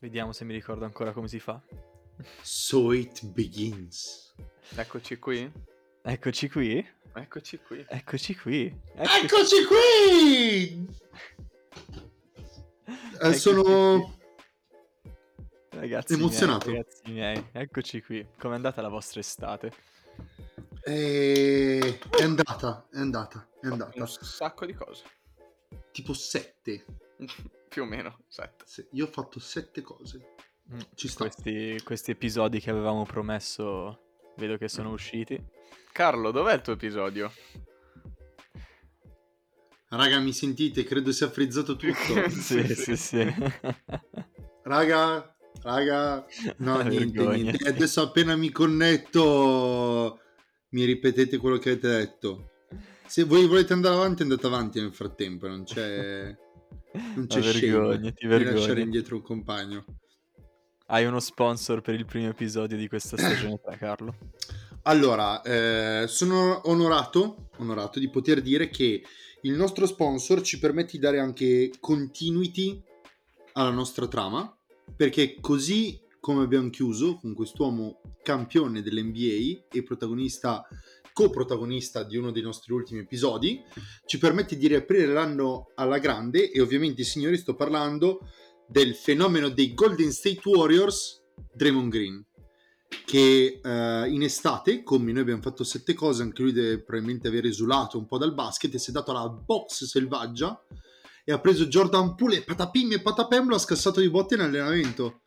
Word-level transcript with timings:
Vediamo 0.00 0.32
se 0.32 0.44
mi 0.46 0.54
ricordo 0.54 0.86
ancora 0.86 1.12
come 1.12 1.28
si 1.28 1.38
fa. 1.38 1.60
So 2.40 2.92
it 2.92 3.22
begins. 3.26 4.34
Eccoci 4.74 5.18
qui. 5.18 5.52
Eccoci 6.02 6.48
qui. 6.48 6.86
Eccoci 7.12 7.58
qui. 7.58 7.84
Eccoci 7.86 8.34
qui. 8.34 8.80
Eccoci 8.94 9.64
qui! 9.66 10.86
Eh, 11.98 13.18
Eccoci 13.20 13.38
sono 13.38 14.18
Ragazzi 15.68 16.14
Emozionato. 16.14 16.70
Miei, 16.70 16.82
ragazzi 16.82 17.12
miei, 17.12 17.46
eccoci 17.52 18.00
qui. 18.00 18.26
Com'è 18.38 18.54
andata 18.54 18.80
la 18.80 18.88
vostra 18.88 19.20
estate? 19.20 19.70
eh, 20.84 21.98
è 22.18 22.22
andata, 22.22 22.86
è 22.90 22.98
andata, 22.98 23.46
è 23.60 23.66
andata. 23.66 24.00
Un 24.00 24.08
sacco 24.08 24.64
di 24.64 24.72
cose. 24.72 25.04
Tipo 25.92 26.14
sette. 26.14 26.86
Più 27.70 27.82
o 27.82 27.86
meno, 27.86 28.24
sette. 28.26 28.64
Se- 28.66 28.88
Io 28.94 29.04
ho 29.06 29.10
fatto 29.10 29.38
sette 29.38 29.80
cose. 29.80 30.34
Mm, 30.74 30.80
Ci 30.96 31.06
sta. 31.06 31.22
Questi, 31.22 31.80
questi 31.84 32.10
episodi 32.10 32.58
che 32.58 32.68
avevamo 32.68 33.04
promesso 33.04 34.32
vedo 34.36 34.56
che 34.58 34.66
sono 34.68 34.90
usciti. 34.90 35.40
Carlo, 35.92 36.32
dov'è 36.32 36.54
il 36.54 36.62
tuo 36.62 36.72
episodio? 36.72 37.32
Raga, 39.90 40.18
mi 40.18 40.32
sentite? 40.32 40.82
Credo 40.82 41.12
sia 41.12 41.30
frizzato 41.30 41.76
tutto. 41.76 41.94
sì, 42.30 42.74
sì, 42.74 42.96
sì. 42.96 43.34
Raga, 44.64 45.32
raga, 45.62 46.26
no, 46.56 46.80
niente, 46.82 47.24
niente. 47.24 47.68
Adesso 47.68 48.02
appena 48.02 48.34
mi 48.34 48.50
connetto, 48.50 50.18
mi 50.70 50.84
ripetete 50.84 51.36
quello 51.36 51.58
che 51.58 51.70
avete 51.70 51.88
detto. 51.88 52.50
Se 53.06 53.22
voi 53.22 53.46
volete 53.46 53.72
andare 53.72 53.94
avanti, 53.94 54.22
andate 54.22 54.46
avanti 54.46 54.80
nel 54.80 54.92
frattempo, 54.92 55.46
non 55.46 55.62
c'è... 55.64 56.36
Non 56.92 57.26
c'è 57.26 57.38
Ma 57.38 57.50
scemo 57.50 57.88
vergognati, 57.88 58.26
di 58.26 58.44
lasciare 58.44 58.80
indietro 58.80 59.16
un 59.16 59.22
compagno. 59.22 59.84
Hai 60.86 61.04
uno 61.04 61.20
sponsor 61.20 61.82
per 61.82 61.94
il 61.94 62.04
primo 62.04 62.28
episodio 62.28 62.76
di 62.76 62.88
questa 62.88 63.16
stagione 63.16 63.60
3, 63.62 63.76
Carlo? 63.76 64.14
Allora, 64.82 65.40
eh, 65.42 66.06
sono 66.08 66.68
onorato, 66.68 67.50
onorato 67.58 67.98
di 68.00 68.10
poter 68.10 68.40
dire 68.40 68.70
che 68.70 69.02
il 69.42 69.52
nostro 69.52 69.86
sponsor 69.86 70.40
ci 70.42 70.58
permette 70.58 70.92
di 70.92 70.98
dare 70.98 71.20
anche 71.20 71.70
continuity 71.78 72.82
alla 73.52 73.70
nostra 73.70 74.08
trama, 74.08 74.52
perché 74.96 75.36
così 75.40 76.00
come 76.20 76.42
abbiamo 76.42 76.70
chiuso 76.70 77.16
con 77.16 77.34
quest'uomo 77.34 78.00
campione 78.22 78.82
dell'NBA 78.82 79.66
e 79.72 79.82
protagonista, 79.82 80.66
coprotagonista 81.20 82.02
di 82.02 82.16
uno 82.16 82.30
dei 82.30 82.40
nostri 82.40 82.72
ultimi 82.72 83.00
episodi, 83.00 83.62
ci 84.06 84.16
permette 84.16 84.56
di 84.56 84.68
riaprire 84.68 85.04
l'anno 85.06 85.70
alla 85.74 85.98
grande 85.98 86.50
e 86.50 86.62
ovviamente, 86.62 87.04
signori, 87.04 87.36
sto 87.36 87.54
parlando 87.54 88.20
del 88.66 88.94
fenomeno 88.94 89.50
dei 89.50 89.74
Golden 89.74 90.10
State 90.12 90.40
Warriors, 90.44 91.22
Draymond 91.52 91.90
Green 91.90 92.24
che 93.04 93.60
eh, 93.62 94.08
in 94.08 94.22
estate, 94.22 94.82
come 94.82 95.12
noi 95.12 95.22
abbiamo 95.22 95.42
fatto 95.42 95.62
sette 95.62 95.94
cose, 95.94 96.22
anche 96.22 96.42
lui 96.42 96.52
deve 96.52 96.82
probabilmente 96.82 97.28
aver 97.28 97.46
esulato 97.46 97.98
un 97.98 98.06
po' 98.06 98.18
dal 98.18 98.34
basket 98.34 98.74
e 98.74 98.78
si 98.78 98.90
è 98.90 98.92
dato 98.92 99.12
alla 99.12 99.28
box 99.28 99.84
selvaggia 99.84 100.60
e 101.24 101.30
ha 101.32 101.38
preso 101.38 101.66
Jordan 101.66 102.16
Poole 102.16 102.38
e 102.38 102.42
patapim 102.42 102.90
e 102.92 103.00
patapem 103.00 103.46
lo 103.46 103.54
ha 103.54 103.60
scassato 103.60 104.00
di 104.00 104.10
botte 104.10 104.34
in 104.34 104.40
allenamento. 104.40 105.20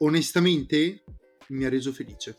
Onestamente 0.00 1.04
mi 1.48 1.64
ha 1.64 1.70
reso 1.70 1.92
felice. 1.92 2.38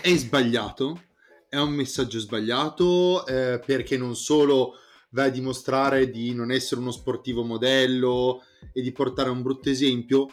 È 0.00 0.14
sbagliato, 0.14 1.07
è 1.48 1.58
un 1.58 1.72
messaggio 1.72 2.18
sbagliato 2.18 3.26
eh, 3.26 3.60
perché 3.64 3.96
non 3.96 4.14
solo 4.14 4.74
va 5.10 5.24
a 5.24 5.28
dimostrare 5.30 6.10
di 6.10 6.34
non 6.34 6.50
essere 6.50 6.80
uno 6.80 6.90
sportivo 6.90 7.42
modello 7.42 8.42
e 8.72 8.82
di 8.82 8.92
portare 8.92 9.30
un 9.30 9.42
brutto 9.42 9.70
esempio, 9.70 10.26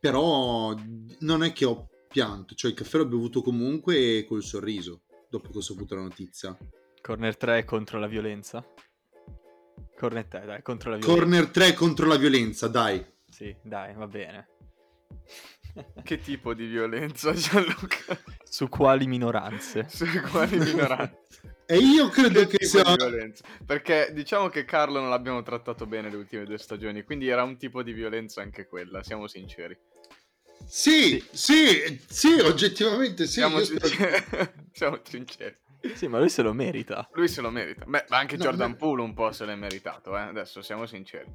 però 0.00 0.74
non 1.20 1.44
è 1.44 1.52
che 1.52 1.64
ho 1.64 1.88
pianto, 2.08 2.54
cioè 2.54 2.72
il 2.72 2.76
caffè 2.76 2.98
l'ho 2.98 3.06
bevuto 3.06 3.42
comunque 3.42 4.24
col 4.26 4.42
sorriso 4.42 5.02
dopo 5.28 5.50
che 5.50 5.58
ho 5.58 5.62
saputo 5.62 5.94
la 5.94 6.02
notizia. 6.02 6.56
Corner 7.00 7.36
3 7.36 7.64
contro 7.64 7.98
la 7.98 8.08
violenza? 8.08 8.66
Corner 9.96 10.26
3, 10.26 10.44
dai, 10.46 10.62
contro 10.62 10.90
la 10.90 10.96
violenza. 10.96 11.20
Corner 11.20 11.50
3 11.50 11.74
contro 11.74 12.06
la 12.06 12.16
violenza, 12.16 12.68
dai. 12.68 13.04
Sì, 13.28 13.54
dai, 13.62 13.94
va 13.94 14.06
bene. 14.06 14.48
Che 16.02 16.18
tipo 16.18 16.52
di 16.52 16.66
violenza, 16.66 17.32
Gianluca? 17.32 18.18
Su 18.50 18.68
quali 18.68 19.06
minoranze? 19.06 19.86
Su 19.88 20.04
quali 20.28 20.58
minoranze? 20.58 21.18
E 21.66 21.76
io 21.76 22.08
credo 22.08 22.48
Che 22.48 22.58
che 22.58 22.66
sia... 22.66 22.82
di 22.82 22.96
violenza? 22.96 23.44
Perché 23.64 24.10
diciamo 24.12 24.48
che 24.48 24.64
Carlo 24.64 24.98
non 24.98 25.08
l'abbiamo 25.08 25.40
trattato 25.42 25.86
bene 25.86 26.10
le 26.10 26.16
ultime 26.16 26.44
due 26.44 26.58
stagioni, 26.58 27.04
quindi 27.04 27.28
era 27.28 27.44
un 27.44 27.56
tipo 27.56 27.84
di 27.84 27.92
violenza 27.92 28.42
anche 28.42 28.66
quella, 28.66 29.04
siamo 29.04 29.28
sinceri. 29.28 29.78
Sì, 30.66 31.24
sì, 31.30 32.00
sì, 32.08 32.40
oggettivamente 32.40 33.26
sì. 33.26 33.34
siamo, 33.34 33.62
sinceri. 33.62 34.24
siamo 34.72 34.98
sinceri. 35.04 35.56
Sì, 35.94 36.08
ma 36.08 36.18
lui 36.18 36.28
se 36.28 36.42
lo 36.42 36.52
merita. 36.52 37.08
Lui 37.12 37.28
se 37.28 37.40
lo 37.40 37.50
merita. 37.50 37.84
Beh, 37.86 38.06
ma 38.08 38.18
anche 38.18 38.36
No, 38.36 38.42
Jordan 38.42 38.70
no. 38.70 38.76
Poole 38.76 39.02
un 39.02 39.14
po' 39.14 39.30
se 39.30 39.44
l'è 39.44 39.54
meritato, 39.54 40.16
eh. 40.16 40.22
Adesso 40.22 40.62
siamo 40.62 40.86
sinceri. 40.86 41.32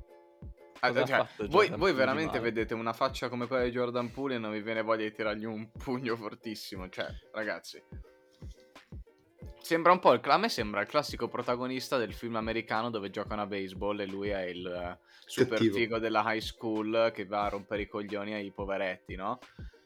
Ah, 0.81 0.93
cioè, 0.93 1.05
fatto 1.05 1.47
voi, 1.47 1.69
voi 1.69 1.93
veramente 1.93 2.39
vedete 2.39 2.73
una 2.73 2.93
faccia 2.93 3.29
come 3.29 3.47
quella 3.47 3.63
di 3.63 3.71
Jordan 3.71 4.11
Poole 4.11 4.35
e 4.35 4.37
non 4.37 4.51
vi 4.51 4.61
viene 4.61 4.81
voglia 4.81 5.03
di 5.03 5.13
tirargli 5.13 5.45
un 5.45 5.71
pugno 5.71 6.15
fortissimo. 6.15 6.89
Cioè, 6.89 7.07
ragazzi. 7.31 7.81
Sembra 9.59 9.91
un 9.91 9.99
po' 9.99 10.13
il, 10.13 10.21
a 10.23 10.37
me 10.37 10.47
sembra 10.49 10.81
il 10.81 10.87
classico 10.87 11.27
protagonista 11.27 11.97
del 11.97 12.13
film 12.13 12.35
americano 12.35 12.91
dove 12.91 13.09
giocano 13.09 13.41
a 13.41 13.47
baseball 13.47 13.99
e 13.99 14.05
lui 14.05 14.29
è 14.29 14.43
il 14.43 14.67
eh, 14.67 14.99
super 15.25 15.57
Cattivo. 15.57 15.75
figo 15.75 15.97
della 15.97 16.21
high 16.23 16.39
school 16.39 17.11
che 17.11 17.25
va 17.25 17.45
a 17.45 17.49
rompere 17.49 17.81
i 17.81 17.87
coglioni 17.87 18.33
ai 18.33 18.51
poveretti, 18.51 19.15
no? 19.15 19.39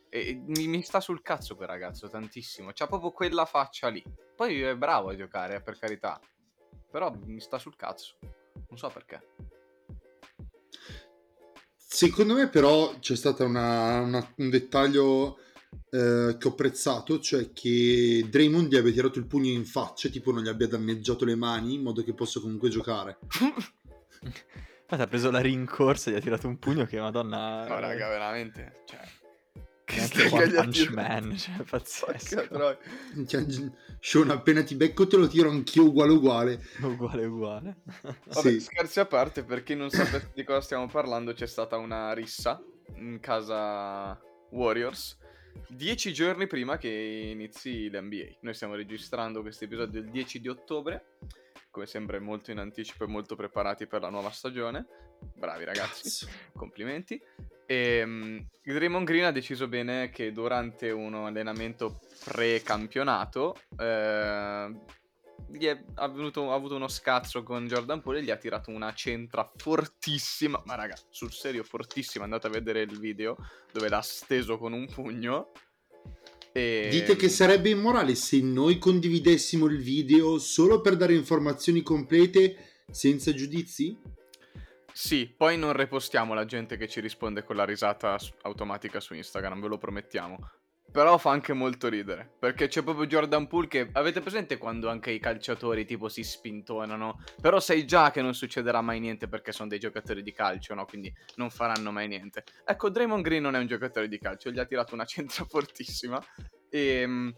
E 0.09 0.27
e 0.29 0.41
mi, 0.47 0.67
mi 0.67 0.81
sta 0.81 0.99
sul 0.99 1.21
cazzo 1.21 1.55
quel 1.55 1.69
ragazzo 1.69 2.09
tantissimo. 2.09 2.71
C'ha 2.73 2.87
proprio 2.87 3.11
quella 3.11 3.45
faccia 3.45 3.87
lì. 3.87 4.03
Poi 4.35 4.61
è 4.61 4.75
bravo 4.75 5.09
a 5.09 5.15
giocare, 5.15 5.55
eh, 5.55 5.61
per 5.61 5.77
carità. 5.77 6.19
Però 6.91 7.13
mi 7.25 7.39
sta 7.39 7.57
sul 7.57 7.75
cazzo. 7.77 8.17
Non 8.67 8.77
so 8.77 8.89
perché. 8.89 9.21
Secondo 11.91 12.35
me 12.35 12.49
però 12.49 12.99
c'è 12.99 13.15
stato 13.15 13.43
un 13.45 14.23
dettaglio 14.35 15.39
eh, 15.89 16.35
che 16.37 16.47
ho 16.47 16.51
apprezzato, 16.51 17.17
cioè 17.17 17.51
che 17.51 18.27
Draymond 18.29 18.71
gli 18.71 18.75
abbia 18.75 18.91
tirato 18.91 19.17
il 19.17 19.25
pugno 19.25 19.49
in 19.49 19.65
faccia, 19.65 20.07
tipo 20.09 20.31
non 20.31 20.43
gli 20.43 20.49
abbia 20.49 20.67
danneggiato 20.67 21.25
le 21.25 21.33
mani, 21.33 21.73
in 21.73 21.81
modo 21.81 22.03
che 22.03 22.13
possa 22.13 22.39
comunque 22.39 22.69
giocare. 22.69 23.17
Infatti 24.21 25.01
ha 25.01 25.07
preso 25.07 25.31
la 25.31 25.39
rincorsa 25.39 26.11
e 26.11 26.13
gli 26.13 26.17
ha 26.17 26.21
tirato 26.21 26.47
un 26.47 26.59
pugno 26.59 26.85
che 26.85 26.99
madonna... 26.99 27.67
No, 27.67 27.79
raga, 27.79 28.07
veramente. 28.07 28.83
Cioè, 28.85 28.99
che 29.89 30.01
stai 30.01 30.31
One 30.31 30.49
Punch 30.51 30.89
Man, 30.91 31.35
cioè 31.37 31.63
pazzesco. 31.63 32.77
Minchia, 33.13 33.45
Sean, 33.99 34.29
appena 34.29 34.61
ti 34.63 34.75
becco 34.75 35.07
te 35.07 35.17
lo 35.17 35.27
tiro 35.27 35.49
anch'io 35.49 35.85
uguale 35.85 36.11
uguale. 36.13 36.61
Uguale, 36.81 37.25
uguale. 37.25 37.77
Vabbè, 38.01 38.49
Sì. 38.51 38.59
scherzi 38.59 38.99
a 38.99 39.05
parte, 39.05 39.43
per 39.43 39.63
chi 39.63 39.75
non 39.75 39.89
sapesse 39.89 40.31
di 40.35 40.43
cosa 40.43 40.61
stiamo 40.61 40.87
parlando, 40.87 41.33
c'è 41.33 41.47
stata 41.47 41.77
una 41.77 42.13
rissa 42.13 42.63
in 42.95 43.19
casa 43.19 44.19
Warriors 44.51 45.17
dieci 45.67 46.13
giorni 46.13 46.47
prima 46.47 46.77
che 46.77 46.87
inizi 46.89 47.89
l'NBA. 47.89 48.37
Noi 48.41 48.53
stiamo 48.53 48.75
registrando 48.75 49.41
questo 49.41 49.65
episodio 49.65 49.99
il 49.99 50.09
10 50.09 50.39
di 50.39 50.47
ottobre, 50.47 51.17
come 51.71 51.85
sempre 51.87 52.19
molto 52.19 52.51
in 52.51 52.59
anticipo 52.59 53.03
e 53.03 53.07
molto 53.07 53.35
preparati 53.35 53.85
per 53.87 54.01
la 54.01 54.09
nuova 54.09 54.29
stagione. 54.29 54.85
Bravi 55.35 55.65
ragazzi, 55.65 56.25
Cazzo. 56.25 56.27
complimenti. 56.53 57.21
E 57.71 58.01
um, 58.01 58.43
Draymond 58.63 59.05
Green 59.05 59.25
ha 59.25 59.31
deciso 59.31 59.67
bene 59.67 60.09
che 60.09 60.31
durante 60.31 60.89
un 60.89 61.13
allenamento 61.13 61.99
pre-campionato 62.23 63.55
eh, 63.77 64.75
gli 65.51 65.65
è 65.65 65.79
avvenuto- 65.93 66.51
ha 66.51 66.55
avuto 66.55 66.75
uno 66.75 66.87
scazzo 66.87 67.43
con 67.43 67.67
Jordan 67.67 68.01
Poole 68.01 68.19
e 68.19 68.23
gli 68.23 68.31
ha 68.31 68.37
tirato 68.37 68.71
una 68.71 68.91
centra 68.95 69.47
fortissima. 69.55 70.59
Ma 70.65 70.73
raga, 70.73 70.95
sul 71.11 71.31
serio 71.31 71.63
fortissima. 71.63 72.23
Andate 72.23 72.47
a 72.47 72.49
vedere 72.49 72.81
il 72.81 72.97
video 72.97 73.37
dove 73.71 73.87
l'ha 73.87 74.01
steso 74.01 74.57
con 74.57 74.73
un 74.73 74.87
pugno. 74.87 75.51
E... 76.51 76.87
Dite 76.89 77.15
che 77.15 77.29
sarebbe 77.29 77.69
immorale 77.69 78.15
se 78.15 78.41
noi 78.41 78.79
condividessimo 78.79 79.67
il 79.67 79.77
video 79.77 80.39
solo 80.39 80.81
per 80.81 80.95
dare 80.95 81.13
informazioni 81.13 81.83
complete 81.83 82.83
senza 82.89 83.31
giudizi? 83.31 84.17
Sì, 85.01 85.33
poi 85.33 85.57
non 85.57 85.71
repostiamo 85.71 86.33
la 86.33 86.43
gente 86.43 86.75
che 86.75 86.89
ci 86.89 86.99
risponde 86.99 87.45
con 87.45 87.55
la 87.55 87.63
risata 87.63 88.17
automatica 88.41 88.99
su 88.99 89.13
Instagram, 89.13 89.61
ve 89.61 89.67
lo 89.69 89.77
promettiamo. 89.77 90.37
Però 90.91 91.17
fa 91.17 91.31
anche 91.31 91.53
molto 91.53 91.87
ridere, 91.87 92.29
perché 92.37 92.67
c'è 92.67 92.83
proprio 92.83 93.07
Jordan 93.07 93.47
Poole 93.47 93.69
che... 93.69 93.89
Avete 93.93 94.19
presente 94.19 94.57
quando 94.57 94.89
anche 94.89 95.11
i 95.11 95.19
calciatori 95.19 95.85
tipo 95.85 96.09
si 96.09 96.21
spintonano? 96.21 97.23
Però 97.39 97.61
sai 97.61 97.87
già 97.87 98.11
che 98.11 98.21
non 98.21 98.33
succederà 98.33 98.81
mai 98.81 98.99
niente 98.99 99.29
perché 99.29 99.53
sono 99.53 99.69
dei 99.69 99.79
giocatori 99.79 100.21
di 100.21 100.33
calcio, 100.33 100.73
no? 100.73 100.83
Quindi 100.83 101.11
non 101.35 101.49
faranno 101.49 101.93
mai 101.93 102.09
niente. 102.09 102.43
Ecco, 102.65 102.89
Draymond 102.89 103.23
Green 103.23 103.41
non 103.41 103.55
è 103.55 103.59
un 103.59 103.67
giocatore 103.67 104.09
di 104.09 104.19
calcio, 104.19 104.51
gli 104.51 104.59
ha 104.59 104.65
tirato 104.65 104.95
una 104.95 105.05
centra 105.07 105.45
fortissima. 105.45 106.21
E 106.69 107.07
mm, 107.07 107.29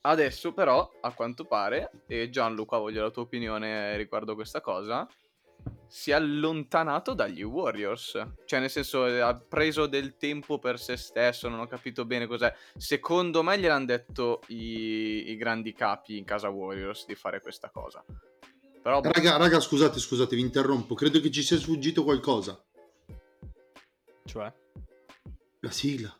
adesso 0.00 0.54
però, 0.54 0.90
a 1.02 1.12
quanto 1.12 1.44
pare, 1.44 1.90
e 2.06 2.30
Gianluca 2.30 2.78
voglio 2.78 3.02
la 3.02 3.10
tua 3.10 3.24
opinione 3.24 3.94
riguardo 3.98 4.34
questa 4.34 4.62
cosa, 4.62 5.06
si 5.90 6.12
è 6.12 6.14
allontanato 6.14 7.14
dagli 7.14 7.42
Warriors. 7.42 8.12
Cioè, 8.44 8.60
nel 8.60 8.70
senso, 8.70 9.06
eh, 9.06 9.18
ha 9.18 9.34
preso 9.34 9.86
del 9.86 10.16
tempo 10.16 10.60
per 10.60 10.78
se 10.78 10.96
stesso, 10.96 11.48
non 11.48 11.58
ho 11.58 11.66
capito 11.66 12.04
bene 12.04 12.28
cos'è. 12.28 12.54
Secondo 12.76 13.42
me 13.42 13.58
gliel'hanno 13.58 13.86
detto 13.86 14.40
i, 14.48 15.30
i 15.30 15.36
grandi 15.36 15.72
capi 15.72 16.16
in 16.16 16.24
casa 16.24 16.48
Warriors 16.48 17.06
di 17.06 17.16
fare 17.16 17.40
questa 17.40 17.70
cosa. 17.70 18.04
Però... 18.80 19.00
boh, 19.00 19.10
Raga, 19.10 19.36
raga, 19.36 19.58
scusate, 19.58 19.98
scusate, 19.98 20.36
vi 20.36 20.42
interrompo. 20.42 20.94
Credo 20.94 21.20
che 21.20 21.30
ci 21.30 21.42
sia 21.42 21.58
sfuggito 21.58 22.04
qualcosa. 22.04 22.62
Cioè? 24.24 24.52
La 25.60 25.70
sigla. 25.72 26.16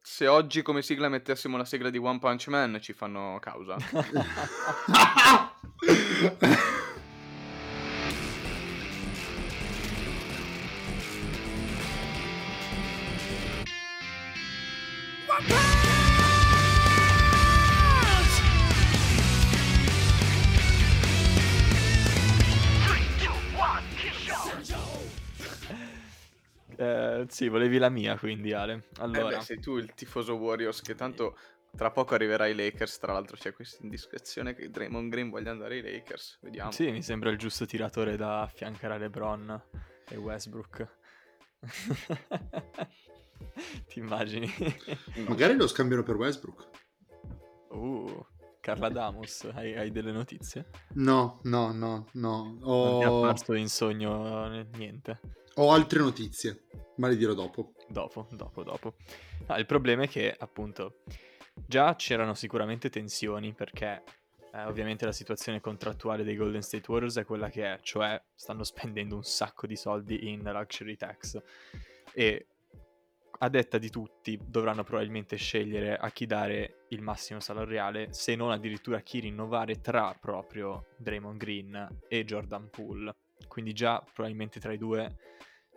se 0.00 0.26
oggi 0.28 0.62
come 0.62 0.82
sigla 0.82 1.08
mettessimo 1.08 1.56
la 1.56 1.64
sigla 1.64 1.90
di 1.90 1.98
One 1.98 2.18
Punch 2.20 2.46
Man 2.46 2.78
ci 2.80 2.92
fanno 2.92 3.38
causa. 3.40 3.76
Eh, 27.22 27.26
sì, 27.28 27.48
volevi 27.48 27.78
la 27.78 27.88
mia 27.88 28.18
quindi 28.18 28.52
Ale. 28.52 28.74
Eh 28.74 29.00
Allora, 29.00 29.38
beh, 29.38 29.42
sei 29.42 29.60
tu 29.60 29.76
il 29.76 29.92
tifoso 29.94 30.34
Warriors 30.34 30.80
che 30.80 30.94
tanto 30.94 31.36
tra 31.74 31.90
poco 31.90 32.14
arriverà 32.14 32.44
ai 32.44 32.54
Lakers. 32.54 32.98
Tra 32.98 33.12
l'altro 33.12 33.36
c'è 33.36 33.52
questa 33.52 33.82
indiscrezione 33.82 34.54
che 34.54 34.70
Draymond 34.70 35.10
Green 35.10 35.30
voglia 35.30 35.50
andare 35.50 35.76
ai 35.76 35.82
Lakers. 35.82 36.38
Vediamo. 36.40 36.70
sì, 36.72 36.90
mi 36.90 37.02
sembra 37.02 37.30
il 37.30 37.38
giusto 37.38 37.66
tiratore 37.66 38.16
da 38.16 38.42
affiancare 38.42 38.94
a 38.94 38.98
LeBron 38.98 39.62
e 40.08 40.16
Westbrook. 40.16 40.96
Ti 43.88 43.98
immagini? 43.98 44.50
Magari 45.26 45.56
lo 45.56 45.66
scambiano 45.66 46.02
per 46.02 46.16
Westbrook. 46.16 46.68
Uh, 47.68 48.24
Carla 48.60 48.88
Damus, 48.90 49.48
hai, 49.54 49.76
hai 49.76 49.90
delle 49.90 50.12
notizie? 50.12 50.68
No, 50.94 51.40
no, 51.44 51.72
no, 51.72 52.06
no. 52.12 52.56
Non 52.60 52.98
ti 52.98 53.04
è 53.04 53.08
apparso 53.08 53.54
in 53.54 53.68
sogno 53.68 54.52
eh, 54.52 54.66
niente? 54.76 55.20
Ho 55.54 55.72
altre 55.72 56.00
notizie, 56.00 56.64
ma 56.96 57.08
le 57.08 57.16
dirò 57.16 57.34
dopo. 57.34 57.72
Dopo, 57.88 58.28
dopo, 58.30 58.62
dopo. 58.62 58.94
Ah, 59.46 59.58
il 59.58 59.66
problema 59.66 60.04
è 60.04 60.08
che, 60.08 60.34
appunto, 60.36 61.02
già 61.54 61.94
c'erano 61.96 62.34
sicuramente 62.34 62.90
tensioni 62.90 63.52
perché 63.52 64.02
eh, 64.52 64.64
ovviamente 64.64 65.04
la 65.04 65.12
situazione 65.12 65.60
contrattuale 65.60 66.24
dei 66.24 66.36
Golden 66.36 66.62
State 66.62 66.90
Warriors 66.90 67.18
è 67.18 67.24
quella 67.24 67.48
che 67.48 67.64
è, 67.64 67.78
cioè 67.82 68.20
stanno 68.34 68.64
spendendo 68.64 69.16
un 69.16 69.24
sacco 69.24 69.66
di 69.66 69.76
soldi 69.76 70.28
in 70.28 70.42
luxury 70.42 70.96
tax 70.96 71.40
e 72.12 72.46
a 73.38 73.48
detta 73.48 73.78
di 73.78 73.90
tutti 73.90 74.38
dovranno 74.40 74.84
probabilmente 74.84 75.36
scegliere 75.36 75.96
a 75.96 76.10
chi 76.10 76.26
dare 76.26 76.84
il 76.90 77.02
massimo 77.02 77.40
salariale, 77.40 78.12
se 78.12 78.36
non 78.36 78.52
addirittura 78.52 78.98
a 78.98 79.00
chi 79.00 79.18
rinnovare 79.18 79.80
tra 79.80 80.16
proprio 80.18 80.86
Draymond 80.98 81.38
Green 81.38 81.98
e 82.06 82.24
Jordan 82.24 82.70
Poole. 82.70 83.16
Quindi 83.48 83.72
già 83.72 84.00
probabilmente 84.00 84.60
tra 84.60 84.72
i 84.72 84.78
due 84.78 85.31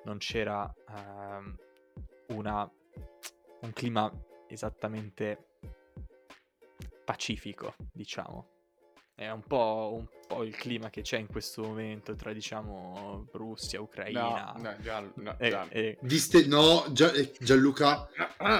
non 0.05 0.17
c'era 0.17 0.71
ehm, 0.89 1.55
una, 2.29 2.69
un 3.61 3.73
clima 3.73 4.11
esattamente 4.47 5.49
pacifico, 7.03 7.75
diciamo. 7.91 8.53
È 9.15 9.29
un 9.29 9.43
po', 9.43 9.93
un 9.97 10.07
po' 10.27 10.43
il 10.43 10.55
clima 10.55 10.89
che 10.89 11.01
c'è 11.01 11.17
in 11.17 11.27
questo 11.27 11.61
momento 11.61 12.15
tra, 12.15 12.33
diciamo, 12.33 13.27
Russia, 13.31 13.79
Ucraina. 13.79 14.53
No, 14.57 14.61
no, 14.61 14.75
già, 14.81 15.11
no, 15.15 15.39
e- 15.39 15.49
già. 15.49 15.69
e- 15.69 15.97
Viste, 16.01 16.45
no, 16.47 16.83
Gia- 16.91 17.13
eh, 17.13 17.31
Gianluca, 17.39 18.09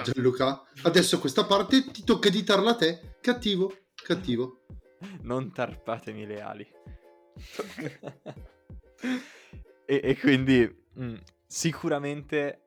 Gianluca, 0.03 0.63
adesso 0.83 1.19
questa 1.19 1.45
parte 1.45 1.91
ti 1.91 2.03
tocca 2.05 2.29
editarla 2.29 2.71
a 2.71 2.75
te. 2.75 3.17
Cattivo, 3.19 3.73
cattivo. 3.95 4.61
non 5.23 5.51
tarpatemi 5.51 6.25
le 6.25 6.41
ali. 6.41 6.67
e, 9.85 10.01
e 10.03 10.17
quindi 10.17 10.83
mm, 10.97 11.15
sicuramente 11.47 12.65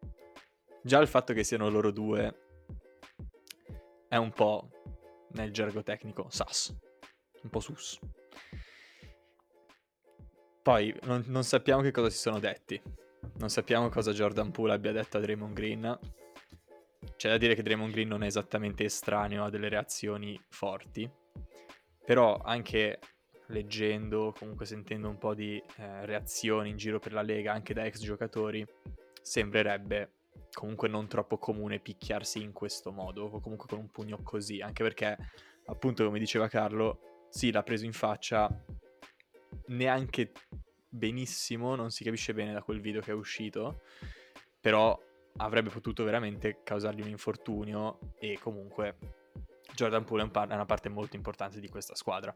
già 0.82 0.98
il 0.98 1.08
fatto 1.08 1.32
che 1.32 1.44
siano 1.44 1.68
loro 1.68 1.90
due 1.90 2.46
è 4.08 4.16
un 4.16 4.32
po' 4.32 4.70
nel 5.32 5.52
gergo 5.52 5.82
tecnico 5.82 6.28
sas, 6.30 6.74
un 7.42 7.50
po' 7.50 7.60
sus. 7.60 7.98
Poi 10.62 10.94
non, 11.04 11.24
non 11.26 11.44
sappiamo 11.44 11.82
che 11.82 11.90
cosa 11.90 12.10
si 12.10 12.18
sono 12.18 12.38
detti. 12.38 12.80
Non 13.38 13.50
sappiamo 13.50 13.88
cosa 13.88 14.12
Jordan 14.12 14.50
Poole 14.50 14.74
abbia 14.74 14.92
detto 14.92 15.16
a 15.16 15.20
Draymond 15.20 15.54
Green. 15.54 15.98
C'è 17.16 17.30
da 17.30 17.36
dire 17.36 17.54
che 17.54 17.62
Draymond 17.62 17.92
Green 17.92 18.08
non 18.08 18.22
è 18.22 18.26
esattamente 18.26 18.84
estraneo 18.84 19.44
a 19.44 19.50
delle 19.50 19.68
reazioni 19.68 20.38
forti. 20.48 21.10
Però 22.04 22.36
anche 22.36 22.98
leggendo, 23.48 24.34
comunque 24.36 24.66
sentendo 24.66 25.08
un 25.08 25.18
po' 25.18 25.34
di 25.34 25.62
eh, 25.76 26.06
reazioni 26.06 26.70
in 26.70 26.76
giro 26.76 26.98
per 26.98 27.12
la 27.12 27.22
Lega, 27.22 27.52
anche 27.52 27.74
da 27.74 27.84
ex 27.84 28.00
giocatori, 28.00 28.66
sembrerebbe 29.22 30.12
comunque 30.52 30.88
non 30.88 31.06
troppo 31.06 31.38
comune 31.38 31.78
picchiarsi 31.78 32.42
in 32.42 32.52
questo 32.52 32.92
modo, 32.92 33.24
o 33.24 33.40
comunque 33.40 33.68
con 33.68 33.78
un 33.78 33.90
pugno 33.90 34.20
così, 34.22 34.60
anche 34.60 34.82
perché, 34.82 35.16
appunto, 35.66 36.04
come 36.04 36.18
diceva 36.18 36.48
Carlo, 36.48 37.26
sì, 37.30 37.50
l'ha 37.50 37.62
preso 37.62 37.84
in 37.84 37.92
faccia 37.92 38.48
neanche 39.66 40.32
benissimo, 40.88 41.74
non 41.74 41.90
si 41.90 42.04
capisce 42.04 42.34
bene 42.34 42.52
da 42.52 42.62
quel 42.62 42.80
video 42.80 43.00
che 43.00 43.10
è 43.10 43.14
uscito, 43.14 43.82
però 44.60 44.98
avrebbe 45.38 45.70
potuto 45.70 46.04
veramente 46.04 46.60
causargli 46.64 47.02
un 47.02 47.08
infortunio 47.08 47.98
e 48.18 48.38
comunque 48.40 48.96
Jordan 49.74 50.04
Poole 50.04 50.24
è, 50.24 50.30
è 50.30 50.54
una 50.54 50.64
parte 50.64 50.88
molto 50.88 51.16
importante 51.16 51.60
di 51.60 51.68
questa 51.68 51.94
squadra. 51.94 52.34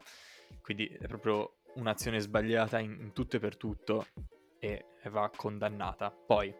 Quindi 0.61 0.87
è 0.87 1.07
proprio 1.07 1.57
un'azione 1.75 2.19
sbagliata 2.19 2.79
in, 2.79 2.97
in 2.99 3.13
tutto 3.13 3.37
e 3.37 3.39
per 3.39 3.57
tutto 3.57 4.07
e 4.59 4.85
va 5.09 5.29
condannata. 5.35 6.11
Poi 6.11 6.53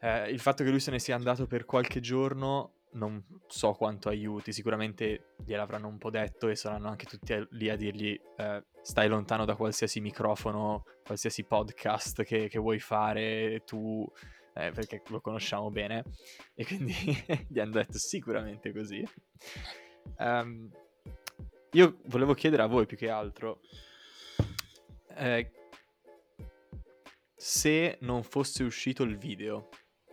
eh, 0.00 0.30
il 0.30 0.40
fatto 0.40 0.64
che 0.64 0.70
lui 0.70 0.80
se 0.80 0.90
ne 0.90 0.98
sia 0.98 1.14
andato 1.14 1.46
per 1.46 1.64
qualche 1.64 2.00
giorno 2.00 2.74
non 2.92 3.24
so 3.46 3.72
quanto 3.72 4.08
aiuti, 4.08 4.52
sicuramente 4.52 5.34
gliel'avranno 5.44 5.88
un 5.88 5.98
po' 5.98 6.10
detto 6.10 6.48
e 6.48 6.56
saranno 6.56 6.88
anche 6.88 7.06
tutti 7.06 7.32
a- 7.32 7.46
lì 7.52 7.70
a 7.70 7.76
dirgli 7.76 8.18
eh, 8.36 8.64
stai 8.82 9.08
lontano 9.08 9.44
da 9.44 9.56
qualsiasi 9.56 10.00
microfono, 10.00 10.84
qualsiasi 11.04 11.44
podcast 11.44 12.22
che, 12.22 12.48
che 12.48 12.58
vuoi 12.58 12.80
fare 12.80 13.62
tu, 13.64 14.06
eh, 14.54 14.72
perché 14.72 15.02
lo 15.08 15.20
conosciamo 15.20 15.70
bene 15.70 16.04
e 16.54 16.66
quindi 16.66 16.92
gli 17.48 17.58
hanno 17.58 17.72
detto 17.72 17.98
sicuramente 17.98 18.72
così. 18.72 19.02
Ehm, 20.18 20.70
io 21.72 21.98
volevo 22.06 22.34
chiedere 22.34 22.62
a 22.62 22.66
voi 22.66 22.86
più 22.86 22.96
che 22.96 23.08
altro 23.08 23.60
eh, 25.16 25.50
se 27.36 27.98
non 28.00 28.22
fosse 28.22 28.62
uscito 28.62 29.02
il 29.02 29.18
video, 29.18 29.68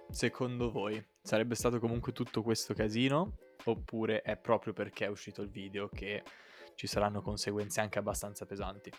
secondo 0.10 0.72
voi 0.72 1.04
sarebbe 1.22 1.56
stato 1.56 1.80
comunque 1.80 2.12
tutto 2.12 2.42
questo 2.42 2.74
casino? 2.74 3.38
Oppure 3.66 4.22
è 4.22 4.38
proprio 4.38 4.74
perché 4.74 5.06
è 5.06 5.10
uscito 5.10 5.42
il 5.42 5.50
video 5.50 5.90
che 5.90 6.24
ci 6.76 6.88
saranno 6.88 7.22
conseguenze 7.22 7.82
anche 7.82 8.00
abbastanza 8.00 8.46
pesanti? 8.46 8.90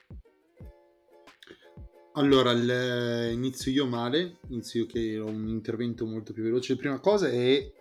Allora, 2.15 2.51
il- 2.51 3.33
inizio 3.33 3.73
io 3.73 3.87
male, 3.87 4.39
inizio 4.49 4.83
io 4.83 4.87
che 4.87 5.19
ho 5.19 5.27
un 5.27 5.49
intervento 5.49 6.07
molto 6.07 6.33
più 6.33 6.43
veloce. 6.43 6.75
La 6.75 6.79
prima 6.79 7.01
cosa 7.01 7.29
è 7.29 7.73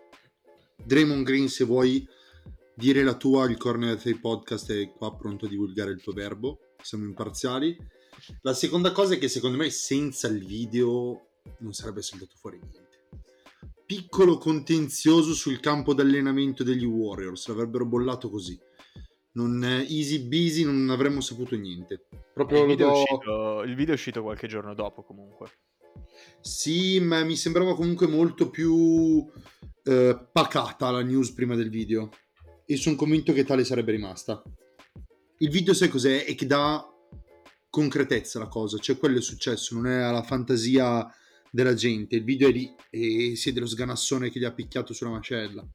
Draymond 0.84 1.26
Green, 1.26 1.48
se 1.48 1.66
vuoi 1.66 2.08
dire 2.80 3.04
la 3.04 3.16
tua, 3.16 3.46
il 3.50 3.58
Corner 3.58 3.98
3 3.98 4.20
Podcast 4.20 4.72
è 4.72 4.90
qua 4.94 5.14
pronto 5.14 5.46
a 5.46 5.50
divulgare 5.50 5.92
il 5.92 6.02
tuo 6.02 6.14
verbo, 6.14 6.60
siamo 6.82 7.04
imparziali. 7.04 7.78
La 8.42 8.54
seconda 8.54 8.94
cosa 8.94 9.16
è 9.16 9.18
che 9.18 9.28
secondo 9.28 9.58
me 9.58 9.70
senza 9.70 10.30
il 10.30 10.46
video 10.46 11.28
non 11.60 11.74
sarebbe 11.74 12.02
saltato 12.02 12.36
fuori 12.38 12.58
niente. 12.58 12.88
Piccolo 13.86 14.38
contenzioso 14.38 15.34
sul 15.34 15.60
campo 15.60 15.94
d'allenamento 15.94 16.64
degli 16.64 16.86
Warriors, 16.86 17.48
l'avrebbero 17.48 17.86
bollato 17.86 18.30
così. 18.30 18.58
Non, 19.34 19.62
easy 19.64 20.20
busy, 20.20 20.64
non 20.64 20.90
avremmo 20.90 21.20
saputo 21.20 21.58
niente. 21.58 22.06
Proprio 22.34 22.62
il, 22.62 22.68
video 22.68 22.88
è 22.88 22.92
do- 22.92 23.00
uscito, 23.02 23.64
il 23.64 23.76
video 23.76 23.92
è 23.92 23.96
uscito 23.96 24.22
qualche 24.22 24.48
giorno 24.48 24.74
dopo 24.74 25.04
comunque. 25.04 25.50
Sì, 26.40 27.02
ma 27.02 27.26
mi 27.26 27.36
sembrava 27.36 27.76
comunque 27.76 28.08
molto 28.08 28.50
più 28.50 29.30
eh, 29.84 30.28
pacata 30.32 30.92
la 30.92 31.02
news 31.02 31.34
prima 31.34 31.56
del 31.56 31.70
video. 31.70 32.10
E 32.72 32.78
sono 32.78 32.96
convinto 32.96 33.34
che 33.34 33.46
tale 33.46 33.64
sarebbe 33.64 33.94
rimasta. 33.94 34.44
Il 35.40 35.50
video, 35.50 35.74
sai 35.74 35.88
cos'è? 35.88 36.24
È 36.24 36.36
che 36.36 36.46
dà 36.46 36.88
concretezza 37.68 38.38
alla 38.38 38.48
cosa. 38.48 38.78
Cioè, 38.78 39.00
quello 39.00 39.18
è 39.18 39.22
successo, 39.22 39.74
non 39.74 39.88
è 39.88 39.96
alla 39.96 40.22
fantasia 40.22 41.12
della 41.50 41.74
gente. 41.74 42.18
Il 42.18 42.24
video 42.24 42.48
è 42.48 42.52
lì 42.52 42.72
e 42.92 43.36
si 43.36 43.50
è 43.50 43.54
dello 43.54 43.66
sganassone 43.66 44.30
che 44.30 44.38
gli 44.40 44.44
ha 44.44 44.54
picchiato 44.54 44.94
sulla 44.94 45.10
mascella. 45.10 45.68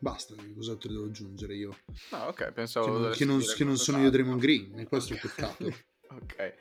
Basta, 0.00 0.34
cos'altro 0.56 0.90
devo 0.90 1.04
aggiungere 1.04 1.54
io? 1.54 1.76
No, 2.10 2.24
ok, 2.24 2.46
Che 2.46 2.52
pensavo... 2.52 2.86
non, 2.88 3.02
dovessi 3.02 3.18
che 3.18 3.24
non- 3.24 3.40
che 3.40 3.64
non 3.64 3.76
sono 3.76 3.98
io 4.02 4.10
Draymond 4.10 4.40
Green, 4.40 4.76
e 4.80 4.88
questo 4.88 5.12
è 5.12 5.14
il 5.14 5.22
peccato. 5.22 5.66
ok. 6.10 6.54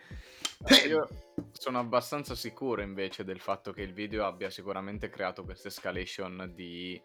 Eh. 0.65 0.87
Io 0.87 1.07
sono 1.51 1.79
abbastanza 1.79 2.35
sicuro 2.35 2.81
invece 2.81 3.23
del 3.23 3.39
fatto 3.39 3.71
che 3.71 3.81
il 3.81 3.93
video 3.93 4.25
abbia 4.25 4.49
sicuramente 4.49 5.09
creato 5.09 5.43
questa 5.43 5.69
escalation 5.69 6.51
di 6.53 7.01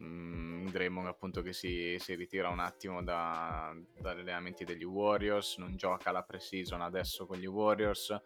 mm, 0.00 0.68
Draymond 0.68 1.06
appunto 1.06 1.42
che 1.42 1.52
si, 1.52 1.96
si 1.98 2.14
ritira 2.14 2.48
un 2.48 2.60
attimo 2.60 3.02
da- 3.02 3.74
dagli 3.98 4.20
allenamenti 4.20 4.64
degli 4.64 4.84
Warriors, 4.84 5.58
non 5.58 5.76
gioca 5.76 6.10
la 6.10 6.22
pre-season 6.22 6.80
adesso 6.82 7.26
con 7.26 7.38
gli 7.38 7.46
Warriors, 7.46 8.20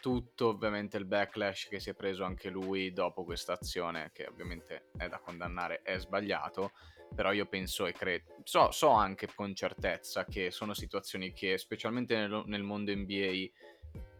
tutto 0.00 0.48
ovviamente 0.48 0.96
il 0.96 1.04
backlash 1.04 1.68
che 1.68 1.80
si 1.80 1.90
è 1.90 1.94
preso 1.94 2.24
anche 2.24 2.50
lui 2.50 2.92
dopo 2.92 3.24
questa 3.24 3.52
azione 3.52 4.10
che 4.12 4.26
ovviamente 4.26 4.88
è 4.96 5.08
da 5.08 5.18
condannare, 5.18 5.82
è 5.82 5.98
sbagliato, 5.98 6.72
però 7.14 7.32
io 7.32 7.46
penso 7.46 7.86
e 7.86 7.92
credo, 7.92 8.36
so, 8.42 8.70
so 8.70 8.90
anche 8.90 9.28
con 9.34 9.54
certezza 9.54 10.24
che 10.24 10.50
sono 10.50 10.74
situazioni 10.74 11.32
che 11.32 11.58
specialmente 11.58 12.16
nel, 12.16 12.42
nel 12.46 12.62
mondo 12.62 12.92
NBA 12.94 13.50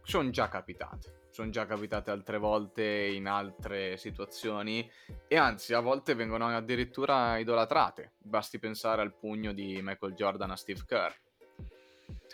sono 0.03 0.29
già 0.29 0.47
capitate. 0.47 1.21
Sono 1.29 1.49
già 1.49 1.65
capitate 1.65 2.11
altre 2.11 2.37
volte 2.37 2.83
in 2.83 3.25
altre 3.25 3.97
situazioni 3.97 4.87
e 5.27 5.35
anzi 5.35 5.73
a 5.73 5.79
volte 5.79 6.13
vengono 6.13 6.47
addirittura 6.47 7.37
idolatrate. 7.39 8.13
Basti 8.19 8.59
pensare 8.59 9.01
al 9.01 9.15
pugno 9.15 9.51
di 9.51 9.79
Michael 9.81 10.13
Jordan 10.13 10.51
a 10.51 10.55
Steve 10.55 10.83
Kerr. 10.85 11.11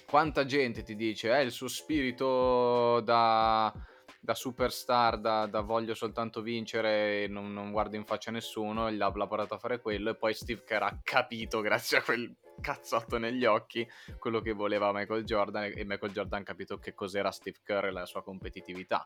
Quanta 0.05 0.43
gente 0.43 0.83
ti 0.83 0.95
dice, 0.95 1.31
è 1.31 1.37
il 1.37 1.51
suo 1.51 1.69
spirito 1.69 2.99
da, 3.01 3.71
da 4.19 4.33
superstar, 4.33 5.19
da, 5.19 5.45
da 5.45 5.61
voglio 5.61 5.93
soltanto 5.93 6.41
vincere 6.41 7.23
e 7.23 7.27
non, 7.27 7.53
non 7.53 7.71
guardo 7.71 7.95
in 7.95 8.03
faccia 8.03 8.31
nessuno, 8.31 8.89
l'ha, 8.89 9.11
l'ha 9.13 9.27
portato 9.27 9.53
a 9.53 9.59
fare 9.59 9.79
quello 9.79 10.09
e 10.09 10.15
poi 10.15 10.33
Steve 10.33 10.63
Kerr 10.65 10.83
ha 10.83 10.99
capito 11.01 11.61
grazie 11.61 11.99
a 11.99 12.01
quel 12.01 12.35
cazzotto 12.59 13.17
negli 13.17 13.45
occhi 13.45 13.87
quello 14.17 14.41
che 14.41 14.53
voleva 14.53 14.91
Michael 14.93 15.23
Jordan 15.23 15.71
e 15.75 15.83
Michael 15.85 16.11
Jordan 16.11 16.41
ha 16.41 16.43
capito 16.45 16.77
che 16.77 16.93
cos'era 16.93 17.31
Steve 17.31 17.59
Kerr 17.63 17.85
e 17.85 17.91
la 17.91 18.05
sua 18.05 18.23
competitività. 18.23 19.05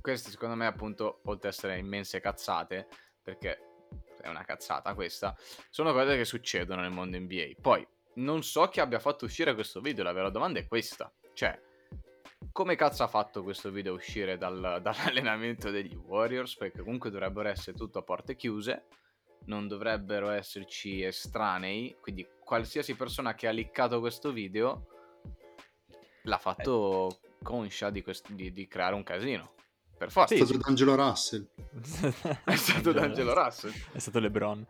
Queste 0.00 0.30
secondo 0.30 0.54
me 0.54 0.66
appunto, 0.66 1.20
oltre 1.24 1.48
ad 1.48 1.54
essere 1.54 1.78
immense 1.78 2.20
cazzate, 2.20 2.86
perché 3.22 3.58
è 4.20 4.28
una 4.28 4.44
cazzata 4.44 4.94
questa, 4.94 5.36
sono 5.70 5.92
cose 5.92 6.16
che 6.16 6.24
succedono 6.24 6.80
nel 6.80 6.90
mondo 6.90 7.18
NBA. 7.18 7.54
Poi, 7.60 7.86
non 8.14 8.42
so 8.42 8.68
chi 8.68 8.80
abbia 8.80 8.98
fatto 8.98 9.24
uscire 9.24 9.54
questo 9.54 9.80
video, 9.80 10.04
la 10.04 10.12
vera 10.12 10.30
domanda 10.30 10.58
è 10.58 10.66
questa. 10.66 11.12
Cioè, 11.32 11.60
come 12.52 12.76
cazzo 12.76 13.02
ha 13.02 13.08
fatto 13.08 13.42
questo 13.42 13.70
video 13.70 13.94
uscire 13.94 14.36
dal- 14.36 14.78
dall'allenamento 14.82 15.70
degli 15.70 15.94
Warriors? 15.94 16.56
Perché 16.56 16.82
comunque 16.82 17.10
dovrebbero 17.10 17.48
essere 17.48 17.76
tutto 17.76 17.98
a 17.98 18.02
porte 18.02 18.36
chiuse, 18.36 18.86
non 19.46 19.66
dovrebbero 19.68 20.30
esserci 20.30 21.02
estranei, 21.02 21.96
quindi 22.00 22.26
qualsiasi 22.44 22.94
persona 22.94 23.34
che 23.34 23.48
ha 23.48 23.50
liccato 23.52 24.00
questo 24.00 24.32
video 24.32 24.86
l'ha 26.22 26.38
fatto 26.38 27.20
conscia 27.42 27.90
di, 27.90 28.02
quest- 28.02 28.30
di- 28.32 28.52
di 28.52 28.66
creare 28.66 28.94
un 28.94 29.02
casino. 29.02 29.54
Per 29.96 30.10
forza. 30.10 30.34
È 30.34 30.36
stato 30.36 30.58
D'Angelo 30.58 30.94
Russell. 30.94 31.48
È 32.44 32.56
stato 32.56 32.92
D'Angelo 32.92 33.32
Russell. 33.32 33.72
È 33.92 33.98
stato 33.98 34.18
LeBron. 34.18 34.66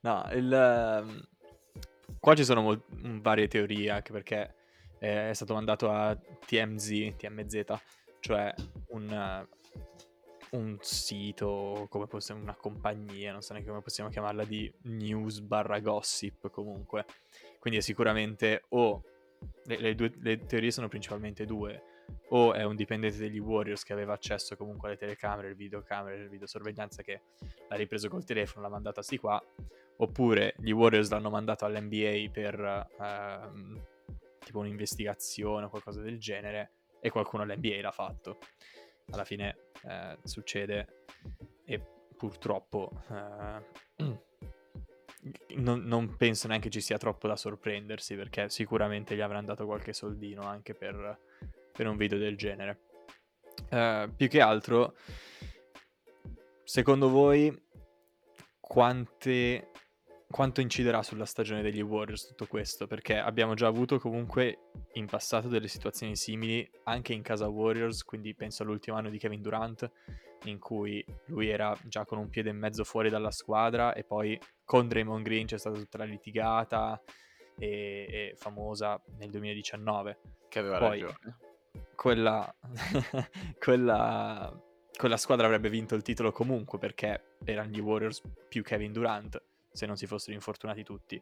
No, 0.00 0.26
il, 0.32 0.50
ehm, 0.50 1.28
qua 2.18 2.34
ci 2.34 2.44
sono 2.44 2.62
mol- 2.62 2.82
mm, 2.94 3.20
varie 3.20 3.46
teorie, 3.48 3.90
anche 3.90 4.12
perché 4.12 4.54
eh, 5.00 5.30
è 5.30 5.34
stato 5.34 5.52
mandato 5.52 5.90
a 5.90 6.16
TMZ, 6.16 7.16
TMZ, 7.16 7.64
cioè 8.20 8.54
un, 8.88 9.46
un 10.52 10.78
sito, 10.80 11.86
come 11.90 12.06
possiamo, 12.06 12.40
una 12.42 12.54
compagnia, 12.54 13.32
non 13.32 13.42
so 13.42 13.52
neanche 13.52 13.70
come 13.70 13.82
possiamo 13.82 14.10
chiamarla, 14.10 14.44
di 14.44 14.72
news 14.82 15.40
barra 15.40 15.78
gossip 15.80 16.50
comunque. 16.50 17.04
Quindi 17.58 17.80
è 17.80 17.82
sicuramente 17.82 18.64
o... 18.70 19.04
Le, 19.64 19.78
le 19.78 19.94
due, 19.94 20.12
le 20.18 20.44
teorie 20.44 20.70
sono 20.70 20.88
principalmente 20.88 21.46
due. 21.46 21.82
O 22.30 22.52
è 22.52 22.64
un 22.64 22.76
dipendente 22.76 23.16
degli 23.18 23.38
Warriors 23.38 23.84
che 23.84 23.92
aveva 23.92 24.12
accesso 24.12 24.56
comunque 24.56 24.88
alle 24.88 24.98
telecamere, 24.98 25.48
le 25.48 25.54
videocamere, 25.54 26.18
le 26.18 26.28
videosorveglianza 26.28 27.02
che 27.02 27.22
l'ha 27.68 27.76
ripreso 27.76 28.08
col 28.08 28.24
telefono, 28.24 28.62
l'ha 28.62 28.70
mandato 28.70 29.00
a 29.00 29.02
sti 29.02 29.18
qua. 29.18 29.42
Oppure 29.96 30.54
gli 30.58 30.72
Warriors 30.72 31.10
l'hanno 31.10 31.30
mandato 31.30 31.64
all'NBA 31.64 32.30
per 32.32 32.88
ehm, 32.98 33.86
tipo 34.44 34.58
un'investigazione 34.58 35.66
o 35.66 35.70
qualcosa 35.70 36.00
del 36.00 36.18
genere 36.18 36.72
e 37.00 37.10
qualcuno 37.10 37.44
all'NBA 37.44 37.80
l'ha 37.80 37.92
fatto. 37.92 38.38
Alla 39.10 39.24
fine 39.24 39.69
eh, 39.84 40.18
succede 40.24 41.04
e 41.64 41.80
purtroppo 42.16 43.02
eh, 43.10 44.18
non, 45.56 45.82
non 45.84 46.16
penso 46.16 46.48
neanche 46.48 46.70
ci 46.70 46.80
sia 46.80 46.98
troppo 46.98 47.28
da 47.28 47.36
sorprendersi 47.36 48.14
perché 48.14 48.48
sicuramente 48.48 49.14
gli 49.14 49.20
avranno 49.20 49.46
dato 49.46 49.66
qualche 49.66 49.92
soldino 49.92 50.42
anche 50.42 50.74
per, 50.74 51.18
per 51.72 51.86
un 51.86 51.96
video 51.96 52.18
del 52.18 52.36
genere. 52.36 52.80
Eh, 53.68 54.10
più 54.16 54.28
che 54.28 54.40
altro, 54.40 54.94
secondo 56.64 57.08
voi, 57.10 57.54
quante, 58.60 59.69
quanto 60.30 60.60
inciderà 60.60 61.02
sulla 61.02 61.24
stagione 61.24 61.60
degli 61.60 61.80
Warriors 61.80 62.28
tutto 62.28 62.46
questo? 62.46 62.86
Perché 62.86 63.18
abbiamo 63.18 63.54
già 63.54 63.66
avuto 63.66 63.98
comunque 63.98 64.70
in 64.92 65.06
passato 65.06 65.48
delle 65.48 65.66
situazioni 65.68 66.14
simili 66.14 66.68
anche 66.84 67.12
in 67.12 67.22
casa 67.22 67.48
Warriors, 67.48 68.04
quindi 68.04 68.34
penso 68.34 68.62
all'ultimo 68.62 68.96
anno 68.96 69.10
di 69.10 69.18
Kevin 69.18 69.42
Durant, 69.42 69.90
in 70.44 70.58
cui 70.58 71.04
lui 71.26 71.48
era 71.48 71.76
già 71.84 72.04
con 72.04 72.18
un 72.18 72.28
piede 72.28 72.50
e 72.50 72.54
mezzo 72.54 72.84
fuori 72.84 73.10
dalla 73.10 73.32
squadra 73.32 73.92
e 73.92 74.04
poi 74.04 74.38
con 74.64 74.86
Draymond 74.86 75.24
Green 75.24 75.46
c'è 75.46 75.58
stata 75.58 75.76
tutta 75.76 75.98
la 75.98 76.04
litigata 76.04 77.02
e, 77.58 78.06
e 78.08 78.34
famosa 78.36 79.02
nel 79.18 79.30
2019 79.30 80.18
Che 80.48 80.58
aveva 80.58 80.78
Poi- 80.78 81.00
ragione. 81.00 81.38
quella, 81.96 82.54
quella, 83.58 84.62
quella 84.96 85.16
squadra 85.16 85.46
avrebbe 85.46 85.68
vinto 85.68 85.94
il 85.94 86.02
titolo 86.02 86.30
comunque 86.30 86.78
perché 86.78 87.36
erano 87.44 87.70
gli 87.70 87.80
Warriors 87.80 88.22
più 88.48 88.62
Kevin 88.62 88.92
Durant 88.92 89.42
se 89.72 89.86
non 89.86 89.96
si 89.96 90.06
fossero 90.06 90.34
infortunati 90.34 90.82
tutti. 90.82 91.20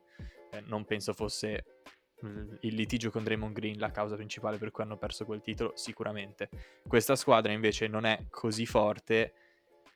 Eh, 0.50 0.61
non 0.62 0.85
penso 0.85 1.12
fosse 1.12 1.83
mm, 2.25 2.55
il 2.61 2.75
litigio 2.75 3.11
con 3.11 3.25
Draymond 3.25 3.55
Green 3.55 3.78
la 3.78 3.90
causa 3.90 4.17
principale 4.17 4.59
per 4.59 4.71
cui 4.71 4.85
hanno 4.85 4.97
perso 4.97 5.25
quel 5.25 5.40
titolo, 5.40 5.73
sicuramente. 5.75 6.49
Questa 6.87 7.17
squadra 7.17 7.52
invece 7.52 7.87
non 7.88 8.05
è 8.05 8.26
così 8.31 8.67
forte. 8.67 9.33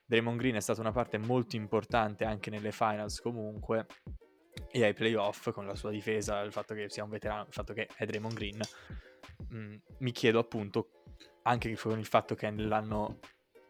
Draymond 0.04 0.38
Green 0.38 0.56
è 0.56 0.60
stata 0.60 0.80
una 0.80 0.92
parte 0.92 1.18
molto 1.18 1.56
importante 1.56 2.24
anche 2.24 2.50
nelle 2.50 2.72
finals 2.72 3.20
comunque 3.20 3.86
e 4.70 4.84
ai 4.84 4.92
playoff 4.92 5.50
con 5.50 5.66
la 5.66 5.74
sua 5.74 5.90
difesa, 5.90 6.40
il 6.40 6.52
fatto 6.52 6.74
che 6.74 6.88
sia 6.88 7.04
un 7.04 7.10
veterano, 7.10 7.46
il 7.46 7.52
fatto 7.52 7.72
che 7.72 7.88
è 7.94 8.04
Draymond 8.04 8.34
Green. 8.34 8.60
Mm, 9.54 9.76
mi 9.98 10.12
chiedo 10.12 10.38
appunto 10.38 11.02
anche 11.42 11.74
con 11.76 11.98
il 11.98 12.06
fatto 12.06 12.34
che 12.34 12.48
è 12.48 12.50
nell'anno 12.50 13.18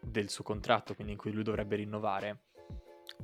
del 0.00 0.28
suo 0.28 0.44
contratto, 0.44 0.94
quindi 0.94 1.12
in 1.12 1.18
cui 1.18 1.32
lui 1.32 1.42
dovrebbe 1.42 1.76
rinnovare, 1.76 2.44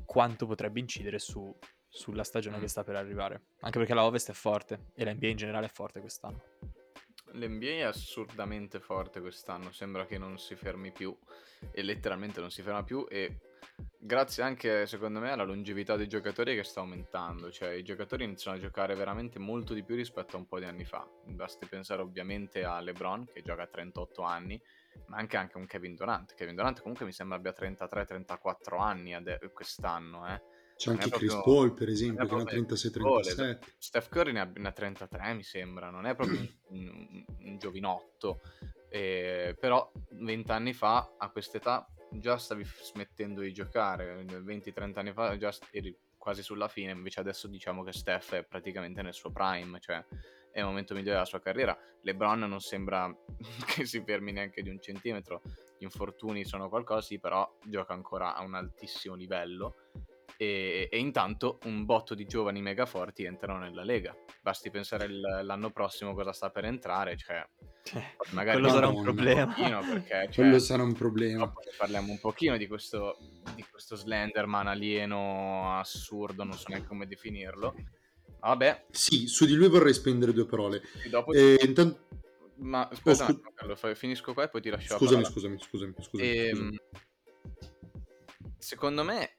quanto 0.05 0.47
potrebbe 0.47 0.81
incidere 0.81 1.19
su- 1.19 1.55
sulla 1.89 2.25
stagione 2.25 2.59
Mm. 2.59 2.61
che 2.61 2.69
sta 2.69 2.85
per 2.85 2.97
arrivare. 2.97 3.43
Anche 3.61 3.79
perché 3.79 3.95
la 3.95 4.05
Ovest 4.05 4.31
è 4.31 4.35
forte 4.35 4.91
e 4.95 5.05
la 5.05 5.13
NBA 5.15 5.27
in 5.29 5.37
generale 5.37 5.67
è 5.67 5.71
forte 5.71 6.01
quest'anno. 6.01 6.43
L'NBA 7.33 7.67
è 7.67 7.81
assurdamente 7.83 8.81
forte 8.81 9.21
quest'anno, 9.21 9.71
sembra 9.71 10.07
che 10.07 10.17
non 10.17 10.39
si 10.39 10.55
fermi 10.55 10.93
più 10.93 11.15
e 11.71 11.83
letteralmente 11.83 12.41
non 12.41 12.51
si 12.51 12.63
ferma 12.63 12.83
più 12.83 13.07
e 13.09 13.41
grazie 13.99 14.43
anche 14.43 14.87
secondo 14.87 15.21
me 15.21 15.31
alla 15.31 15.45
longevità 15.45 15.95
dei 15.97 16.09
giocatori 16.09 16.55
che 16.55 16.63
sta 16.65 16.81
aumentando, 16.81 17.51
cioè 17.51 17.73
i 17.73 17.83
giocatori 17.83 18.25
iniziano 18.25 18.57
a 18.57 18.61
giocare 18.61 18.95
veramente 18.95 19.39
molto 19.39 19.75
di 19.75 19.85
più 19.85 19.95
rispetto 19.95 20.37
a 20.37 20.39
un 20.39 20.47
po' 20.49 20.59
di 20.59 20.65
anni 20.65 20.85
fa, 20.87 21.07
basti 21.27 21.67
pensare 21.67 22.01
ovviamente 22.01 22.65
a 22.65 22.81
LeBron 22.81 23.27
che 23.27 23.43
gioca 23.43 23.63
a 23.63 23.67
38 23.67 24.23
anni, 24.23 24.61
ma 25.07 25.17
anche, 25.19 25.37
anche 25.37 25.57
un 25.57 25.67
Kevin 25.67 25.95
Durant, 25.95 26.35
Kevin 26.35 26.55
Durant 26.55 26.81
comunque 26.81 27.05
mi 27.07 27.13
sembra 27.13 27.37
abbia 27.37 27.53
33-34 27.53 28.79
anni 28.81 29.15
ade- 29.15 29.39
quest'anno, 29.53 30.27
eh. 30.27 30.43
C'è 30.79 30.91
Non 30.91 31.01
anche 31.01 31.17
Chris 31.17 31.33
proprio- 31.33 31.55
Paul, 31.55 31.75
per 31.75 31.89
esempio, 31.89 32.25
che 32.27 32.35
ne 32.35 32.41
ha 32.41 32.45
proprio- 32.45 32.63
36-37. 32.63 33.59
Steph 33.79 34.09
Curry 34.11 34.33
ne 34.33 34.41
ha, 34.41 34.51
ne 34.55 34.69
ha 34.69 34.73
33 34.73 35.35
mi 35.35 35.43
sembra, 35.43 35.91
non 35.91 36.07
è 36.07 36.15
proprio 36.15 36.39
un, 36.71 36.87
un- 36.89 37.25
un 37.41 37.59
giovinotto, 37.59 38.41
Eh, 38.91 39.55
però 39.61 39.91
20 40.13 40.51
anni 40.53 40.73
fa 40.73 41.15
a 41.19 41.31
quest'età 41.31 41.87
già 42.13 42.39
stavi 42.39 42.65
smettendo 42.65 43.43
di 43.43 43.53
giocare, 43.53 44.25
20-30 44.25 44.99
anni 45.01 45.13
fa 45.13 45.37
già 45.37 45.53
eri 45.73 45.95
quasi 46.17 46.43
sulla 46.43 46.69
fine, 46.69 46.93
invece 46.93 47.21
adesso 47.21 47.49
diciamo 47.49 47.83
che 47.83 47.93
Steph 47.93 48.35
è 48.35 48.45
praticamente 48.45 49.03
nel 49.03 49.13
suo 49.13 49.31
prime, 49.31 49.79
cioè 49.81 50.03
è 50.53 50.61
il 50.61 50.65
momento 50.65 50.93
migliore 50.95 51.13
della 51.15 51.25
sua 51.25 51.41
carriera. 51.41 51.77
LeBron 52.03 52.41
non 52.41 52.61
sembra 52.61 53.13
che 53.67 53.85
si 53.87 54.03
fermi 54.05 54.33
neanche 54.33 54.63
di 54.63 54.71
un 54.71 54.81
centimetro, 54.81 55.43
gli 55.79 55.85
infortuni 55.85 56.45
sono 56.45 56.69
qualcosa, 56.69 57.01
sì, 57.03 57.19
però 57.19 57.49
gioca 57.65 57.93
ancora 57.93 58.35
a 58.35 58.43
un 58.43 58.55
altissimo 58.55 59.15
livello 59.15 59.77
e, 60.37 60.89
e 60.91 60.99
intanto 60.99 61.59
un 61.65 61.85
botto 61.85 62.15
di 62.15 62.25
giovani 62.25 62.61
mega 62.63 62.87
forti 62.87 63.25
entrano 63.25 63.59
nella 63.59 63.83
Lega. 63.85 64.15
Basti 64.43 64.71
pensare 64.71 65.05
il- 65.07 65.21
l'anno 65.43 65.71
prossimo 65.71 66.15
cosa 66.15 66.33
sta 66.33 66.51
per 66.51 66.65
entrare, 66.65 67.17
cioè 67.17 67.45
Cioè, 67.83 68.15
Magari 68.33 68.59
quello 68.61 68.73
sarà 68.75 68.87
un 68.89 69.03
problema. 69.03 69.47
pochino, 69.47 69.81
perché, 69.81 70.29
cioè, 70.31 70.45
Quello 70.45 70.59
sarà 70.59 70.83
un 70.83 70.93
problema. 70.93 71.51
parliamo 71.77 72.13
un 72.13 72.19
pochino 72.21 72.57
di 72.57 72.67
questo, 72.67 73.17
di 73.55 73.65
questo 73.71 73.97
Slenderman 73.97 74.67
alieno 74.67 75.77
assurdo, 75.79 76.45
non 76.45 76.53
so 76.55 76.65
neanche 76.69 76.87
come 76.87 77.07
definirlo. 77.07 77.75
Vabbè, 78.41 78.85
Sì, 78.91 79.27
su 79.27 79.45
di 79.47 79.55
lui 79.55 79.69
vorrei 79.69 79.93
spendere 79.95 80.33
due 80.33 80.47
parole. 80.47 80.83
e. 81.05 81.37
Eh, 81.37 81.65
intanto... 81.65 82.07
Ma 82.61 82.89
aspetta, 82.89 83.15
scu- 83.15 83.29
un 83.29 83.35
attimo, 83.37 83.53
Carlo, 83.77 83.95
finisco 83.95 84.33
qua 84.35 84.45
e 84.45 84.49
poi 84.49 84.61
ti 84.61 84.71
lascio 84.71 84.93
la 84.95 84.99
Scusami, 84.99 85.25
scusami, 85.25 85.59
scusami, 85.61 85.95
scusami, 86.01 86.29
Ehm, 86.29 86.57
scusami. 86.57 86.79
secondo 88.59 89.05
me 89.05 89.37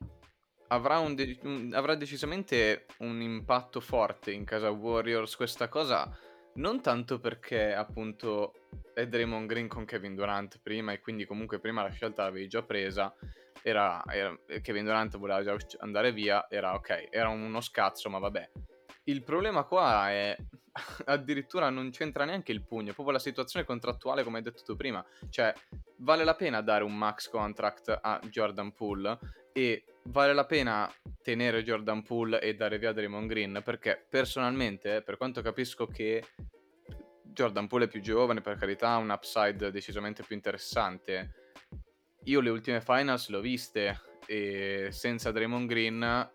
avrà, 0.68 1.00
un 1.00 1.16
de- 1.16 1.38
un- 1.44 1.72
avrà 1.74 1.96
decisamente 1.96 2.86
un 3.00 3.20
impatto 3.22 3.82
forte 3.82 4.32
in 4.32 4.46
casa 4.46 4.70
Warriors 4.70 5.36
questa 5.36 5.68
cosa, 5.68 6.10
non 6.56 6.82
tanto 6.82 7.20
perché 7.20 7.74
appunto 7.74 8.54
è 8.94 9.06
Draymond 9.06 9.48
Green 9.48 9.68
con 9.68 9.84
Kevin 9.86 10.16
Durant 10.16 10.60
prima 10.62 10.94
e 10.94 11.00
quindi 11.02 11.26
comunque 11.26 11.60
prima 11.60 11.84
la 11.84 11.90
scelta 11.92 12.24
l'avevi 12.24 12.48
già 12.48 12.64
presa, 12.64 13.14
era, 13.62 14.02
era- 14.08 14.38
Kevin 14.62 14.86
Durant 14.86 15.18
voleva 15.18 15.44
già 15.44 15.58
andare 15.80 16.14
via, 16.14 16.46
era 16.50 16.74
ok, 16.74 17.08
era 17.10 17.28
uno 17.28 17.60
scazzo 17.60 18.10
ma 18.10 18.20
vabbè. 18.20 18.50
Il 19.10 19.24
problema 19.24 19.64
qua 19.64 20.12
è 20.12 20.38
addirittura 21.06 21.70
non 21.70 21.90
c'entra 21.90 22.26
neanche 22.26 22.52
il 22.52 22.64
pugno, 22.64 22.94
proprio 22.94 23.14
la 23.16 23.20
situazione 23.20 23.66
contrattuale 23.66 24.24
come 24.24 24.38
hai 24.38 24.44
detto 24.44 24.62
tu 24.64 24.76
prima, 24.76 25.04
cioè 25.30 25.52
vale 25.98 26.24
la 26.24 26.36
pena 26.36 26.62
dare 26.62 26.84
un 26.84 26.96
max 26.96 27.28
contract 27.28 28.00
a 28.02 28.20
Jordan 28.30 28.72
Poole? 28.74 29.18
E 29.52 29.84
vale 30.04 30.34
la 30.34 30.46
pena 30.46 30.90
tenere 31.24 31.64
Jordan 31.64 32.04
Poole 32.04 32.40
e 32.40 32.54
dare 32.54 32.78
via 32.78 32.94
Draymond 32.94 33.28
Green? 33.28 33.62
Perché 33.66 34.06
personalmente 34.08 35.02
per 35.02 35.18
quanto 35.18 35.42
capisco 35.42 35.88
che 35.88 36.24
Jordan 37.24 37.68
Poole 37.68 37.86
è 37.86 37.88
più 37.88 38.00
giovane 38.00 38.42
per 38.42 38.58
carità 38.58 38.90
ha 38.90 38.98
un 38.98 39.10
upside 39.10 39.72
decisamente 39.72 40.24
più 40.24 40.36
interessante 40.36 41.50
io 42.26 42.42
le 42.42 42.50
ultime 42.50 42.82
finals 42.82 43.30
le 43.30 43.38
ho 43.38 43.42
viste 43.42 44.02
e 44.26 44.90
senza 44.92 45.32
Draymond 45.32 45.68
Green 45.68 46.30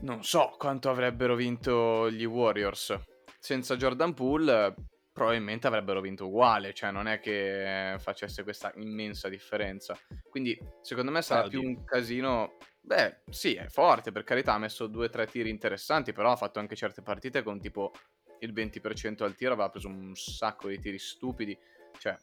non 0.00 0.22
so 0.24 0.54
quanto 0.58 0.90
avrebbero 0.90 1.34
vinto 1.34 2.10
gli 2.10 2.24
Warriors 2.24 2.96
senza 3.38 3.76
Jordan 3.76 4.14
Poole 4.14 4.74
probabilmente 5.12 5.66
avrebbero 5.66 6.00
vinto 6.00 6.26
uguale, 6.28 6.72
cioè 6.72 6.92
non 6.92 7.08
è 7.08 7.18
che 7.18 7.96
facesse 7.98 8.44
questa 8.44 8.70
immensa 8.76 9.28
differenza. 9.28 9.98
Quindi 10.30 10.56
secondo 10.80 11.10
me 11.10 11.22
sarà 11.22 11.44
Ah, 11.44 11.48
più 11.48 11.58
oddio. 11.58 11.70
un 11.70 11.84
casino... 11.84 12.56
Beh, 12.80 13.22
sì, 13.28 13.54
è 13.54 13.66
forte, 13.66 14.12
per 14.12 14.22
carità, 14.22 14.54
ha 14.54 14.58
messo 14.58 14.86
due 14.86 15.06
o 15.06 15.10
tre 15.10 15.26
tiri 15.26 15.50
interessanti, 15.50 16.12
però 16.12 16.30
ha 16.30 16.36
fatto 16.36 16.60
anche 16.60 16.76
certe 16.76 17.02
partite 17.02 17.42
con 17.42 17.60
tipo 17.60 17.90
il 18.38 18.52
20% 18.52 19.24
al 19.24 19.34
tiro, 19.34 19.54
aveva 19.54 19.68
preso 19.70 19.88
un 19.88 20.14
sacco 20.14 20.68
di 20.68 20.78
tiri 20.78 20.98
stupidi, 21.00 21.58
cioè 21.98 22.16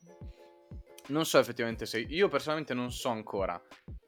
non 1.08 1.26
so 1.26 1.38
effettivamente 1.38 1.86
se... 1.86 2.00
Io 2.00 2.30
personalmente 2.30 2.74
non 2.74 2.92
so 2.92 3.10
ancora 3.10 3.62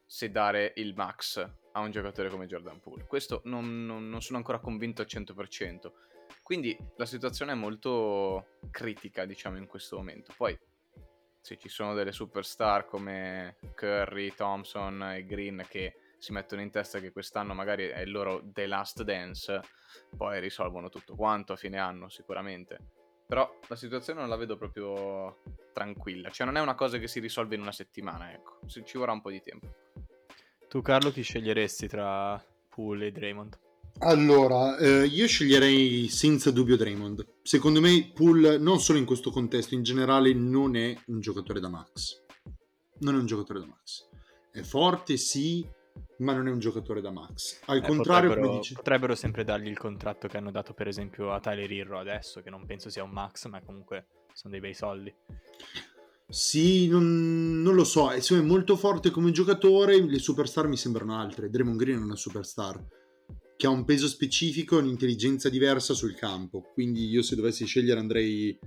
se 0.06 0.32
dare 0.32 0.72
il 0.78 0.94
max 0.96 1.46
a 1.78 1.82
un 1.82 1.92
giocatore 1.92 2.30
come 2.30 2.48
Jordan 2.48 2.80
Poole. 2.80 3.06
Questo 3.06 3.42
non, 3.46 3.86
non- 3.86 4.10
non 4.10 4.22
sono 4.22 4.38
ancora 4.38 4.60
convinto 4.60 5.02
al 5.02 5.08
100%. 5.08 5.94
Quindi 6.42 6.78
la 6.96 7.06
situazione 7.06 7.52
è 7.52 7.56
molto 7.56 8.58
critica, 8.72 9.26
diciamo, 9.26 9.58
in 9.58 9.68
questo 9.68 9.98
momento. 9.98 10.34
Poi, 10.36 10.58
se 11.40 11.58
ci 11.58 11.70
sono 11.70 11.94
delle 11.94 12.12
superstar 12.12 12.86
come 12.86 13.58
Curry, 13.76 14.34
Thompson 14.34 15.04
e 15.04 15.26
Green 15.26 15.66
che 15.68 15.96
si 16.18 16.32
mettono 16.32 16.62
in 16.62 16.72
testa 16.72 17.00
che 17.00 17.12
quest'anno 17.12 17.54
magari 17.54 17.88
è 17.88 18.00
il 18.00 18.12
loro 18.12 18.42
The 18.44 18.66
Last 18.66 19.04
Dance, 19.04 19.62
poi 20.16 20.40
risolvono 20.40 20.90
tutto 20.90 21.16
quanto 21.16 21.54
a 21.54 21.58
fine 21.58 21.78
anno, 21.78 22.10
sicuramente. 22.10 22.80
Però 23.28 23.60
la 23.68 23.76
situazione 23.76 24.22
non 24.22 24.30
la 24.30 24.38
vedo 24.38 24.58
proprio 24.58 25.42
tranquilla. 25.74 26.30
Cioè, 26.30 26.46
non 26.46 26.56
è 26.56 26.62
una 26.62 26.76
cosa 26.76 26.98
che 26.98 27.08
si 27.08 27.20
risolve 27.20 27.56
in 27.56 27.62
una 27.62 27.74
settimana, 27.74 28.34
ecco. 28.34 28.60
Ci 28.68 28.98
vorrà 28.98 29.12
un 29.12 29.22
po' 29.22 29.30
di 29.30 29.42
tempo. 29.42 29.68
Tu, 30.70 30.82
Carlo, 30.82 31.12
chi 31.12 31.22
sceglieresti 31.22 31.88
tra 31.88 32.44
Poole 32.70 33.08
e 33.08 33.12
Draymond? 33.12 33.60
Allora, 34.00 34.78
eh, 34.78 35.06
io 35.06 35.26
sceglierei 35.26 36.08
senza 36.10 36.52
dubbio 36.52 36.76
Draymond. 36.76 37.26
Secondo 37.42 37.80
me 37.80 38.12
Poole, 38.14 38.58
non 38.58 38.80
solo 38.80 39.00
in 39.00 39.06
questo 39.06 39.32
contesto, 39.32 39.76
in 39.76 39.84
generale 39.84 40.34
non 40.34 40.76
è 40.76 40.96
un 41.08 41.22
giocatore 41.22 41.60
da 41.62 41.70
max. 41.70 42.24
Non 43.00 43.16
è 43.16 43.18
un 43.18 43.26
giocatore 43.26 43.60
da 43.60 43.66
max. 43.66 44.10
È 44.52 44.62
forte, 44.62 45.15
sì, 45.18 45.65
ma 46.18 46.34
non 46.34 46.48
è 46.48 46.52
un 46.52 46.60
giocatore 46.60 47.00
da 47.00 47.12
max. 47.12 47.62
Al 47.68 47.78
Eh, 47.78 47.82
contrario, 47.82 48.30
potrebbero, 48.30 48.48
come 48.48 48.60
dici... 48.60 48.74
potrebbero 48.74 49.15
sempre 49.15 49.44
dargli 49.46 49.68
il 49.68 49.78
contratto 49.78 50.28
che 50.28 50.38
hanno 50.38 50.52
dato, 50.52 50.74
per 50.74 50.88
esempio, 50.88 51.32
a 51.32 51.39
Tyler 51.39 51.72
Hero 51.72 51.98
adesso, 51.98 52.41
che 52.41 52.50
non 52.50 52.65
penso 52.65 52.89
sia 52.89 53.04
un 53.04 53.12
max, 53.12 53.48
ma 53.48 53.62
comunque 53.62 54.08
sono 54.34 54.52
dei 54.52 54.62
bei 54.62 54.74
soldi. 54.74 55.13
Sì, 56.30 56.90
non, 56.90 57.62
non 57.62 57.74
lo 57.74 57.86
so, 57.86 58.10
è 58.12 58.20
secondo 58.20 58.44
me 58.44 58.50
molto 58.50 58.76
forte 58.76 59.12
come 59.12 59.32
giocatore, 59.32 60.02
le 60.02 60.20
superstar 60.20 60.68
mi 60.68 60.76
sembrano 60.76 61.18
altre. 61.18 61.50
Draymond 61.50 61.78
Green 61.78 62.00
è 62.00 62.04
una 62.04 62.18
superstar 62.18 62.86
che 63.56 63.66
ha 63.66 63.70
un 63.70 63.86
peso 63.86 64.08
specifico 64.08 64.78
e 64.78 64.82
un'intelligenza 64.82 65.48
diversa 65.48 65.94
sul 65.94 66.16
campo, 66.16 66.70
quindi 66.74 67.08
io 67.08 67.22
se 67.22 67.36
dovessi 67.36 67.66
scegliere 67.66 68.02
andrei 68.02 68.60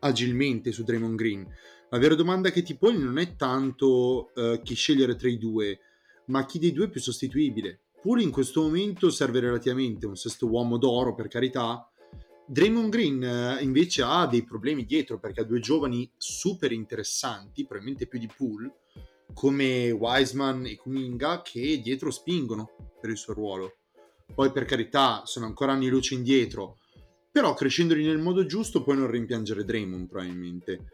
agilmente 0.00 0.70
su 0.70 0.84
Draymond 0.84 1.16
Green. 1.16 1.46
La 1.90 1.98
vera 1.98 2.14
domanda 2.14 2.50
che 2.50 2.62
ti 2.62 2.76
poni 2.76 2.98
non 2.98 3.18
è 3.18 3.34
tanto 3.34 4.32
eh, 4.34 4.60
chi 4.62 4.74
scegliere 4.74 5.16
tra 5.16 5.28
i 5.28 5.36
due, 5.36 5.80
ma 6.26 6.46
chi 6.46 6.60
dei 6.60 6.72
due 6.72 6.86
è 6.86 6.90
più 6.90 7.00
sostituibile. 7.00 7.80
Pure 8.00 8.22
in 8.22 8.30
questo 8.30 8.62
momento 8.62 9.10
serve 9.10 9.40
relativamente 9.40 10.06
un 10.06 10.14
sesto 10.14 10.46
uomo 10.46 10.78
d'oro, 10.78 11.14
per 11.14 11.26
carità, 11.26 11.90
Draymond 12.46 12.90
Green 12.90 13.22
eh, 13.22 13.62
invece 13.62 14.02
ha 14.02 14.26
dei 14.26 14.44
problemi 14.44 14.84
dietro 14.84 15.18
perché 15.18 15.40
ha 15.40 15.44
due 15.44 15.60
giovani 15.60 16.10
super 16.16 16.72
interessanti, 16.72 17.64
probabilmente 17.64 18.06
più 18.06 18.18
di 18.18 18.28
Poole, 18.34 18.80
come 19.32 19.90
Wiseman 19.90 20.66
e 20.66 20.76
Kuminga, 20.76 21.42
che 21.42 21.80
dietro 21.80 22.10
spingono 22.10 22.70
per 23.00 23.10
il 23.10 23.16
suo 23.16 23.32
ruolo. 23.32 23.76
Poi 24.34 24.50
per 24.52 24.64
carità 24.64 25.22
sono 25.24 25.46
ancora 25.46 25.72
anni 25.72 25.88
luce 25.88 26.14
indietro, 26.14 26.78
però 27.30 27.54
crescendoli 27.54 28.04
nel 28.04 28.18
modo 28.18 28.46
giusto 28.46 28.82
puoi 28.82 28.96
non 28.96 29.10
rimpiangere 29.10 29.64
Draymond 29.64 30.08
probabilmente. 30.08 30.84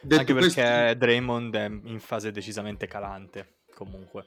Detto 0.00 0.20
Anche 0.20 0.32
questo- 0.32 0.60
perché 0.60 0.96
Draymond 0.96 1.54
è 1.54 1.66
in 1.66 1.98
fase 2.00 2.30
decisamente 2.30 2.86
calante, 2.86 3.58
comunque. 3.74 4.26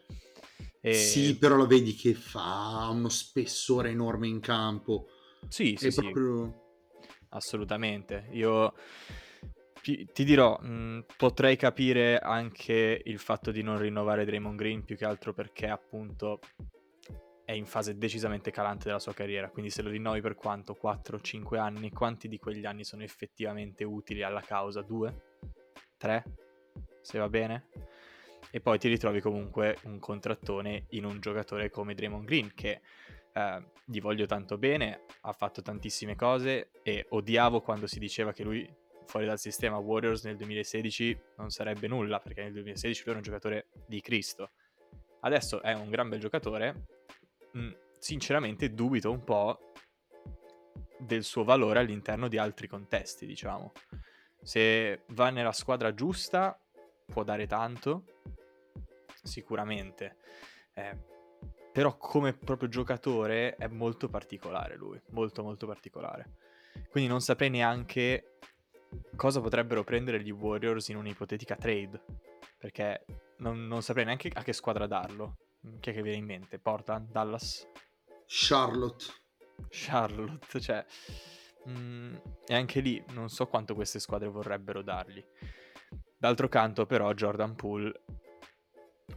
E... 0.82 0.94
Sì, 0.94 1.38
però 1.38 1.56
lo 1.56 1.68
vedi 1.68 1.96
che 1.96 2.14
fa 2.14 2.88
uno 2.92 3.10
spessore 3.10 3.90
enorme 3.90 4.28
in 4.28 4.40
campo. 4.40 5.08
Sì, 5.48 5.76
sì, 5.78 5.92
sì. 5.92 6.02
proprio... 6.02 6.60
Assolutamente. 7.30 8.28
Io 8.32 8.74
ti, 9.82 10.24
dirò, 10.24 10.58
mh, 10.60 11.06
potrei 11.18 11.56
capire 11.56 12.20
anche 12.20 13.02
il 13.04 13.20
fatto 13.20 13.52
di 13.52 13.64
non 13.64 13.80
rinnovare 13.80 14.26
Draymond 14.26 14.58
Green 14.58 14.84
più 14.84 14.96
che 14.96 15.06
altro 15.06 15.34
perché 15.34 15.68
appunto 15.68 16.40
è 17.44 17.54
in 17.54 17.66
fase 17.66 17.98
decisamente 17.98 18.52
calante 18.52 18.86
della 18.86 19.00
sua 19.00 19.14
carriera, 19.14 19.50
quindi 19.50 19.72
se 19.72 19.82
lo 19.82 19.90
rinnovi 19.90 20.22
per 20.22 20.36
quanto? 20.36 20.78
4-5 20.82 21.58
anni, 21.58 21.92
quanti 21.92 22.28
di 22.28 22.38
quegli 22.38 22.66
anni 22.66 22.84
sono 22.84 23.04
effettivamente 23.04 23.84
utili 23.84 24.24
alla 24.24 24.42
causa? 24.42 24.82
Due? 24.82 25.38
Tre? 25.98 26.24
Se 27.02 27.18
va 27.18 27.28
bene? 27.28 27.68
E 28.52 28.60
poi 28.60 28.78
ti 28.78 28.88
ritrovi 28.88 29.20
comunque 29.20 29.78
un 29.84 30.00
contrattone 30.00 30.86
in 30.90 31.06
un 31.06 31.20
giocatore 31.20 31.70
come 31.70 31.94
Draymond 31.94 32.26
Green 32.26 32.52
che 32.54 32.82
eh, 33.34 33.64
gli 33.86 34.00
voglio 34.00 34.26
tanto 34.26 34.58
bene, 34.58 35.06
ha 35.22 35.34
fatto 35.34 35.62
tantissime 35.62 36.16
cose 36.16 36.72
e 36.84 37.06
odiavo 37.10 37.62
quando 37.62 37.88
si 37.88 38.00
diceva 38.00 38.32
che 38.34 38.44
lui 38.44 38.68
fuori 39.06 39.26
dal 39.26 39.40
sistema 39.40 39.78
Warriors 39.78 40.24
nel 40.24 40.38
2016 40.38 41.20
non 41.38 41.50
sarebbe 41.50 41.88
nulla, 41.88 42.20
perché 42.20 42.44
nel 42.44 42.54
2016 42.54 43.02
lui 43.02 43.10
era 43.10 43.20
un 43.20 43.26
giocatore 43.26 43.68
di 43.86 44.00
Cristo. 44.00 44.52
Adesso 45.22 45.62
è 45.62 45.74
un 45.74 45.90
gran 45.90 46.10
bel 46.10 46.20
giocatore, 46.20 46.86
mm, 47.58 47.72
sinceramente 47.98 48.74
dubito 48.74 49.12
un 49.12 49.24
po' 49.24 49.74
del 50.98 51.24
suo 51.24 51.44
valore 51.44 51.80
all'interno 51.80 52.28
di 52.28 52.38
altri 52.38 52.68
contesti, 52.68 53.26
diciamo. 53.26 53.74
Se 54.42 55.04
va 55.10 55.30
nella 55.30 55.52
squadra 55.52 55.94
giusta 55.94 56.58
può 57.06 57.24
dare 57.24 57.48
tanto, 57.48 58.06
sicuramente. 59.22 60.18
Eh, 60.74 60.98
però 61.72 61.98
come 61.98 62.34
proprio 62.34 62.70
giocatore 62.70 63.56
è 63.56 63.68
molto 63.68 64.10
particolare 64.10 64.76
lui, 64.76 65.02
molto 65.12 65.44
molto 65.44 65.66
particolare. 65.68 66.38
Quindi 66.90 67.10
non 67.10 67.22
saprei 67.22 67.50
neanche 67.50 68.38
cosa 69.16 69.40
potrebbero 69.40 69.84
prendere 69.84 70.22
gli 70.22 70.32
Warriors 70.32 70.90
in 70.90 70.98
un'ipotetica 70.98 71.56
trade, 71.56 72.04
perché 72.58 73.06
non, 73.38 73.68
non 73.68 73.82
saprei 73.82 74.06
neanche 74.06 74.30
a 74.34 74.44
che 74.44 74.54
squadra 74.54 74.88
darlo. 74.88 75.38
Chi 75.80 75.92
è 75.92 75.94
che 75.94 76.02
viene 76.02 76.18
in 76.18 76.26
mente? 76.26 76.60
Portland, 76.60 77.10
Dallas, 77.12 77.68
Charlotte. 78.26 79.06
Charlotte, 79.70 80.60
cioè... 80.60 80.86
mm, 81.70 82.16
e 82.48 82.54
anche 82.56 82.80
lì 82.80 83.04
non 83.10 83.30
so 83.30 83.48
quanto 83.48 83.76
queste 83.76 84.00
squadre 84.00 84.28
vorrebbero 84.28 84.82
dargli. 84.82 85.24
D'altro 86.18 86.48
canto 86.48 86.86
però 86.86 87.14
Jordan 87.14 87.56
Poole 87.56 88.02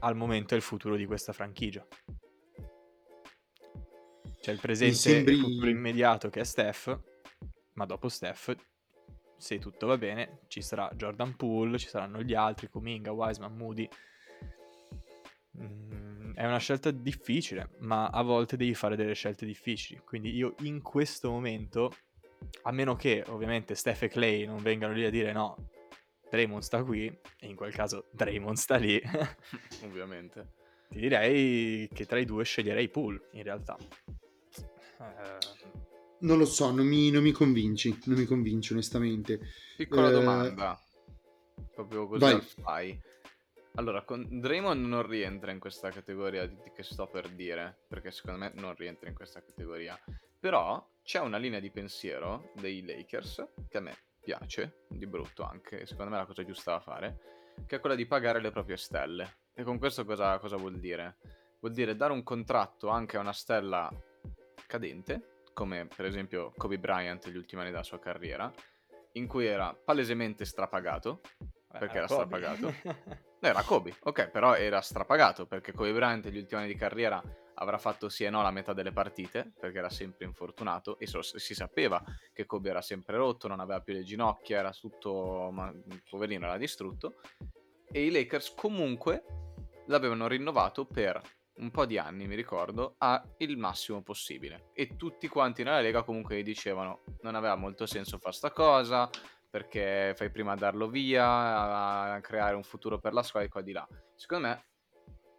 al 0.00 0.16
momento 0.16 0.54
è 0.54 0.56
il 0.56 0.62
futuro 0.62 0.96
di 0.96 1.06
questa 1.06 1.32
franchigia. 1.32 1.86
C'è 4.44 4.52
il 4.52 4.60
presente 4.60 4.94
sembri- 4.94 5.36
futuro 5.36 5.70
immediato 5.70 6.28
che 6.28 6.40
è 6.40 6.44
Steph, 6.44 7.00
ma 7.72 7.86
dopo 7.86 8.10
Steph 8.10 8.54
se 9.38 9.58
tutto 9.58 9.86
va 9.86 9.96
bene, 9.96 10.40
ci 10.48 10.60
sarà 10.60 10.90
Jordan 10.94 11.34
Poole, 11.34 11.78
ci 11.78 11.88
saranno 11.88 12.20
gli 12.20 12.34
altri, 12.34 12.68
Kuminga, 12.68 13.10
Wiseman, 13.10 13.56
Moody. 13.56 13.88
Mm, 15.58 16.34
è 16.34 16.44
una 16.44 16.58
scelta 16.58 16.90
difficile, 16.90 17.70
ma 17.78 18.08
a 18.08 18.20
volte 18.20 18.58
devi 18.58 18.74
fare 18.74 18.96
delle 18.96 19.14
scelte 19.14 19.46
difficili. 19.46 20.02
Quindi 20.04 20.36
io 20.36 20.56
in 20.58 20.82
questo 20.82 21.30
momento, 21.30 21.90
a 22.64 22.70
meno 22.70 22.96
che 22.96 23.24
ovviamente 23.28 23.74
Steph 23.74 24.02
e 24.02 24.08
Clay 24.08 24.44
non 24.44 24.60
vengano 24.62 24.92
lì 24.92 25.06
a 25.06 25.10
dire 25.10 25.32
no, 25.32 25.70
Draymond 26.28 26.62
sta 26.62 26.84
qui, 26.84 27.06
e 27.06 27.46
in 27.46 27.56
quel 27.56 27.72
caso 27.72 28.08
Draymond 28.12 28.58
sta 28.58 28.76
lì. 28.76 29.00
Ovviamente. 29.84 30.52
Ti 30.90 30.98
direi 31.00 31.88
che 31.90 32.04
tra 32.04 32.18
i 32.18 32.26
due 32.26 32.44
sceglierei 32.44 32.90
Poole, 32.90 33.28
in 33.32 33.42
realtà. 33.42 33.78
Eh... 34.98 35.82
Non 36.20 36.38
lo 36.38 36.46
so, 36.46 36.70
non 36.70 36.86
mi, 36.86 37.10
non 37.10 37.22
mi, 37.22 37.32
convinci, 37.32 38.00
non 38.04 38.18
mi 38.18 38.24
convinci 38.24 38.72
onestamente. 38.72 39.40
Piccola 39.76 40.08
eh... 40.08 40.12
domanda, 40.12 40.80
proprio 41.74 42.06
così 42.06 42.20
Vai. 42.20 42.40
fai. 42.40 43.02
Allora, 43.76 44.02
con 44.02 44.26
Draymond 44.40 44.86
non 44.86 45.06
rientra 45.06 45.50
in 45.50 45.58
questa 45.58 45.90
categoria 45.90 46.46
di, 46.46 46.56
che 46.72 46.84
sto 46.84 47.08
per 47.08 47.28
dire, 47.30 47.76
perché 47.88 48.12
secondo 48.12 48.38
me 48.38 48.52
non 48.54 48.74
rientra 48.76 49.08
in 49.08 49.14
questa 49.14 49.42
categoria. 49.42 49.98
Però 50.38 50.86
c'è 51.02 51.18
una 51.20 51.38
linea 51.38 51.58
di 51.58 51.70
pensiero 51.70 52.52
dei 52.54 52.84
Lakers 52.84 53.46
che 53.68 53.78
a 53.78 53.80
me 53.80 53.96
piace, 54.22 54.84
di 54.88 55.06
brutto 55.06 55.42
anche, 55.42 55.86
secondo 55.86 56.12
me 56.12 56.16
è 56.16 56.20
la 56.20 56.26
cosa 56.26 56.44
giusta 56.44 56.72
da 56.72 56.80
fare, 56.80 57.18
che 57.66 57.76
è 57.76 57.80
quella 57.80 57.96
di 57.96 58.06
pagare 58.06 58.40
le 58.40 58.52
proprie 58.52 58.76
stelle. 58.76 59.38
E 59.52 59.64
con 59.64 59.78
questo 59.78 60.04
cosa, 60.04 60.38
cosa 60.38 60.56
vuol 60.56 60.78
dire? 60.78 61.16
Vuol 61.60 61.72
dire 61.72 61.96
dare 61.96 62.12
un 62.12 62.22
contratto 62.22 62.88
anche 62.88 63.16
a 63.16 63.20
una 63.20 63.32
stella 63.32 63.90
cadente, 64.74 65.42
come 65.52 65.86
per 65.86 66.04
esempio 66.04 66.52
Kobe 66.56 66.80
Bryant 66.80 67.26
negli 67.26 67.36
ultimi 67.36 67.60
anni 67.60 67.70
della 67.70 67.84
sua 67.84 68.00
carriera, 68.00 68.52
in 69.12 69.28
cui 69.28 69.46
era 69.46 69.72
palesemente 69.72 70.44
strapagato, 70.44 71.20
perché 71.70 71.98
era, 71.98 72.06
era 72.06 72.06
strapagato. 72.08 72.74
no, 73.38 73.48
era 73.48 73.62
Kobe, 73.62 73.94
ok, 74.00 74.30
però 74.30 74.56
era 74.56 74.80
strapagato 74.80 75.46
perché 75.46 75.72
Kobe 75.72 75.92
Bryant 75.92 76.24
negli 76.24 76.38
ultimi 76.38 76.62
anni 76.62 76.72
di 76.72 76.78
carriera 76.78 77.22
avrà 77.56 77.78
fatto 77.78 78.08
sì 78.08 78.24
e 78.24 78.30
no 78.30 78.42
la 78.42 78.50
metà 78.50 78.72
delle 78.72 78.90
partite 78.90 79.52
perché 79.56 79.78
era 79.78 79.88
sempre 79.88 80.24
infortunato 80.24 80.98
e 80.98 81.06
so, 81.06 81.22
si 81.22 81.54
sapeva 81.54 82.02
che 82.32 82.44
Kobe 82.44 82.70
era 82.70 82.82
sempre 82.82 83.16
rotto, 83.16 83.46
non 83.46 83.60
aveva 83.60 83.80
più 83.80 83.94
le 83.94 84.02
ginocchia, 84.02 84.58
era 84.58 84.72
tutto, 84.72 85.50
ma, 85.52 85.72
poverino 86.10 86.46
era 86.46 86.56
distrutto 86.56 87.20
e 87.92 88.04
i 88.04 88.10
Lakers 88.10 88.54
comunque 88.56 89.22
l'avevano 89.86 90.26
rinnovato 90.26 90.84
per 90.84 91.22
un 91.56 91.70
po' 91.70 91.86
di 91.86 91.98
anni, 91.98 92.26
mi 92.26 92.34
ricordo, 92.34 92.94
a 92.98 93.22
il 93.38 93.56
massimo 93.56 94.02
possibile. 94.02 94.70
E 94.72 94.96
tutti 94.96 95.28
quanti 95.28 95.62
nella 95.62 95.80
Lega 95.80 96.02
comunque 96.02 96.38
gli 96.38 96.42
dicevano 96.42 97.02
non 97.22 97.34
aveva 97.34 97.56
molto 97.56 97.86
senso 97.86 98.18
fare 98.18 98.34
sta 98.34 98.50
cosa, 98.50 99.08
perché 99.48 100.14
fai 100.16 100.30
prima 100.30 100.52
a 100.52 100.56
darlo 100.56 100.88
via, 100.88 102.14
a 102.14 102.20
creare 102.20 102.56
un 102.56 102.64
futuro 102.64 102.98
per 102.98 103.12
la 103.12 103.22
squadra 103.22 103.48
e 103.48 103.52
qua 103.52 103.62
di 103.62 103.72
là. 103.72 103.86
Secondo 104.16 104.48
me 104.48 104.64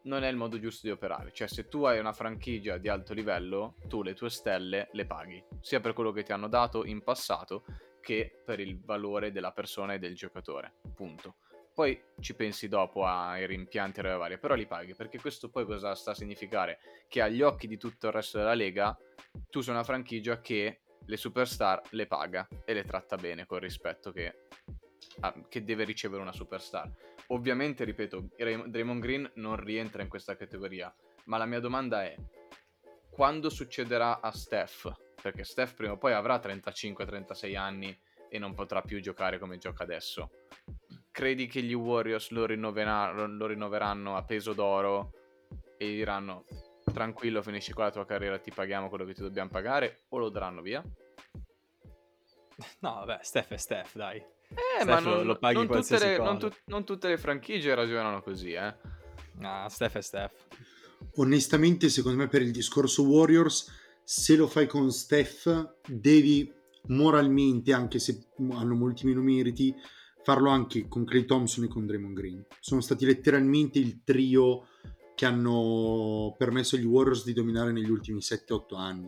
non 0.04 0.24
è 0.24 0.30
il 0.30 0.38
modo 0.38 0.60
giusto 0.60 0.88
di 0.88 0.94
operare. 0.94 1.32
Cioè, 1.34 1.48
se 1.48 1.68
tu 1.68 1.84
hai 1.84 2.00
una 2.00 2.14
franchigia 2.14 2.78
di 2.78 2.88
alto 2.88 3.14
livello, 3.14 3.76
tu 3.88 4.04
le 4.04 4.14
tue 4.14 4.30
stelle 4.30 4.90
le 4.92 5.06
paghi, 5.06 5.44
sia 5.60 5.80
per 5.80 5.94
quello 5.94 6.12
che 6.12 6.24
ti 6.24 6.32
hanno 6.32 6.48
dato 6.48 6.86
in 6.86 7.04
passato 7.04 7.66
che 8.00 8.42
per 8.46 8.60
il 8.60 8.80
valore 8.80 9.32
della 9.32 9.52
persona 9.52 9.96
e 9.96 10.00
del 10.00 10.16
giocatore. 10.16 10.76
Punto. 10.94 11.38
Poi 11.76 12.02
ci 12.22 12.36
pensi 12.36 12.70
dopo 12.70 13.04
ai 13.06 13.46
rimpianti 13.46 14.00
e 14.00 14.04
robe 14.04 14.16
varie, 14.16 14.38
però 14.38 14.54
li 14.56 14.66
paghi, 14.66 14.96
perché 14.96 15.20
questo 15.20 15.50
poi 15.50 15.66
cosa 15.66 15.94
sta 15.94 16.12
a 16.12 16.16
significare? 16.16 16.80
Che 17.10 17.22
agli 17.22 17.42
occhi 17.42 17.68
di 17.68 17.76
tutto 17.76 18.08
il 18.08 18.14
resto 18.14 18.38
della 18.38 18.54
Lega, 18.54 18.98
tu 19.50 19.60
sei 19.60 19.74
una 19.74 19.84
franchigia 19.84 20.40
che 20.40 20.84
le 21.06 21.18
superstar 21.18 21.82
le 21.90 22.08
paga 22.08 22.48
e 22.64 22.74
le 22.74 22.86
tratta 22.86 23.18
bene 23.18 23.46
con 23.46 23.60
rispetto 23.60 24.14
che, 24.14 24.48
ah, 25.20 25.36
che 25.50 25.66
deve 25.66 25.84
ricevere 25.84 26.22
una 26.22 26.32
superstar. 26.32 26.90
Ovviamente, 27.28 27.84
ripeto, 27.84 28.30
Draymond 28.38 29.02
Green 29.02 29.30
non 29.36 29.58
rientra 29.58 30.02
in 30.02 30.08
questa 30.08 30.38
categoria, 30.38 30.96
ma 31.26 31.36
la 31.36 31.46
mia 31.46 31.60
domanda 31.60 32.06
è 32.06 32.16
quando 33.10 33.50
succederà 33.50 34.22
a 34.22 34.32
Steph? 34.32 34.94
Perché 35.22 35.44
Steph 35.44 35.74
prima 35.74 35.92
o 35.92 35.98
poi 35.98 36.14
avrà 36.14 36.40
35-36 36.40 37.58
anni 37.58 38.00
e 38.30 38.40
non 38.40 38.54
potrà 38.54 38.82
più 38.82 39.02
giocare 39.02 39.40
come 39.40 39.58
gioca 39.58 39.84
adesso. 39.84 40.30
Credi 41.16 41.48
che 41.48 41.62
gli 41.62 41.72
Warriors 41.72 42.30
lo, 42.32 42.46
lo 42.46 43.46
rinnoveranno 43.48 44.18
a 44.18 44.24
peso 44.26 44.52
d'oro 44.52 45.14
e 45.78 45.88
diranno 45.88 46.44
tranquillo, 46.92 47.42
finisci 47.42 47.72
qua 47.72 47.86
la 47.86 47.92
tua 47.92 48.06
carriera, 48.06 48.38
ti 48.38 48.52
paghiamo 48.52 48.90
quello 48.90 49.06
che 49.06 49.14
ti 49.14 49.22
dobbiamo 49.22 49.50
pagare 49.50 50.04
o 50.10 50.18
lo 50.18 50.28
daranno 50.28 50.62
via? 50.62 50.84
No, 52.80 52.96
vabbè, 53.06 53.20
Steph 53.22 53.52
è 53.52 53.56
Steph, 53.56 53.96
dai. 53.96 54.18
Eh, 54.18 54.82
Steph 54.82 54.88
ma 54.88 55.00
non, 55.00 55.26
lo 55.26 55.38
paghi 55.38 55.56
non, 55.56 55.68
tutte 55.68 56.00
le, 56.00 56.18
non, 56.18 56.38
tu, 56.38 56.52
non, 56.66 56.84
tutte 56.84 57.08
le, 57.08 57.18
franchigie 57.18 57.74
ragionano 57.74 58.22
così, 58.22 58.52
eh. 58.52 58.76
No, 59.38 59.68
Steph 59.70 59.96
è 59.96 60.02
Steph. 60.02 60.48
Onestamente, 61.16 61.88
secondo 61.88 62.18
me, 62.18 62.28
per 62.28 62.42
il 62.42 62.52
discorso 62.52 63.04
Warriors, 63.04 63.72
se 64.04 64.36
lo 64.36 64.48
fai 64.48 64.68
con 64.68 64.92
Steph, 64.92 65.78
devi 65.88 66.54
moralmente, 66.88 67.72
anche 67.72 68.00
se 68.00 68.28
hanno 68.52 68.76
molti 68.76 69.06
meno 69.06 69.22
meriti, 69.22 69.74
farlo 70.26 70.50
anche 70.50 70.88
con 70.88 71.06
Clay 71.06 71.24
Thompson 71.24 71.66
e 71.66 71.68
con 71.68 71.86
Draymond 71.86 72.16
Green. 72.16 72.46
Sono 72.60 72.82
stati 72.82 73.06
letteralmente 73.06 73.78
il 73.78 74.02
trio 74.04 74.70
che 75.14 75.28
hanno 75.28 76.34
permesso 76.36 76.76
agli 76.76 76.84
Warriors 76.84 77.24
di 77.24 77.34
dominare 77.34 77.72
negli 77.72 77.92
ultimi 77.92 78.18
7-8 78.22 78.76
anni. 78.76 79.08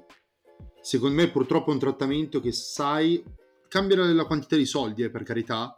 Secondo 0.80 1.16
me 1.16 1.32
purtroppo 1.32 1.72
è 1.72 1.74
un 1.74 1.80
trattamento 1.80 2.40
che 2.40 2.52
sai 2.52 3.24
cambia 3.68 3.98
la 3.98 4.26
quantità 4.26 4.56
di 4.56 4.68
soldi, 4.68 5.02
eh, 5.02 5.10
per 5.10 5.24
carità, 5.24 5.76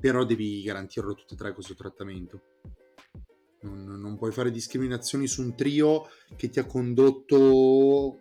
però 0.00 0.24
devi 0.24 0.62
garantirlo 0.62 1.12
tutte 1.12 1.34
e 1.34 1.36
tre 1.36 1.52
questo 1.52 1.74
trattamento. 1.74 2.40
Non, 3.60 3.84
non, 3.84 4.16
puoi 4.16 4.32
fare 4.32 4.50
discriminazioni 4.50 5.26
su 5.26 5.42
un 5.42 5.54
trio 5.54 6.08
che 6.34 6.48
ti 6.48 6.58
ha 6.58 6.64
condotto 6.64 8.20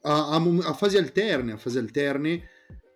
a, 0.00 0.30
a, 0.30 0.36
a, 0.36 0.72
fasi 0.72 0.96
alterne, 0.96 1.52
a 1.52 1.58
fasi 1.58 1.76
alterne 1.76 2.48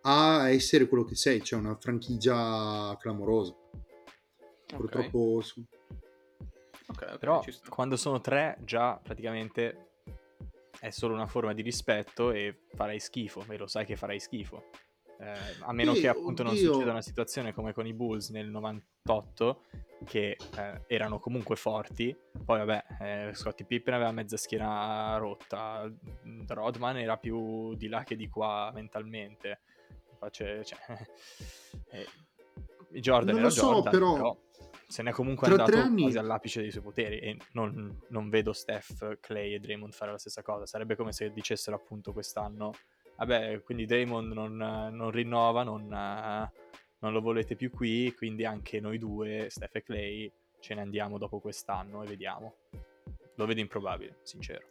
a 0.08 0.48
essere 0.48 0.88
quello 0.88 1.04
che 1.04 1.14
sei, 1.14 1.42
cioè 1.42 1.60
una 1.60 1.76
franchigia 1.76 2.96
clamorosa. 2.98 3.52
Okay. 3.52 4.78
Purtroppo 4.78 5.42
Okay, 6.90 7.06
okay, 7.06 7.18
Però 7.18 7.44
quando 7.68 7.96
sono 7.96 8.20
tre 8.20 8.56
già 8.64 8.98
praticamente 9.02 9.90
è 10.80 10.88
solo 10.88 11.12
una 11.12 11.26
forma 11.26 11.52
di 11.52 11.60
rispetto 11.60 12.30
e 12.30 12.60
farai 12.74 12.98
schifo, 12.98 13.44
e 13.46 13.58
lo 13.58 13.66
sai 13.66 13.84
che 13.84 13.96
farai 13.96 14.18
schifo. 14.18 14.70
Eh, 15.20 15.34
a 15.60 15.72
meno 15.72 15.94
sì, 15.94 16.02
che 16.02 16.08
appunto 16.08 16.42
oddio. 16.42 16.44
non 16.44 16.56
succeda 16.56 16.90
una 16.92 17.02
situazione 17.02 17.52
come 17.52 17.72
con 17.72 17.86
i 17.86 17.92
Bulls 17.92 18.30
nel 18.30 18.48
98 18.48 19.62
che 20.04 20.36
eh, 20.56 20.82
erano 20.86 21.18
comunque 21.18 21.56
forti 21.56 22.16
poi 22.44 22.64
vabbè 22.64 22.84
eh, 23.00 23.34
Scottie 23.34 23.66
Pippen 23.66 23.94
aveva 23.94 24.12
mezza 24.12 24.36
schiena 24.36 25.16
rotta 25.16 25.92
Rodman 26.46 26.98
era 26.98 27.16
più 27.16 27.74
di 27.74 27.88
là 27.88 28.04
che 28.04 28.14
di 28.14 28.28
qua 28.28 28.70
mentalmente 28.72 29.62
Face, 30.18 30.64
cioè, 30.64 30.78
eh, 31.90 32.06
Jordan 33.00 33.34
non 33.34 33.44
era 33.44 33.50
so, 33.50 33.72
Jordan 33.72 33.92
però... 33.92 34.12
però 34.14 34.36
se 34.88 35.02
n'è 35.02 35.12
comunque 35.12 35.48
andato 35.48 35.76
anni... 35.76 36.02
quasi 36.02 36.16
all'apice 36.16 36.62
dei 36.62 36.70
suoi 36.70 36.82
poteri 36.82 37.18
e 37.18 37.36
non, 37.52 38.00
non, 38.08 38.30
vedo 38.30 38.54
Steph, 38.54 39.18
Clay 39.20 39.52
e 39.52 39.58
Draymond 39.58 39.92
fare 39.92 40.10
la 40.10 40.18
stessa 40.18 40.42
cosa. 40.42 40.64
Sarebbe 40.64 40.96
come 40.96 41.12
se 41.12 41.30
dicessero 41.30 41.76
appunto 41.76 42.14
quest'anno, 42.14 42.72
vabbè, 43.18 43.60
quindi 43.62 43.84
Draymond 43.84 44.32
non, 44.32 44.56
non 44.56 45.10
rinnova, 45.10 45.62
non, 45.62 45.86
non, 45.88 47.12
lo 47.12 47.20
volete 47.20 47.54
più 47.54 47.70
qui, 47.70 48.14
quindi 48.16 48.46
anche 48.46 48.80
noi 48.80 48.96
due, 48.96 49.48
Steph 49.50 49.76
e 49.76 49.82
Clay, 49.82 50.32
ce 50.58 50.74
ne 50.74 50.80
andiamo 50.80 51.18
dopo 51.18 51.38
quest'anno 51.38 52.02
e 52.02 52.06
vediamo. 52.06 52.54
Lo 53.34 53.44
vedo 53.44 53.60
improbabile, 53.60 54.20
sincero. 54.22 54.68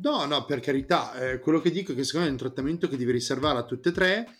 No, 0.00 0.24
no, 0.26 0.44
per 0.44 0.60
carità, 0.60 1.12
eh, 1.14 1.38
quello 1.40 1.60
che 1.60 1.70
dico 1.70 1.92
è 1.92 1.94
che 1.94 2.04
secondo 2.04 2.26
me 2.26 2.32
è 2.32 2.36
un 2.36 2.40
trattamento 2.40 2.88
che 2.88 2.96
devi 2.96 3.10
riservare 3.10 3.58
a 3.58 3.64
tutte 3.64 3.88
e 3.88 3.92
tre 3.92 4.38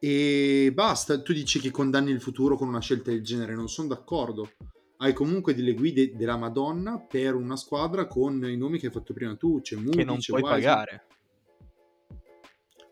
e 0.00 0.72
basta, 0.74 1.22
tu 1.22 1.32
dici 1.32 1.60
che 1.60 1.70
condanni 1.70 2.10
il 2.10 2.20
futuro 2.20 2.56
con 2.56 2.66
una 2.66 2.80
scelta 2.80 3.10
del 3.10 3.22
genere, 3.22 3.54
non 3.54 3.68
sono 3.68 3.88
d'accordo. 3.88 4.50
Hai 4.96 5.12
comunque 5.12 5.54
delle 5.54 5.74
guide 5.74 6.16
della 6.16 6.36
Madonna 6.36 6.98
per 6.98 7.36
una 7.36 7.56
squadra 7.56 8.06
con 8.06 8.44
i 8.44 8.56
nomi 8.56 8.78
che 8.80 8.86
hai 8.86 8.92
fatto 8.92 9.12
prima 9.12 9.36
tu, 9.36 9.60
c'è 9.60 9.76
Moody, 9.76 9.98
Che 9.98 10.04
non 10.04 10.18
c'è 10.18 10.30
puoi 10.32 10.42
Wise. 10.42 10.54
pagare. 10.54 11.06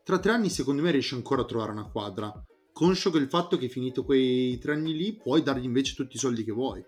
Tra 0.05 0.19
tre 0.19 0.33
anni 0.33 0.49
secondo 0.49 0.83
me 0.83 0.93
riesci 0.93 1.15
ancora 1.15 1.43
a 1.43 1.45
trovare 1.45 1.73
una 1.73 1.89
quadra. 1.89 2.33
Conscio 2.73 3.11
che 3.11 3.19
il 3.19 3.29
fatto 3.29 3.59
che 3.59 3.69
finito 3.69 4.05
quei 4.05 4.59
tre 4.59 4.75
anni 4.75 4.95
lì 4.95 5.17
puoi 5.17 5.43
dargli 5.43 5.65
invece 5.65 5.95
tutti 5.95 6.15
i 6.17 6.21
soldi 6.21 6.45
che 6.45 6.53
vuoi. 6.53 6.85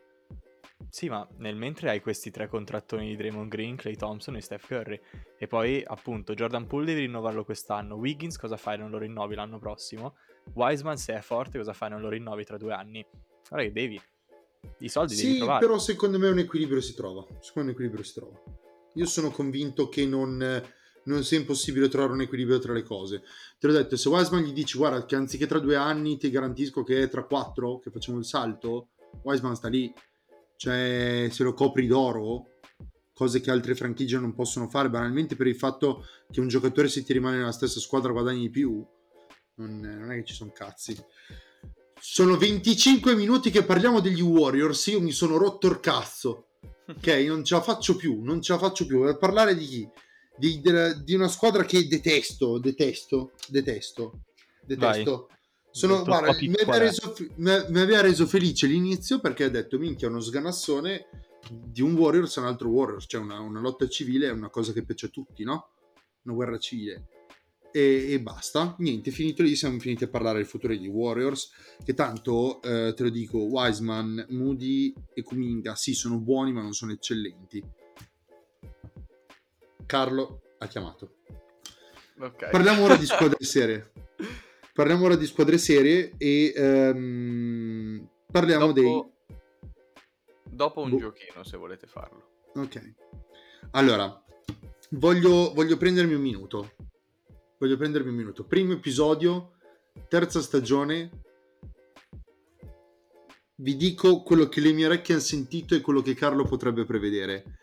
Sì, 0.88 1.09
ma 1.09 1.27
nel 1.38 1.57
mentre 1.57 1.90
hai 1.90 2.01
questi 2.01 2.31
tre 2.31 2.49
contrattoni 2.49 3.09
di 3.09 3.16
Draymond 3.16 3.49
Green, 3.51 3.77
Clay 3.77 3.97
Thompson 3.97 4.37
e 4.37 4.40
Steph 4.40 4.66
Curry. 4.66 5.01
E 5.38 5.47
poi, 5.47 5.83
appunto, 5.85 6.35
Jordan 6.35 6.66
Poole 6.66 6.87
devi 6.87 7.01
rinnovarlo 7.01 7.45
quest'anno. 7.45 7.97
Wiggins 7.97 8.37
cosa 8.37 8.57
fai? 8.57 8.79
Non 8.79 8.90
lo 8.90 8.99
rinnovi 8.99 9.35
l'anno 9.35 9.59
prossimo. 9.59 10.16
Wiseman, 10.55 10.97
se 10.97 11.14
è 11.14 11.21
forte, 11.21 11.59
cosa 11.59 11.73
fai? 11.73 11.90
Non 11.90 12.01
lo 12.01 12.09
rinnovi 12.09 12.45
tra 12.45 12.57
due 12.57 12.73
anni. 12.73 13.05
Guarda 13.49 13.66
che 13.66 13.73
devi. 13.73 14.01
I 14.79 14.88
soldi 14.88 15.14
sì, 15.14 15.25
devi 15.25 15.37
trovare. 15.38 15.61
Sì, 15.61 15.66
però 15.66 15.79
secondo 15.79 16.18
me 16.18 16.29
un 16.29 16.38
equilibrio 16.38 16.81
si 16.81 16.95
trova. 16.95 17.23
Secondo 17.40 17.53
me 17.55 17.62
un 17.62 17.71
equilibrio 17.71 18.05
si 18.05 18.14
trova. 18.14 18.40
Io 18.95 19.07
sono 19.07 19.31
convinto 19.31 19.88
che 19.88 20.07
non 20.07 20.62
non 21.05 21.25
sia 21.25 21.38
impossibile 21.38 21.88
trovare 21.88 22.12
un 22.12 22.21
equilibrio 22.21 22.59
tra 22.59 22.73
le 22.73 22.83
cose. 22.83 23.23
Te 23.59 23.66
l'ho 23.66 23.73
detto, 23.73 23.97
se 23.97 24.09
Wiseman 24.09 24.45
gli 24.45 24.53
dici 24.53 24.79
guarda 24.79 25.05
che 25.05 25.16
anziché 25.16 25.47
tra 25.47 25.59
due 25.59 25.77
anni 25.77 26.16
ti 26.16 26.31
garantisco 26.31 26.83
che 26.83 27.03
è 27.03 27.09
tra 27.09 27.25
quattro 27.25 27.79
che 27.79 27.90
facciamo 27.90 28.18
il 28.18 28.25
salto, 28.25 28.88
Wiseman 29.23 29.57
sta 29.57 29.68
lì, 29.68 29.92
cioè 30.62 31.27
se 31.29 31.42
lo 31.42 31.55
copri 31.55 31.88
d'oro, 31.88 32.61
cose 33.12 33.40
che 33.40 33.51
altre 33.51 33.75
franchigie 33.75 34.18
non 34.18 34.33
possono 34.33 34.68
fare, 34.68 34.88
banalmente 34.88 35.35
per 35.35 35.48
il 35.48 35.57
fatto 35.57 36.07
che 36.31 36.38
un 36.38 36.46
giocatore 36.46 36.87
se 36.87 37.03
ti 37.03 37.12
rimane 37.12 37.38
nella 37.38 37.51
stessa 37.51 37.81
squadra 37.81 38.12
guadagni 38.12 38.42
di 38.42 38.51
più, 38.51 38.81
non, 39.57 39.81
non 39.81 40.12
è 40.12 40.14
che 40.18 40.25
ci 40.25 40.35
sono 40.35 40.53
cazzi. 40.53 40.96
Sono 42.01 42.37
25 42.37 43.16
minuti 43.16 43.51
che 43.51 43.64
parliamo 43.64 43.98
degli 43.98 44.20
Warriors, 44.20 44.87
io 44.87 45.01
mi 45.01 45.11
sono 45.11 45.37
rotto 45.37 45.66
il 45.66 45.81
cazzo. 45.81 46.51
Ok, 46.87 47.09
non 47.27 47.42
ce 47.42 47.57
la 47.57 47.61
faccio 47.61 47.96
più, 47.96 48.22
non 48.22 48.40
ce 48.40 48.53
la 48.53 48.61
faccio 48.61 48.87
più. 48.87 49.03
Per 49.03 49.18
parlare 49.18 49.57
di 49.57 49.66
chi? 49.66 49.88
Di, 50.37 50.62
di, 51.03 51.14
una 51.14 51.29
squadra 51.29 51.64
che 51.64 51.88
detesto, 51.88 52.61
detesto, 52.61 53.33
detesto, 53.48 54.20
detesto. 54.64 55.27
Vai. 55.27 55.40
Sono, 55.72 56.04
guarda, 56.04 56.37
mi 56.38 56.52
aveva, 56.52 56.76
reso, 56.76 57.16
mi- 57.37 57.50
aveva 57.50 58.02
reso 58.02 58.26
felice 58.26 58.66
l'inizio 58.66 59.20
perché 59.20 59.44
ha 59.44 59.48
detto 59.48 59.78
minchia 59.78 60.08
uno 60.08 60.20
sganassone 60.20 61.06
di 61.50 61.80
un 61.80 61.94
Warriors 61.94 62.37
e 62.37 62.40
un 62.40 62.46
altro 62.46 62.68
Warriors, 62.68 63.06
cioè 63.08 63.22
una, 63.22 63.40
una 63.40 63.58
lotta 63.58 63.88
civile 63.88 64.28
è 64.28 64.32
una 64.32 64.50
cosa 64.50 64.72
che 64.72 64.85
piace 64.85 65.06
a 65.06 65.08
tutti, 65.08 65.44
no? 65.44 65.70
Una 66.24 66.35
guerra 66.35 66.58
civile. 66.58 67.08
E, 67.72 68.12
e 68.12 68.20
basta, 68.20 68.76
niente, 68.80 69.11
finito 69.11 69.42
lì, 69.42 69.56
siamo 69.56 69.78
finiti 69.78 70.04
a 70.04 70.08
parlare 70.08 70.37
del 70.37 70.46
futuro 70.46 70.74
degli 70.74 70.88
Warriors, 70.88 71.50
che 71.82 71.94
tanto, 71.94 72.61
eh, 72.61 72.92
te 72.94 73.02
lo 73.02 73.08
dico, 73.08 73.38
Wiseman, 73.38 74.26
Moody 74.28 74.92
e 75.14 75.22
Kuminga, 75.22 75.74
sì, 75.74 75.94
sono 75.94 76.18
buoni 76.18 76.52
ma 76.52 76.61
non 76.61 76.74
sono 76.74 76.92
eccellenti. 76.92 77.64
Carlo 79.87 80.42
ha 80.58 80.66
chiamato. 80.66 81.14
Ok. 82.18 82.50
Parliamo 82.50 82.85
ora 82.85 82.96
di 82.96 83.06
squadre 83.06 83.42
serie. 83.42 83.90
Parliamo 84.72 85.04
ora 85.04 85.16
di 85.16 85.26
squadre 85.26 85.58
serie 85.58 86.14
e 86.16 86.50
ehm, 86.56 88.08
parliamo 88.30 88.72
dopo, 88.72 89.12
dopo 90.44 90.80
un 90.80 90.90
Boh. 90.90 90.96
giochino, 90.96 91.44
se 91.44 91.58
volete 91.58 91.87
farlo. 91.87 92.22
dei... 92.54 92.64
Ok. 92.64 92.94
Allora, 93.72 94.24
voglio, 94.92 95.52
voglio 95.52 95.76
prendermi 95.76 96.14
un 96.14 96.22
minuto. 96.22 96.72
Voglio 97.58 97.76
prendermi 97.76 98.08
un 98.08 98.16
minuto. 98.16 98.46
Primo 98.46 98.72
episodio, 98.72 99.56
terza 100.08 100.40
stagione. 100.40 101.20
Vi 103.56 103.76
dico 103.76 104.22
quello 104.22 104.48
che 104.48 104.61
le 104.61 104.72
mie 104.72 104.87
orecchie 104.87 105.14
hanno 105.14 105.22
sentito 105.22 105.74
e 105.74 105.82
quello 105.82 106.00
che 106.00 106.14
Carlo 106.14 106.44
potrebbe 106.44 106.87
prevedere. 106.87 107.58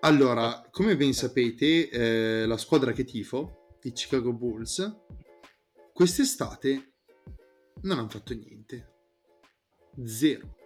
Allora, 0.00 0.64
come 0.70 0.96
ben 0.96 1.12
sapete, 1.12 1.88
eh, 1.90 2.46
la 2.46 2.56
squadra 2.56 2.92
che 2.92 3.02
tifo, 3.02 3.65
i 3.86 3.92
Chicago 3.92 4.32
Bulls, 4.32 4.94
quest'estate 5.92 6.94
non 7.82 7.98
hanno 7.98 8.08
fatto 8.08 8.34
niente. 8.34 8.94
Zero. 10.04 10.56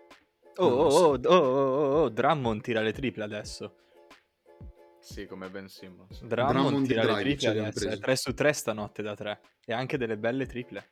Oh, 0.56 0.66
oh, 0.66 0.90
so. 0.90 0.98
oh, 0.98 1.18
oh, 1.22 1.36
oh, 1.36 1.66
oh, 1.66 2.00
oh, 2.02 2.08
Drummond 2.08 2.62
tira 2.62 2.80
le 2.80 2.92
triple 2.92 3.22
adesso. 3.24 3.76
Sì, 5.00 5.26
come 5.26 5.50
Ben 5.50 5.68
Simmons. 5.68 6.22
Drummond, 6.24 6.58
Drummond 6.58 6.86
tira 6.86 7.04
le 7.04 7.22
triple 7.22 7.48
adesso. 7.48 7.86
preso. 7.86 8.00
3 8.00 8.16
su 8.16 8.34
3 8.34 8.52
stanotte 8.52 9.02
da 9.02 9.14
3. 9.14 9.40
E 9.66 9.72
anche 9.72 9.98
delle 9.98 10.16
belle 10.16 10.46
triple. 10.46 10.90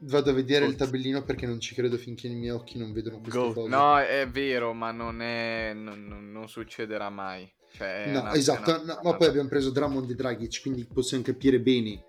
Vado 0.00 0.30
a 0.30 0.34
vedere 0.34 0.64
il 0.64 0.74
Goat. 0.74 0.84
tabellino 0.84 1.22
perché 1.22 1.46
non 1.46 1.60
ci 1.60 1.76
credo 1.76 1.96
finché 1.96 2.26
i 2.26 2.34
miei 2.34 2.50
occhi 2.50 2.76
non 2.76 2.92
vedono 2.92 3.20
cose. 3.20 3.68
No, 3.68 3.98
è 3.98 4.28
vero, 4.28 4.72
ma 4.72 4.90
non 4.90 5.22
è. 5.22 5.72
Non- 5.74 6.32
non 6.32 6.48
succederà 6.48 7.08
mai. 7.08 7.52
Cioè, 7.76 8.10
No, 8.12 8.20
una- 8.20 8.34
esatto, 8.34 8.70
una- 8.70 8.94
no, 8.94 9.00
ma 9.02 9.16
poi 9.16 9.26
abbiamo 9.28 9.48
preso 9.48 9.70
Drummond 9.70 10.08
e 10.10 10.14
Dragic, 10.14 10.60
quindi 10.62 10.84
possiamo 10.86 11.24
capire 11.24 11.60
bene 11.60 12.04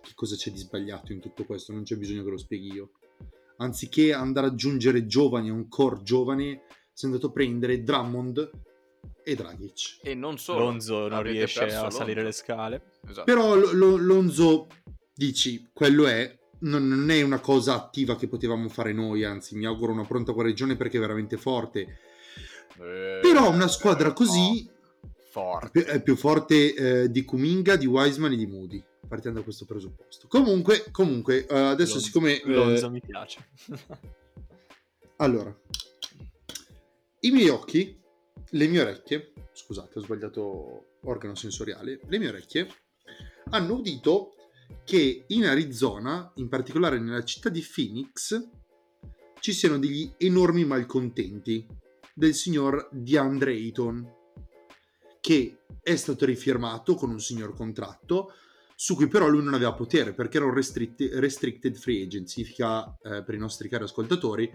che 0.00 0.12
cosa 0.14 0.34
c'è 0.34 0.50
di 0.50 0.58
sbagliato 0.58 1.12
in 1.12 1.20
tutto 1.20 1.44
questo, 1.44 1.72
non 1.72 1.82
c'è 1.82 1.96
bisogno 1.96 2.24
che 2.24 2.30
lo 2.30 2.38
spieghi 2.38 2.72
io. 2.72 2.90
Anziché 3.58 4.14
andare 4.14 4.46
ad 4.46 4.54
aggiungere 4.54 5.04
giovani 5.06 5.50
a 5.50 5.52
un 5.52 5.68
core 5.68 6.00
giovane, 6.02 6.62
si 6.92 7.04
è 7.04 7.08
andato 7.08 7.26
a 7.26 7.32
prendere 7.32 7.82
Drummond 7.82 8.50
e 9.22 9.34
Dragic. 9.34 9.98
E 10.02 10.14
non 10.14 10.38
solo. 10.38 10.60
Lonzo 10.60 11.08
non 11.08 11.22
riesce 11.22 11.64
a 11.74 11.90
salire 11.90 12.22
le 12.22 12.32
scale. 12.32 12.92
Esatto. 13.06 13.24
Però 13.24 13.54
Lo- 13.54 13.72
Lo- 13.72 13.96
Lonzo, 13.98 14.68
dici, 15.14 15.68
quello 15.74 16.06
è, 16.06 16.34
non, 16.60 16.88
non 16.88 17.10
è 17.10 17.20
una 17.20 17.40
cosa 17.40 17.74
attiva 17.74 18.16
che 18.16 18.28
potevamo 18.28 18.70
fare 18.70 18.94
noi, 18.94 19.24
anzi 19.24 19.54
mi 19.56 19.66
auguro 19.66 19.92
una 19.92 20.04
pronta 20.06 20.32
guarigione 20.32 20.76
perché 20.76 20.96
è 20.96 21.00
veramente 21.00 21.36
forte. 21.36 21.98
Eh, 22.78 23.18
Però 23.20 23.50
una 23.50 23.68
squadra 23.68 24.12
così 24.14 24.64
no, 24.64 24.72
forte. 25.30 25.84
è 25.84 26.02
più 26.02 26.16
forte 26.16 26.74
eh, 26.74 27.10
di 27.10 27.24
Kuminga, 27.24 27.76
di 27.76 27.86
Wiseman 27.86 28.32
e 28.32 28.36
di 28.36 28.46
Moody. 28.46 28.84
Partiamo 29.06 29.38
da 29.38 29.42
questo 29.42 29.64
presupposto. 29.64 30.26
Comunque, 30.28 30.86
comunque 30.90 31.46
eh, 31.46 31.56
adesso 31.56 31.94
Lonzo- 31.94 32.06
siccome... 32.06 32.40
eh, 32.40 32.52
Lonzo 32.52 32.90
mi 32.90 33.00
piace. 33.00 33.48
allora, 35.16 35.56
i 37.20 37.30
miei 37.30 37.48
occhi, 37.48 37.98
le 38.50 38.66
mie 38.66 38.80
orecchie, 38.80 39.32
scusate 39.52 39.98
ho 39.98 40.02
sbagliato 40.02 40.84
organo 41.02 41.34
sensoriale, 41.34 42.00
le 42.06 42.18
mie 42.18 42.28
orecchie 42.28 42.68
hanno 43.50 43.74
udito 43.74 44.34
che 44.84 45.24
in 45.28 45.46
Arizona, 45.46 46.32
in 46.36 46.48
particolare 46.48 46.98
nella 46.98 47.24
città 47.24 47.48
di 47.48 47.62
Phoenix, 47.62 48.48
ci 49.40 49.52
siano 49.52 49.78
degli 49.78 50.12
enormi 50.18 50.64
malcontenti 50.64 51.66
del 52.14 52.34
signor 52.34 52.88
DeAndre 52.92 53.52
Ayton, 53.52 54.18
che 55.20 55.62
è 55.82 55.96
stato 55.96 56.24
rifirmato 56.24 56.94
con 56.94 57.10
un 57.10 57.20
signor 57.20 57.54
contratto, 57.54 58.32
su 58.74 58.94
cui 58.94 59.08
però 59.08 59.28
lui 59.28 59.44
non 59.44 59.54
aveva 59.54 59.74
potere 59.74 60.14
perché 60.14 60.38
era 60.38 60.46
un 60.46 60.54
restrict- 60.54 61.10
restricted 61.14 61.76
free 61.76 62.02
agent, 62.02 62.28
significa 62.28 62.96
eh, 63.02 63.22
per 63.22 63.34
i 63.34 63.38
nostri 63.38 63.68
cari 63.68 63.84
ascoltatori 63.84 64.50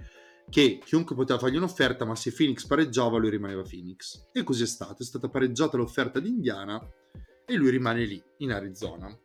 che 0.49 0.79
chiunque 0.83 1.15
poteva 1.15 1.39
fargli 1.39 1.57
un'offerta, 1.57 2.05
ma 2.05 2.15
se 2.15 2.31
Phoenix 2.31 2.65
pareggiava 2.65 3.17
lui 3.17 3.29
rimaneva 3.29 3.61
Phoenix. 3.61 4.29
E 4.31 4.43
così 4.43 4.63
è 4.63 4.67
stato, 4.67 5.01
è 5.01 5.05
stata 5.05 5.29
pareggiata 5.29 5.77
l'offerta 5.77 6.19
di 6.19 6.29
Indiana 6.29 6.79
e 7.45 7.53
lui 7.55 7.69
rimane 7.69 8.05
lì, 8.05 8.21
in 8.37 8.51
Arizona. 8.51 9.15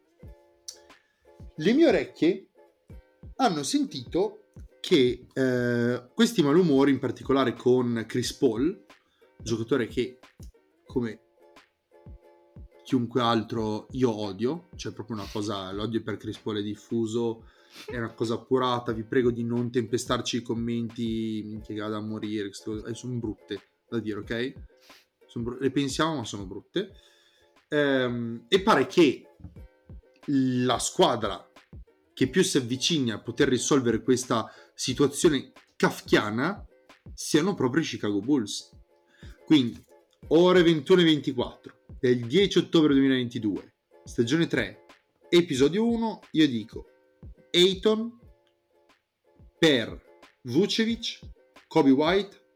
Le 1.56 1.72
mie 1.72 1.88
orecchie 1.88 2.48
hanno 3.36 3.62
sentito 3.62 4.52
che 4.80 5.26
eh, 5.32 6.10
questi 6.14 6.42
malumori, 6.42 6.90
in 6.90 6.98
particolare 6.98 7.54
con 7.54 8.04
Chris 8.06 8.32
Paul, 8.34 8.84
giocatore 9.42 9.86
che 9.86 10.18
come 10.86 11.20
chiunque 12.90 13.20
altro 13.20 13.86
io 13.92 14.10
odio, 14.10 14.66
cioè 14.74 14.90
proprio 14.90 15.14
una 15.14 15.28
cosa, 15.30 15.70
l'odio 15.70 16.02
per 16.02 16.16
Chris 16.16 16.38
Paul 16.38 16.56
è 16.56 16.62
diffuso, 16.62 17.44
è 17.86 17.96
una 17.96 18.12
cosa 18.12 18.34
appurata, 18.34 18.90
vi 18.90 19.04
prego 19.04 19.30
di 19.30 19.44
non 19.44 19.70
tempestarci 19.70 20.38
i 20.38 20.42
commenti, 20.42 21.60
che 21.64 21.76
vada 21.76 21.98
a 21.98 22.00
morire, 22.00 22.48
eh, 22.48 22.94
sono 22.94 23.14
brutte 23.14 23.60
da 23.88 24.00
dire, 24.00 24.18
ok? 24.18 24.52
Bru- 25.34 25.60
le 25.60 25.70
pensiamo 25.70 26.16
ma 26.16 26.24
sono 26.24 26.46
brutte. 26.46 26.90
Ehm, 27.68 28.46
e 28.48 28.60
pare 28.60 28.88
che 28.88 29.22
la 30.26 30.80
squadra 30.80 31.48
che 32.12 32.26
più 32.26 32.42
si 32.42 32.56
avvicina 32.56 33.14
a 33.14 33.20
poter 33.20 33.46
risolvere 33.46 34.02
questa 34.02 34.52
situazione 34.74 35.52
kafkiana 35.76 36.66
siano 37.14 37.54
proprio 37.54 37.84
i 37.84 37.86
Chicago 37.86 38.18
Bulls. 38.18 38.76
Quindi, 39.46 39.80
ore 40.26 40.64
21 40.64 41.02
e 41.02 41.04
24 41.04 41.78
del 42.00 42.26
10 42.26 42.58
ottobre 42.58 42.94
2022, 42.94 43.74
stagione 44.04 44.46
3, 44.46 44.86
episodio 45.28 45.86
1, 45.86 46.20
io 46.30 46.48
dico 46.48 46.86
Ayton 47.50 48.18
per 49.58 50.02
Vucevic, 50.44 51.18
Kobe 51.66 51.90
White 51.90 52.52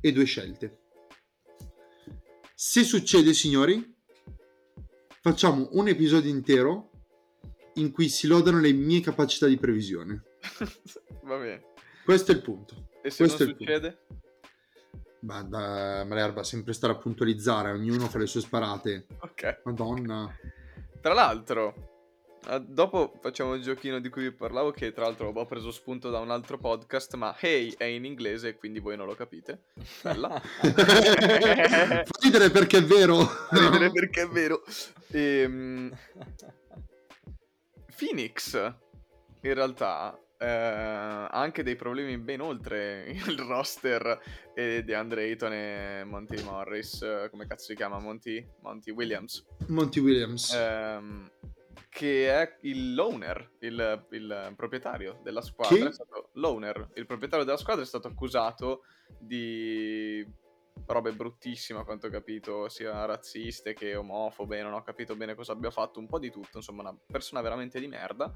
e 0.00 0.10
due 0.10 0.24
scelte. 0.24 0.78
Se 2.54 2.82
succede, 2.82 3.34
signori, 3.34 3.94
facciamo 5.20 5.68
un 5.72 5.88
episodio 5.88 6.30
intero 6.30 6.90
in 7.74 7.92
cui 7.92 8.08
si 8.08 8.26
lodano 8.26 8.58
le 8.58 8.72
mie 8.72 9.00
capacità 9.00 9.46
di 9.46 9.58
previsione. 9.58 10.24
Va 11.24 11.36
bene. 11.36 11.72
Questo 12.06 12.32
è 12.32 12.34
il 12.34 12.40
punto. 12.40 12.88
E 13.02 13.10
se 13.10 13.24
Questo 13.24 13.44
non 13.44 13.54
è 13.58 13.58
il 13.60 13.98
Ma 15.20 15.42
da 15.42 16.04
Malerba 16.04 16.42
sempre 16.44 16.72
stare 16.72 16.92
a 16.92 16.96
puntualizzare, 16.96 17.72
ognuno 17.72 18.06
fa 18.06 18.18
le 18.18 18.26
sue 18.26 18.40
sparate. 18.40 19.06
Ok. 19.20 19.62
Madonna. 19.64 20.32
Tra 21.00 21.12
l'altro, 21.12 21.98
eh, 22.48 22.60
dopo 22.60 23.12
facciamo 23.20 23.54
il 23.54 23.62
giochino 23.62 23.98
di 24.00 24.08
cui 24.08 24.22
vi 24.22 24.32
parlavo, 24.32 24.70
che 24.70 24.92
tra 24.92 25.04
l'altro 25.04 25.28
ho 25.28 25.46
preso 25.46 25.70
spunto 25.70 26.08
da 26.10 26.20
un 26.20 26.30
altro 26.30 26.56
podcast, 26.56 27.14
ma 27.14 27.36
Hey 27.38 27.74
è 27.76 27.84
in 27.84 28.04
inglese, 28.04 28.54
quindi 28.54 28.78
voi 28.78 28.96
non 28.96 29.06
lo 29.06 29.14
capite. 29.14 29.64
Bella. 30.02 30.40
Fa 30.40 32.04
ridere 32.22 32.50
perché 32.50 32.78
è 32.78 32.84
vero. 32.84 33.18
Ridere 33.50 33.90
perché 33.90 34.22
è 34.22 34.28
vero. 34.32 34.62
Ehm, 35.08 35.96
Phoenix, 37.96 38.54
in 39.42 39.54
realtà, 39.54 40.18
eh, 40.38 40.46
ha 40.46 41.28
anche 41.28 41.62
dei 41.62 41.76
problemi 41.76 42.16
ben 42.18 42.40
oltre 42.40 43.06
il 43.26 43.38
roster 43.40 44.20
e 44.54 44.82
di 44.84 44.94
Andre 44.94 45.24
Ayton 45.24 45.52
e 45.52 46.04
Monty 46.04 46.42
Morris, 46.42 47.02
eh, 47.02 47.28
come 47.30 47.46
cazzo 47.46 47.66
si 47.66 47.74
chiama? 47.74 47.98
Monty, 47.98 48.46
Monty 48.62 48.92
Williams. 48.92 49.44
Monty 49.66 50.00
Williams. 50.00 50.52
Ehm, 50.52 51.30
che 51.88 52.30
è 52.30 52.58
il 52.62 52.94
l'owner, 52.94 53.52
il, 53.60 54.06
il 54.10 54.52
proprietario 54.56 55.20
della 55.22 55.42
squadra. 55.42 55.76
Chi? 55.76 55.82
È 55.84 55.92
stato, 55.92 56.30
l'owner, 56.34 56.90
il 56.94 57.06
proprietario 57.06 57.44
della 57.44 57.56
squadra 57.56 57.82
è 57.82 57.86
stato 57.86 58.08
accusato 58.08 58.84
di 59.18 60.24
robe 60.86 61.12
bruttissime 61.12 61.80
a 61.80 61.84
quanto 61.84 62.06
ho 62.06 62.10
capito, 62.10 62.68
sia 62.68 63.04
razziste 63.04 63.74
che 63.74 63.96
omofobe, 63.96 64.62
non 64.62 64.74
ho 64.74 64.82
capito 64.82 65.16
bene 65.16 65.34
cosa 65.34 65.52
abbia 65.52 65.70
fatto, 65.70 65.98
un 65.98 66.06
po' 66.06 66.18
di 66.18 66.30
tutto, 66.30 66.58
insomma 66.58 66.82
una 66.82 66.96
persona 67.06 67.40
veramente 67.40 67.80
di 67.80 67.88
merda. 67.88 68.32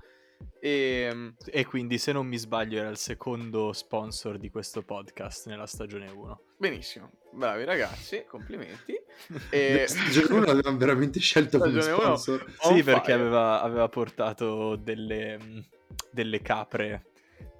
E 0.60 1.34
E 1.46 1.64
quindi, 1.66 1.98
se 1.98 2.12
non 2.12 2.26
mi 2.26 2.36
sbaglio, 2.38 2.78
era 2.78 2.88
il 2.88 2.96
secondo 2.96 3.72
sponsor 3.72 4.38
di 4.38 4.50
questo 4.50 4.82
podcast 4.82 5.46
nella 5.48 5.66
stagione 5.66 6.10
1. 6.10 6.40
benissimo, 6.58 7.10
bravi 7.32 7.64
ragazzi, 7.64 8.24
complimenti. 8.26 8.94
E... 9.50 9.84
Stagione 9.88 10.34
1 10.34 10.44
l'avevamo 10.46 10.76
veramente 10.78 11.20
scelto 11.20 11.58
come 11.58 11.80
Stagione 11.80 11.92
uno. 12.04 12.16
sponsor. 12.16 12.52
On 12.62 12.76
sì, 12.76 12.82
perché 12.82 13.12
aveva, 13.12 13.60
aveva 13.62 13.88
portato 13.88 14.76
delle, 14.76 15.68
delle 16.10 16.40
capre 16.40 17.06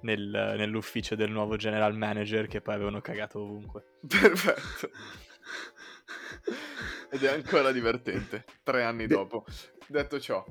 nel- 0.01 0.55
nell'ufficio 0.57 1.15
del 1.15 1.31
nuovo 1.31 1.55
general 1.55 1.95
manager 1.95 2.47
che 2.47 2.61
poi 2.61 2.75
avevano 2.75 3.01
cagato 3.01 3.39
ovunque. 3.41 3.97
Perfetto. 4.07 4.89
Ed 7.11 7.23
è 7.23 7.31
ancora 7.33 7.71
divertente, 7.71 8.43
tre 8.63 8.83
anni 8.83 9.05
Beh. 9.05 9.15
dopo. 9.15 9.45
Detto 9.87 10.19
ciò, 10.19 10.43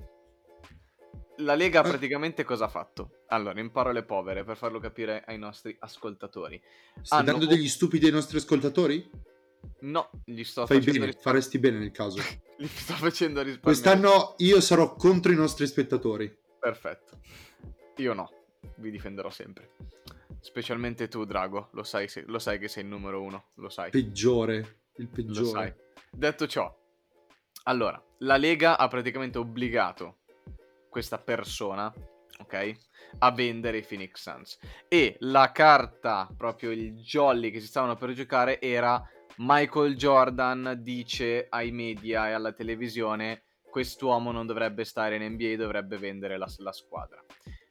la 1.39 1.55
Lega 1.55 1.81
Eh. 1.81 1.89
praticamente 1.89 2.45
cosa 2.45 2.67
ha 2.67 2.69
fatto? 2.69 3.23
Allora, 3.29 3.61
in 3.61 3.71
parole 3.71 4.03
povere, 4.05 4.45
per 4.45 4.57
farlo 4.57 4.79
capire 4.79 5.23
ai 5.27 5.39
nostri 5.39 5.75
ascoltatori. 5.81 6.61
Stai 7.01 7.21
Hanno- 7.21 7.31
dando 7.33 7.47
degli 7.47 7.69
stupidi 7.69 8.07
ai 8.07 8.13
nostri 8.13 8.37
ascoltatori? 8.39 9.11
No, 9.81 10.11
gli 10.25 10.43
sto 10.43 10.67
Fai 10.67 10.79
facendo, 10.79 11.01
bene, 11.07 11.13
faresti 11.13 11.59
bene 11.59 11.79
nel 11.79 11.91
caso. 11.93 12.19
gli 12.59 12.67
sto 12.67 12.95
facendo 12.95 13.43
risparmiare. 13.43 13.61
Quest'anno 13.61 14.35
io 14.39 14.61
sarò 14.61 14.95
contro 14.95 15.33
i 15.33 15.37
nostri 15.37 15.67
spettatori. 15.67 16.37
Perfetto. 16.59 17.21
Io 17.97 18.13
no, 18.13 18.31
vi 18.77 18.91
difenderò 18.91 19.31
sempre. 19.31 19.71
Specialmente 20.41 21.07
tu, 21.09 21.25
Drago, 21.25 21.69
lo 21.73 21.85
sai, 21.85 22.09
se- 22.09 22.25
lo 22.27 22.39
sai 22.41 22.59
che 22.59 22.67
sei 22.69 22.83
il 22.83 22.89
numero 22.89 23.23
uno, 23.23 23.51
lo 23.55 23.69
sai. 23.69 23.91
Peggiore, 23.91 24.81
il 24.97 25.09
peggiore. 25.09 25.93
Detto 26.11 26.47
ciò, 26.49 26.73
allora, 27.65 28.03
la 28.19 28.37
Lega 28.37 28.77
ha 28.77 28.89
praticamente 28.89 29.39
obbligato 29.39 30.19
questa 30.93 31.17
persona, 31.17 31.91
ok, 32.41 32.73
a 33.21 33.33
vendere 33.33 33.79
i 33.79 33.83
Phoenix 33.83 34.21
Suns. 34.21 34.59
E 34.89 35.17
la 35.21 35.51
carta, 35.53 36.29
proprio 36.37 36.71
il 36.71 37.01
jolly 37.01 37.51
che 37.51 37.61
si 37.61 37.67
stavano 37.67 37.97
per 37.97 38.13
giocare 38.13 38.61
era 38.61 39.03
Michael 39.39 39.97
Jordan 39.97 40.77
dice 40.81 41.47
ai 41.49 41.71
media 41.73 42.29
e 42.29 42.33
alla 42.33 42.53
televisione 42.53 43.45
quest'uomo 43.71 44.33
non 44.33 44.47
dovrebbe 44.47 44.85
stare 44.85 45.17
in 45.17 45.33
NBA, 45.33 45.57
dovrebbe 45.57 45.97
vendere 45.97 46.37
la, 46.37 46.47
la 46.59 46.73
squadra. 46.73 47.25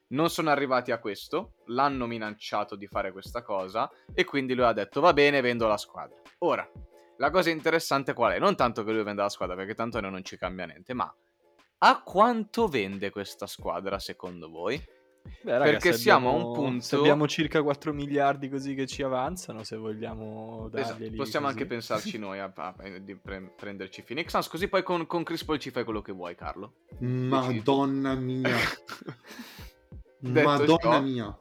Non 0.08 0.32
sono 0.32 0.50
arrivati 0.50 0.92
a 0.92 0.98
questo, 0.98 1.54
l'hanno 1.68 2.08
minacciato 2.08 2.76
di 2.76 2.88
fare 2.88 3.12
questa 3.12 3.44
cosa 3.44 3.90
e 4.16 4.26
quindi 4.26 4.56
lui 4.56 4.66
ha 4.66 4.74
detto 4.74 5.00
va 5.00 5.14
bene, 5.14 5.42
vendo 5.42 5.68
la 5.68 5.78
squadra. 5.78 6.20
Ora, 6.40 6.68
la 7.18 7.30
cosa 7.30 7.52
interessante 7.52 8.14
qual 8.14 8.34
è? 8.34 8.40
Non 8.40 8.56
tanto 8.56 8.84
che 8.84 8.92
lui 8.92 9.04
venda 9.04 9.22
la 9.22 9.30
squadra, 9.30 9.56
perché 9.56 9.76
tanto 9.76 10.00
a 10.00 10.02
noi 10.02 10.10
non 10.10 10.24
ci 10.24 10.40
cambia 10.40 10.66
niente, 10.66 10.96
ma 10.96 11.14
a 11.84 12.02
quanto 12.04 12.68
vende 12.68 13.10
questa 13.10 13.48
squadra 13.48 13.98
secondo 14.00 14.50
voi? 14.50 14.82
Beh, 15.44 15.52
raga, 15.58 15.64
Perché 15.72 15.94
siamo 15.94 16.30
a 16.30 16.32
un 16.32 16.38
abbiamo- 16.40 16.54
punto- 16.56 16.84
Se 16.84 16.96
abbiamo 16.96 17.28
circa 17.28 17.62
4 17.62 17.94
miliardi 17.94 18.50
così 18.50 18.74
che 18.74 18.88
ci 18.88 19.04
avanzano, 19.04 19.64
se 19.64 19.76
vogliamo 19.76 20.70
Esatto, 20.74 20.94
darglieli 20.94 21.16
possiamo 21.16 21.46
così. 21.48 21.58
anche 21.60 21.68
pensarci 21.74 22.18
noi 22.18 22.40
a, 22.40 22.52
a- 22.56 22.76
a- 22.78 22.98
di 23.00 23.16
pre- 23.16 23.54
prenderci 23.56 24.02
Phoenix 24.04 24.30
Suns, 24.30 24.48
così 24.48 24.68
poi 24.68 24.82
con, 24.84 25.06
con 25.06 25.24
Chris 25.24 25.44
Paul 25.44 25.60
ci 25.60 25.70
fai 25.70 25.84
quello 25.84 26.02
che 26.02 26.12
vuoi, 26.12 26.34
Carlo. 26.36 26.74
Madonna 27.00 28.16
mia. 28.16 28.50
Madonna 30.22 30.78
ciò, 30.80 31.02
mia. 31.02 31.38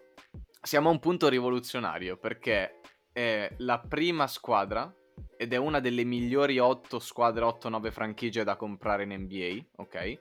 siamo 0.62 0.88
a 0.88 0.92
un 0.92 0.98
punto 0.98 1.28
rivoluzionario 1.28 2.16
perché 2.16 2.80
è 3.12 3.52
la 3.58 3.78
prima 3.78 4.26
squadra 4.26 4.92
ed 5.36 5.52
è 5.52 5.56
una 5.56 5.80
delle 5.80 6.04
migliori 6.04 6.58
8 6.58 6.98
squadre, 6.98 7.44
8-9 7.44 7.90
franchigie 7.90 8.44
da 8.44 8.56
comprare 8.56 9.02
in 9.04 9.12
NBA, 9.22 9.82
ok? 9.82 10.20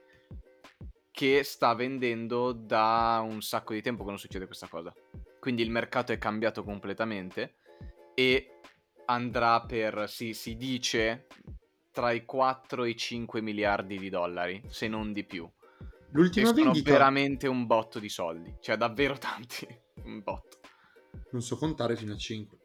Che 1.10 1.42
sta 1.42 1.74
vendendo 1.74 2.52
da 2.52 3.20
un 3.24 3.42
sacco 3.42 3.74
di 3.74 3.82
tempo 3.82 4.04
che 4.04 4.10
non 4.10 4.18
succede 4.18 4.46
questa 4.46 4.68
cosa. 4.68 4.94
Quindi 5.38 5.62
il 5.62 5.70
mercato 5.70 6.12
è 6.12 6.18
cambiato 6.18 6.62
completamente 6.62 7.54
e 8.14 8.60
andrà 9.06 9.62
per, 9.62 10.08
si, 10.08 10.34
si 10.34 10.56
dice, 10.56 11.26
tra 11.90 12.12
i 12.12 12.24
4 12.24 12.84
e 12.84 12.90
i 12.90 12.96
5 12.96 13.40
miliardi 13.40 13.98
di 13.98 14.08
dollari, 14.08 14.62
se 14.68 14.86
non 14.88 15.12
di 15.12 15.24
più. 15.24 15.50
L'ultima 16.12 16.48
sono 16.48 16.64
vendita 16.64 16.90
veramente 16.90 17.46
un 17.46 17.66
botto 17.66 17.98
di 17.98 18.08
soldi, 18.08 18.56
cioè 18.60 18.76
davvero 18.76 19.16
tanti, 19.18 19.66
un 20.04 20.22
botto. 20.22 20.60
non 21.32 21.42
so 21.42 21.56
contare 21.56 21.96
fino 21.96 22.12
a 22.12 22.16
5. 22.16 22.58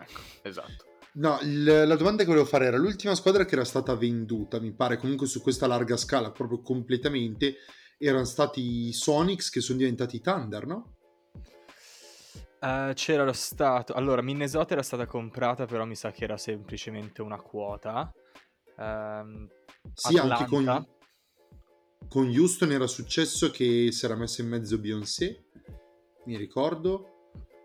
Ecco, 0.00 0.20
esatto. 0.42 0.86
No, 1.14 1.38
il- 1.42 1.64
la 1.64 1.96
domanda 1.96 2.22
che 2.22 2.28
volevo 2.28 2.44
fare 2.46 2.66
era 2.66 2.76
l'ultima 2.76 3.14
squadra 3.14 3.44
che 3.44 3.54
era 3.54 3.64
stata 3.64 3.94
venduta, 3.96 4.60
mi 4.60 4.72
pare 4.72 4.98
comunque 4.98 5.26
su 5.26 5.40
questa 5.40 5.66
larga 5.66 5.96
scala, 5.96 6.30
proprio 6.30 6.60
completamente, 6.60 7.56
erano 7.98 8.24
stati 8.24 8.88
i 8.88 8.92
Sonics 8.92 9.50
che 9.50 9.60
sono 9.60 9.78
diventati 9.78 10.16
i 10.16 10.20
Thunder, 10.20 10.66
no? 10.66 10.94
Eh, 12.60 12.92
c'era 12.94 13.24
lo 13.24 13.32
stato. 13.32 13.92
Allora, 13.94 14.22
Minnesota 14.22 14.74
era 14.74 14.82
stata 14.82 15.06
comprata, 15.06 15.66
però 15.66 15.84
mi 15.84 15.94
sa 15.96 16.10
che 16.12 16.24
era 16.24 16.36
semplicemente 16.36 17.22
una 17.22 17.40
quota. 17.40 18.12
Ehm, 18.78 19.48
Sì, 19.94 20.16
anche 20.18 20.44
con, 20.44 20.68
Atlanta. 20.68 20.92
con 22.08 22.28
Houston 22.28 22.70
era 22.72 22.86
successo 22.86 23.50
che 23.50 23.90
si 23.90 24.04
era 24.04 24.14
messo 24.16 24.40
in 24.42 24.48
mezzo 24.48 24.78
Beyoncé, 24.78 25.44
mi 26.26 26.36
ricordo. 26.36 27.17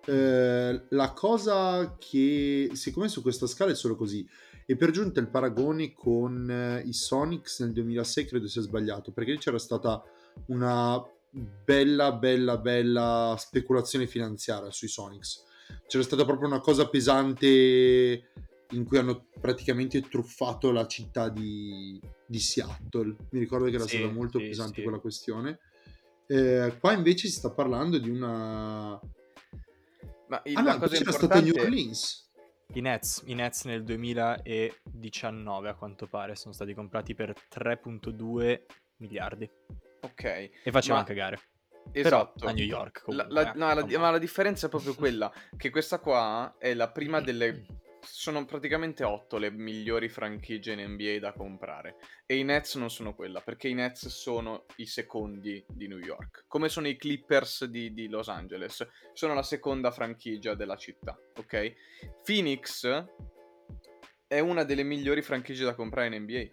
Eh, 0.05 0.81
la 0.89 1.13
cosa 1.13 1.95
che, 1.97 2.71
siccome 2.73 3.07
su 3.07 3.21
questa 3.21 3.47
scala 3.47 3.71
è 3.71 3.75
solo 3.75 3.95
così, 3.95 4.27
e 4.65 4.75
per 4.75 4.91
giunta 4.91 5.19
il 5.19 5.29
paragone 5.29 5.93
con 5.93 6.49
eh, 6.49 6.81
i 6.85 6.93
Sonics 6.93 7.59
nel 7.59 7.73
2006 7.73 8.25
credo 8.25 8.47
sia 8.47 8.61
sbagliato, 8.61 9.11
perché 9.11 9.31
lì 9.31 9.37
c'era 9.37 9.59
stata 9.59 10.01
una 10.47 11.01
bella, 11.29 12.11
bella, 12.13 12.57
bella 12.57 13.35
speculazione 13.37 14.07
finanziaria 14.07 14.71
sui 14.71 14.87
Sonics. 14.87 15.43
C'era 15.87 16.03
stata 16.03 16.25
proprio 16.25 16.47
una 16.47 16.59
cosa 16.59 16.87
pesante 16.87 18.29
in 18.71 18.85
cui 18.85 18.97
hanno 18.97 19.27
praticamente 19.39 20.01
truffato 20.01 20.71
la 20.71 20.87
città 20.87 21.29
di, 21.29 21.99
di 22.25 22.39
Seattle. 22.39 23.15
Mi 23.31 23.39
ricordo 23.39 23.65
che 23.69 23.75
era 23.75 23.87
Sì, 23.87 23.97
stata 23.97 24.11
molto 24.11 24.39
sì, 24.39 24.47
pesante 24.47 24.75
sì. 24.75 24.81
quella 24.81 24.99
questione. 24.99 25.59
Eh, 26.27 26.77
qua 26.79 26.93
invece 26.93 27.27
si 27.27 27.35
sta 27.35 27.51
parlando 27.51 27.97
di 27.97 28.09
una... 28.09 28.99
Ma 30.27 30.41
il- 30.45 30.57
Ah 30.57 30.61
no, 30.61 30.67
la 30.67 30.77
cosa 30.77 30.95
invece 30.95 31.03
era 31.03 31.11
stato 31.11 31.41
New. 31.41 31.53
Orleans. 31.59 32.31
I 32.75 32.81
Nets, 32.81 33.23
i 33.27 33.33
Nets 33.35 33.65
nel 33.65 33.83
2019 33.83 35.69
a 35.69 35.75
quanto 35.75 36.07
pare 36.07 36.35
sono 36.35 36.53
stati 36.53 36.73
comprati 36.73 37.13
per 37.13 37.33
3.2 37.53 38.65
miliardi 38.97 39.49
Ok, 40.01 40.23
e 40.23 40.71
facevano 40.71 41.01
Ma- 41.01 41.07
cagare. 41.07 41.39
esatto. 41.91 42.33
Però 42.39 42.49
a 42.49 42.53
New 42.53 42.65
York 42.65 43.03
La- 43.07 43.25
comunque. 43.25 43.33
la- 43.43 43.53
eh, 43.53 43.57
no, 43.57 43.73
la- 43.73 43.99
ma 43.99 44.09
la 44.11 44.17
differenza 44.17 44.65
è 44.67 44.69
proprio 44.69 44.95
quella, 44.95 45.31
che 45.55 45.69
questa 45.69 45.99
qua 45.99 46.55
è 46.57 46.73
la 46.73 46.89
prima 46.89 47.21
delle... 47.21 47.65
Sono 48.05 48.43
praticamente 48.45 49.03
otto 49.03 49.37
le 49.37 49.49
migliori 49.49 50.09
franchigie 50.09 50.73
in 50.73 50.91
NBA 50.91 51.19
da 51.19 51.33
comprare. 51.33 51.95
E 52.25 52.35
i 52.35 52.43
Nets 52.43 52.75
non 52.75 52.89
sono 52.89 53.15
quella, 53.15 53.39
perché 53.39 53.69
i 53.69 53.73
Nets 53.73 54.07
sono 54.07 54.65
i 54.77 54.85
secondi 54.85 55.63
di 55.67 55.87
New 55.87 55.99
York. 55.99 56.43
Come 56.47 56.69
sono 56.69 56.87
i 56.87 56.97
Clippers 56.97 57.65
di, 57.65 57.93
di 57.93 58.07
Los 58.09 58.27
Angeles. 58.27 58.85
Sono 59.13 59.33
la 59.33 59.43
seconda 59.43 59.91
franchigia 59.91 60.53
della 60.53 60.75
città, 60.75 61.17
ok? 61.37 61.73
Phoenix 62.23 63.05
è 64.27 64.39
una 64.39 64.63
delle 64.63 64.83
migliori 64.83 65.21
franchigie 65.21 65.63
da 65.63 65.75
comprare 65.75 66.15
in 66.15 66.23
NBA. 66.23 66.43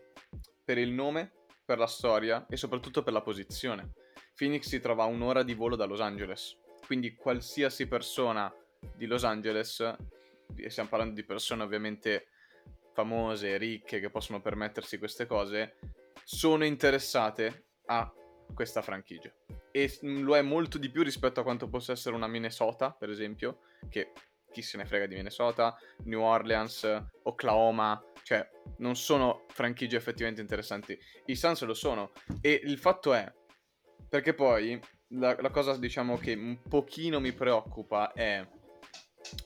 Per 0.64 0.78
il 0.78 0.92
nome, 0.92 1.32
per 1.64 1.78
la 1.78 1.86
storia 1.86 2.46
e 2.48 2.56
soprattutto 2.56 3.02
per 3.02 3.12
la 3.12 3.22
posizione. 3.22 3.92
Phoenix 4.36 4.68
si 4.68 4.80
trova 4.80 5.04
a 5.04 5.06
un'ora 5.06 5.42
di 5.42 5.54
volo 5.54 5.76
da 5.76 5.84
Los 5.84 6.00
Angeles. 6.00 6.56
Quindi 6.86 7.14
qualsiasi 7.14 7.86
persona 7.86 8.52
di 8.96 9.06
Los 9.06 9.24
Angeles, 9.24 9.80
stiamo 10.68 10.88
parlando 10.88 11.14
di 11.14 11.24
persone 11.24 11.62
ovviamente 11.62 12.28
famose, 12.92 13.56
ricche, 13.56 14.00
che 14.00 14.10
possono 14.10 14.40
permettersi 14.40 14.98
queste 14.98 15.27
cose, 15.27 15.79
sono 16.25 16.64
interessate 16.64 17.66
a 17.87 18.12
questa 18.54 18.83
franchigia. 18.83 19.33
E 19.70 19.98
lo 20.02 20.37
è 20.37 20.42
molto 20.42 20.79
di 20.79 20.90
più 20.90 21.02
rispetto 21.02 21.40
a 21.40 21.42
quanto 21.42 21.68
possa 21.68 21.92
essere 21.92 22.14
una 22.14 22.27
Minnesota, 22.27 22.90
per 22.90 23.10
esempio, 23.10 23.60
che 23.88 24.12
chi 24.50 24.62
se 24.62 24.77
ne 24.77 24.85
frega 24.85 25.06
di 25.06 25.14
Minnesota, 25.14 25.77
New 26.04 26.20
Orleans, 26.20 27.02
Oklahoma, 27.22 28.02
cioè 28.22 28.48
non 28.79 28.96
sono 28.96 29.44
franchigie 29.48 29.96
effettivamente 29.96 30.40
interessanti. 30.40 30.98
I 31.27 31.37
Suns 31.37 31.62
lo 31.62 31.75
sono. 31.75 32.12
E 32.40 32.60
il 32.64 32.79
fatto 32.79 33.14
è, 33.14 33.33
perché 34.08 34.35
poi 34.35 34.81
la, 35.14 35.37
la 35.40 35.50
cosa 35.50 35.77
diciamo 35.77 36.18
che 36.18 36.35
un 36.35 36.60
pochino 36.68 37.20
mi 37.20 37.33
preoccupa 37.33 38.12
è 38.12 38.46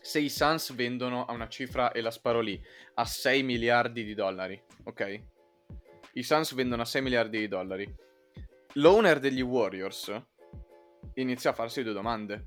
se 0.01 0.21
i 0.21 0.29
Suns 0.29 0.75
vendono 0.75 1.25
a 1.25 1.33
una 1.33 1.49
cifra, 1.49 1.93
e 1.93 2.01
la 2.01 2.11
sparo 2.11 2.41
lì, 2.41 2.61
a 2.95 3.05
6 3.05 3.43
miliardi 3.43 4.05
di 4.05 4.15
dollari, 4.15 4.61
ok? 4.85 5.23
I 6.15 6.23
Suns 6.23 6.55
vendono 6.55 6.83
a 6.83 6.87
6 6.87 7.03
miliardi 7.03 7.39
di 7.39 7.49
dollari. 7.49 7.93
L'owner 8.75 9.19
degli 9.19 9.41
Warriors 9.41 10.13
inizia 11.15 11.51
a 11.51 11.55
farsi 11.55 11.83
due 11.83 11.93
domande. 11.93 12.47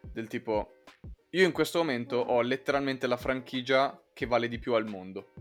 Del 0.00 0.28
tipo, 0.28 0.82
io 1.30 1.44
in 1.44 1.52
questo 1.52 1.78
momento 1.78 2.16
ho 2.16 2.40
letteralmente 2.40 3.06
la 3.06 3.16
franchigia 3.16 4.00
che 4.12 4.26
vale 4.26 4.48
di 4.48 4.58
più 4.58 4.74
al 4.74 4.86
mondo. 4.86 5.32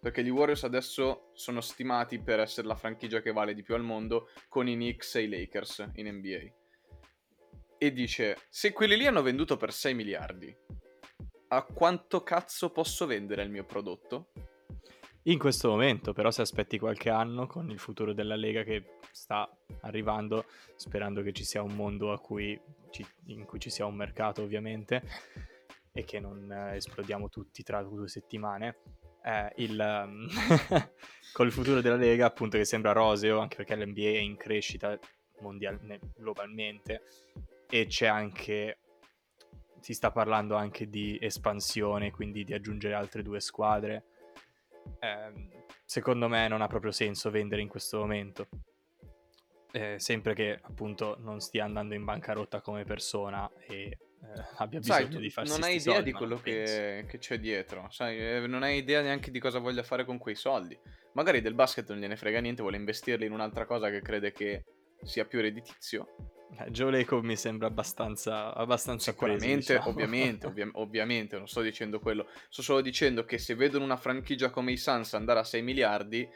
Perché 0.00 0.22
gli 0.22 0.28
Warriors 0.28 0.64
adesso 0.64 1.30
sono 1.34 1.60
stimati 1.60 2.20
per 2.20 2.40
essere 2.40 2.66
la 2.66 2.76
franchigia 2.76 3.20
che 3.20 3.32
vale 3.32 3.54
di 3.54 3.62
più 3.62 3.74
al 3.74 3.82
mondo 3.82 4.28
con 4.48 4.68
i 4.68 4.74
Knicks 4.74 5.14
e 5.14 5.22
i 5.22 5.28
Lakers 5.28 5.90
in 5.94 6.08
NBA. 6.08 6.63
E 7.78 7.92
dice, 7.92 8.38
se 8.48 8.72
quelli 8.72 8.96
lì 8.96 9.06
hanno 9.06 9.22
venduto 9.22 9.56
per 9.56 9.72
6 9.72 9.94
miliardi, 9.94 10.54
a 11.48 11.62
quanto 11.62 12.22
cazzo 12.22 12.70
posso 12.70 13.06
vendere 13.06 13.42
il 13.42 13.50
mio 13.50 13.64
prodotto? 13.64 14.30
In 15.26 15.38
questo 15.38 15.70
momento, 15.70 16.12
però, 16.12 16.30
se 16.30 16.42
aspetti 16.42 16.78
qualche 16.78 17.08
anno 17.08 17.46
con 17.46 17.70
il 17.70 17.78
futuro 17.78 18.12
della 18.12 18.36
Lega 18.36 18.62
che 18.62 18.98
sta 19.10 19.48
arrivando, 19.80 20.44
sperando 20.76 21.22
che 21.22 21.32
ci 21.32 21.44
sia 21.44 21.62
un 21.62 21.74
mondo 21.74 22.14
cui 22.18 22.60
ci, 22.90 23.06
in 23.26 23.46
cui 23.46 23.58
ci 23.58 23.70
sia 23.70 23.86
un 23.86 23.94
mercato, 23.94 24.42
ovviamente, 24.42 25.02
e 25.92 26.04
che 26.04 26.20
non 26.20 26.52
eh, 26.52 26.76
esplodiamo 26.76 27.30
tutti 27.30 27.62
tra 27.62 27.82
due 27.82 28.06
settimane. 28.06 28.76
Eh, 29.22 29.52
il, 29.62 29.78
um, 29.78 30.26
col 31.32 31.50
futuro 31.50 31.80
della 31.80 31.96
Lega, 31.96 32.26
appunto, 32.26 32.58
che 32.58 32.66
sembra 32.66 32.92
roseo, 32.92 33.38
anche 33.38 33.56
perché 33.56 33.76
l'NBA 33.76 34.02
è 34.02 34.18
in 34.18 34.36
crescita 34.36 34.98
mondial- 35.40 35.98
globalmente, 36.16 37.02
e 37.74 37.86
c'è 37.86 38.06
anche 38.06 38.78
si 39.80 39.94
sta 39.94 40.12
parlando 40.12 40.54
anche 40.54 40.88
di 40.88 41.18
espansione, 41.20 42.12
quindi 42.12 42.44
di 42.44 42.54
aggiungere 42.54 42.94
altre 42.94 43.22
due 43.22 43.40
squadre. 43.40 44.04
Eh, 45.00 45.62
secondo 45.84 46.28
me 46.28 46.46
non 46.46 46.62
ha 46.62 46.68
proprio 46.68 46.92
senso 46.92 47.32
vendere 47.32 47.62
in 47.62 47.68
questo 47.68 47.98
momento. 47.98 48.46
Eh, 49.72 49.96
sempre 49.98 50.34
che 50.34 50.56
appunto 50.62 51.16
non 51.18 51.40
stia 51.40 51.64
andando 51.64 51.94
in 51.94 52.04
bancarotta 52.04 52.60
come 52.60 52.84
persona 52.84 53.50
e 53.66 53.76
eh, 53.82 53.98
abbia 54.58 54.78
bisogno 54.78 55.10
Sai, 55.10 55.20
di 55.20 55.30
farsi 55.30 55.52
non 55.52 55.64
hai 55.64 55.74
idea 55.74 55.94
soldi, 55.94 56.12
di 56.12 56.16
quello 56.16 56.36
che, 56.36 57.04
che 57.08 57.18
c'è 57.18 57.40
dietro, 57.40 57.88
sai, 57.90 58.18
eh, 58.18 58.46
non 58.46 58.62
hai 58.62 58.78
idea 58.78 59.02
neanche 59.02 59.32
di 59.32 59.40
cosa 59.40 59.58
voglia 59.58 59.82
fare 59.82 60.04
con 60.04 60.18
quei 60.18 60.36
soldi. 60.36 60.78
Magari 61.14 61.40
del 61.40 61.54
basket 61.54 61.88
non 61.88 61.98
gliene 61.98 62.16
frega 62.16 62.38
niente, 62.38 62.62
vuole 62.62 62.76
investirli 62.76 63.26
in 63.26 63.32
un'altra 63.32 63.66
cosa 63.66 63.90
che 63.90 64.00
crede 64.00 64.30
che 64.30 64.64
sia 65.02 65.24
più 65.24 65.40
redditizio. 65.40 66.33
Eh, 66.58 66.70
Joe 66.70 67.06
mi 67.22 67.36
sembra 67.36 67.66
abbastanza, 67.66 68.54
abbastanza 68.54 69.12
Sicuramente, 69.12 69.46
crazy, 69.46 69.72
diciamo. 69.72 69.88
ovviamente, 69.88 70.46
ovvia- 70.46 70.70
ovviamente, 70.74 71.36
non 71.36 71.48
sto 71.48 71.60
dicendo 71.60 71.98
quello. 72.00 72.26
Sto 72.48 72.62
solo 72.62 72.80
dicendo 72.80 73.24
che 73.24 73.38
se 73.38 73.54
vedono 73.54 73.84
una 73.84 73.96
franchigia 73.96 74.50
come 74.50 74.72
i 74.72 74.76
Suns 74.76 75.14
andare 75.14 75.40
a 75.40 75.44
6 75.44 75.62
miliardi, 75.62 76.28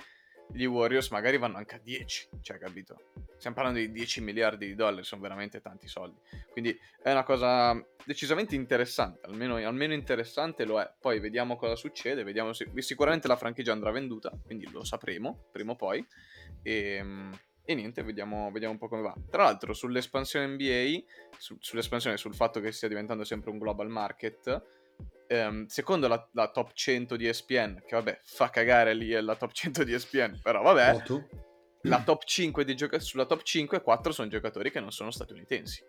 gli 0.51 0.65
Warriors 0.65 1.11
magari 1.11 1.37
vanno 1.37 1.59
anche 1.59 1.77
a 1.77 1.79
10, 1.79 2.29
cioè, 2.41 2.59
capito? 2.59 3.11
Stiamo 3.37 3.55
parlando 3.55 3.79
di 3.79 3.93
10 3.93 4.23
miliardi 4.23 4.67
di 4.67 4.75
dollari, 4.75 5.05
sono 5.05 5.21
veramente 5.21 5.61
tanti 5.61 5.87
soldi. 5.87 6.19
Quindi 6.51 6.77
è 7.03 7.11
una 7.13 7.23
cosa 7.23 7.79
decisamente 8.05 8.55
interessante, 8.55 9.21
almeno, 9.27 9.57
almeno 9.57 9.93
interessante 9.93 10.65
lo 10.65 10.81
è. 10.81 10.91
Poi 10.99 11.21
vediamo 11.21 11.57
cosa 11.57 11.77
succede, 11.77 12.25
vediamo 12.25 12.53
se... 12.53 12.71
Sicuramente 12.77 13.29
la 13.29 13.37
franchigia 13.37 13.73
andrà 13.73 13.91
venduta, 13.91 14.33
quindi 14.43 14.69
lo 14.71 14.83
sapremo 14.85 15.49
prima 15.53 15.73
o 15.73 15.77
poi. 15.77 16.05
E, 16.63 17.31
e 17.71 17.75
niente, 17.75 18.03
vediamo, 18.03 18.51
vediamo 18.51 18.73
un 18.73 18.79
po' 18.79 18.89
come 18.89 19.03
va. 19.03 19.15
Tra 19.29 19.43
l'altro, 19.43 19.75
sull'espansione 19.75 20.47
NBA, 20.47 21.05
su- 21.37 21.59
sull'espansione, 21.61 22.17
sul 22.17 22.35
fatto 22.35 22.61
che 22.61 22.73
stia 22.73 22.89
diventando 22.89 23.25
sempre 23.25 23.51
un 23.51 23.59
global 23.59 23.91
market, 23.91 24.63
ehm, 25.27 25.67
secondo 25.67 26.09
la, 26.09 26.27
la 26.33 26.51
top 26.51 26.73
100 26.73 27.17
di 27.17 27.27
ESPN, 27.27 27.83
che 27.87 27.95
vabbè, 27.95 28.21
fa 28.23 28.49
cagare 28.49 28.95
lì 28.95 29.11
la 29.11 29.37
top 29.37 29.53
100 29.53 29.85
di 29.85 29.93
ESPN, 29.93 30.41
però 30.43 30.63
vabbè, 30.63 30.93
Foto? 30.95 31.29
la 31.83 32.03
top 32.03 32.25
5 32.25 32.65
di 32.65 32.75
gioca- 32.75 32.99
sulla 33.01 33.27
top 33.27 33.43
5, 33.43 33.83
4 33.83 34.13
sono 34.13 34.29
giocatori 34.29 34.71
che 34.71 34.81
non 34.81 34.91
sono 34.91 35.11
statunitensi. 35.11 35.85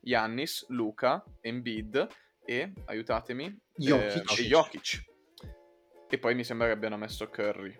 Giannis, 0.00 0.66
Luca, 0.70 1.22
Embiid 1.42 2.08
e, 2.42 2.72
aiutatemi, 2.86 3.54
Jokic. 3.74 4.38
eh, 4.38 4.42
e 4.44 4.46
Jokic. 4.46 5.04
E 6.08 6.18
poi 6.18 6.34
mi 6.34 6.42
sembra 6.42 6.68
che 6.68 6.72
abbiano 6.72 6.96
messo 6.96 7.28
Curry. 7.28 7.78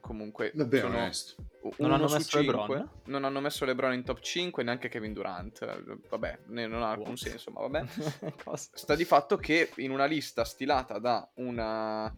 Comunque, 0.00 0.52
Vabbè, 0.54 0.80
sono 0.80 0.96
onesto. 0.98 1.34
Non 1.78 1.92
hanno 1.92 2.08
messo. 2.08 2.38
LeBron? 2.38 2.90
Non 3.04 3.24
hanno 3.24 3.40
messo 3.40 3.64
LeBron 3.64 3.94
in 3.94 4.04
top 4.04 4.20
5, 4.20 4.62
neanche 4.62 4.88
Kevin 4.88 5.12
Durant. 5.12 6.08
Vabbè, 6.08 6.38
ne- 6.46 6.66
non 6.66 6.82
ha 6.82 6.90
alcun 6.90 7.08
What? 7.08 7.16
senso, 7.16 7.50
ma 7.50 7.60
vabbè. 7.60 7.84
Cosa? 8.44 8.68
Sta 8.74 8.94
di 8.94 9.04
fatto 9.04 9.36
che 9.36 9.70
in 9.76 9.90
una 9.90 10.04
lista 10.04 10.44
stilata 10.44 10.98
da 10.98 11.26
una 11.34 12.14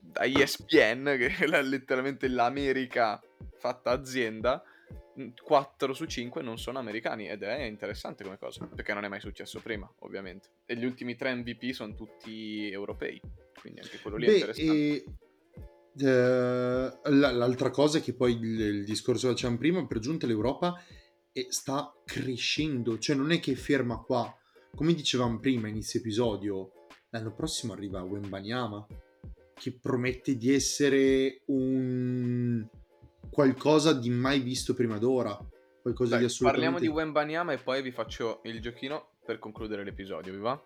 da 0.00 0.24
ESPN, 0.24 1.14
che 1.18 1.34
è 1.36 1.62
letteralmente 1.62 2.28
l'America 2.28 3.20
fatta 3.58 3.90
azienda, 3.90 4.62
4 5.42 5.94
su 5.94 6.04
5 6.06 6.42
non 6.42 6.58
sono 6.58 6.78
americani 6.78 7.28
ed 7.28 7.42
è 7.42 7.62
interessante 7.62 8.24
come 8.24 8.38
cosa, 8.38 8.66
perché 8.66 8.94
non 8.94 9.04
è 9.04 9.08
mai 9.08 9.20
successo 9.20 9.60
prima, 9.60 9.90
ovviamente. 10.00 10.48
E 10.64 10.76
gli 10.76 10.84
ultimi 10.84 11.16
3 11.16 11.34
MVP 11.34 11.72
sono 11.72 11.94
tutti 11.94 12.70
europei, 12.70 13.20
quindi 13.60 13.80
anche 13.80 13.98
quello 14.00 14.16
lì 14.16 14.24
è 14.24 14.28
Beh, 14.28 14.34
interessante. 14.34 14.72
e, 14.72 15.04
eh, 15.98 16.98
la- 17.04 17.32
l'altra 17.32 17.70
cosa 17.70 17.98
è 17.98 18.02
che 18.02 18.14
poi 18.14 18.32
il, 18.32 18.60
il 18.60 18.84
discorso 18.84 19.26
che 19.26 19.32
facevamo 19.34 19.58
prima, 19.58 19.86
per 19.86 19.98
giunta 19.98 20.26
l'Europa 20.26 20.74
sta 21.48 21.92
crescendo, 22.04 22.98
cioè 22.98 23.14
non 23.14 23.30
è 23.30 23.40
che 23.40 23.54
ferma 23.56 23.98
qua. 23.98 24.34
Come 24.74 24.94
dicevamo 24.94 25.38
prima, 25.38 25.68
inizio 25.68 26.00
episodio, 26.00 26.70
l'anno 27.10 27.34
prossimo 27.34 27.72
arriva 27.72 28.02
Wembanyama, 28.02 28.86
che 29.54 29.78
promette 29.78 30.36
di 30.36 30.52
essere 30.52 31.42
un 31.46 32.66
qualcosa 33.30 33.92
di 33.92 34.10
mai 34.10 34.40
visto 34.40 34.74
prima 34.74 34.98
d'ora. 34.98 35.38
Qualcosa 35.82 36.12
Dai, 36.12 36.20
di 36.20 36.24
assolutamente... 36.26 36.70
parliamo 36.70 36.78
di 36.78 36.98
Wembanyama 36.98 37.52
e 37.52 37.58
poi 37.58 37.82
vi 37.82 37.90
faccio 37.90 38.40
il 38.44 38.60
giochino 38.60 39.16
per 39.24 39.38
concludere 39.38 39.84
l'episodio, 39.84 40.32
vi 40.32 40.38
va? 40.38 40.60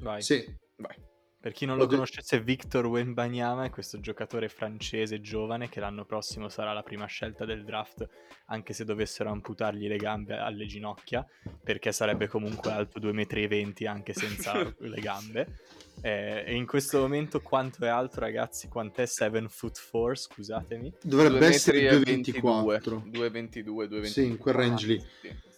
Vai. 0.00 0.22
Sì, 0.22 0.44
Vai. 0.76 0.96
Per 1.40 1.52
chi 1.52 1.64
non 1.64 1.78
Lo 1.78 1.86
conoscesse, 1.86 2.38
Victor 2.42 2.84
Wembanyama 2.84 3.64
è 3.64 3.70
questo 3.70 3.98
giocatore 3.98 4.50
francese 4.50 5.22
giovane 5.22 5.70
che 5.70 5.80
l'anno 5.80 6.04
prossimo 6.04 6.50
sarà 6.50 6.74
la 6.74 6.82
prima 6.82 7.06
scelta 7.06 7.46
del 7.46 7.64
draft, 7.64 8.06
anche 8.48 8.74
se 8.74 8.84
dovessero 8.84 9.30
amputargli 9.30 9.88
le 9.88 9.96
gambe 9.96 10.36
alle 10.36 10.66
ginocchia, 10.66 11.26
perché 11.64 11.92
sarebbe 11.92 12.28
comunque 12.28 12.70
alto 12.70 13.00
2,20 13.00 13.84
m 13.84 13.88
anche 13.88 14.12
senza 14.12 14.52
le 14.80 15.00
gambe. 15.00 15.60
Eh, 16.02 16.44
e 16.46 16.54
in 16.54 16.66
questo 16.66 16.98
momento 16.98 17.40
quanto 17.40 17.86
è 17.86 17.88
alto, 17.88 18.20
ragazzi? 18.20 18.68
Quant'è 18.68 19.06
7 19.06 19.48
foot 19.48 19.80
4, 19.90 20.14
scusatemi? 20.14 20.92
dovrebbe 21.00 21.38
2 21.38 21.46
essere 21.46 21.80
metri 21.80 22.12
e 22.12 22.20
2,24. 22.20 23.10
2,22, 23.10 23.88
2,23. 23.88 24.04
Sì, 24.04 24.24
in 24.26 24.36
quel 24.36 24.54
range 24.54 24.86
lì. 24.86 25.04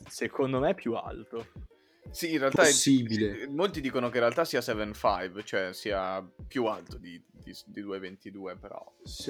Secondo 0.07 0.61
me 0.61 0.71
è 0.71 0.75
più 0.75 0.95
alto. 0.95 1.71
Sì, 2.11 2.33
in 2.33 2.39
realtà 2.39 2.63
è- 2.63 2.67
Possibile. 2.67 3.47
molti 3.49 3.81
dicono 3.81 4.09
che 4.11 4.17
in 4.17 4.23
realtà 4.25 4.45
sia 4.45 4.61
7'5, 4.61 5.45
cioè 5.45 5.73
sia 5.73 6.23
più 6.47 6.67
alto 6.67 6.99
di, 6.99 7.23
di, 7.31 7.55
di 7.67 7.83
2,22, 7.83 8.59
però... 8.59 8.85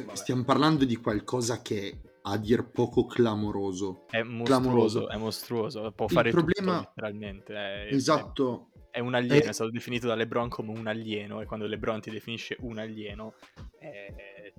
Vabbè. 0.05 0.17
Stiamo 0.17 0.45
parlando 0.45 0.85
di 0.85 0.97
qualcosa 0.97 1.63
che 1.63 1.89
è 1.91 1.97
a 2.23 2.37
dir 2.39 2.65
poco 2.71 3.07
clamoroso. 3.07 4.07
È 4.09 4.23
mostruoso, 4.23 4.45
Clamoroso. 4.45 5.09
è 5.09 5.17
mostruoso. 5.17 5.93
Può 5.93 6.07
Il 6.07 6.13
fare 6.13 6.31
problema- 6.31 6.79
tutto, 6.79 6.89
letteralmente. 6.97 7.55
È, 7.55 7.89
Esatto. 7.95 8.71
È, 8.91 8.97
è 8.97 9.01
un 9.01 9.15
alieno, 9.15 9.35
Eh. 9.45 9.49
è 9.49 9.53
stato 9.53 9.71
definito 9.71 10.07
da 10.07 10.15
LeBron 10.15 10.49
come 10.49 10.71
un 10.77 10.87
alieno 10.87 11.41
e 11.41 11.47
quando 11.47 11.67
LeBron 11.67 12.01
ti 12.01 12.11
definisce 12.11 12.57
un 12.61 12.79
alieno, 12.79 13.35
è- 13.79 14.53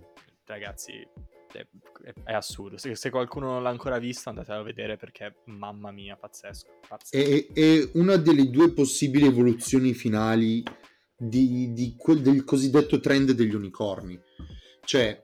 ragazzi, 0.45 1.05
è, 1.59 2.13
è 2.23 2.33
assurdo. 2.33 2.77
Se, 2.77 2.95
se 2.95 3.09
qualcuno 3.09 3.51
non 3.51 3.63
l'ha 3.63 3.69
ancora 3.69 3.99
visto 3.99 4.29
andatelo 4.29 4.59
a 4.59 4.63
vedere 4.63 4.97
perché, 4.97 5.35
mamma 5.45 5.91
mia, 5.91 6.15
pazzesco. 6.15 6.79
pazzesco. 6.87 7.53
È, 7.53 7.53
è 7.53 7.89
una 7.93 8.17
delle 8.17 8.49
due 8.49 8.71
possibili 8.71 9.25
evoluzioni 9.25 9.93
finali 9.93 10.63
di, 11.15 11.71
di 11.73 11.95
quel, 11.97 12.21
del 12.21 12.43
cosiddetto 12.43 12.99
trend 12.99 13.31
degli 13.31 13.55
unicorni. 13.55 14.19
Cioè, 14.85 15.23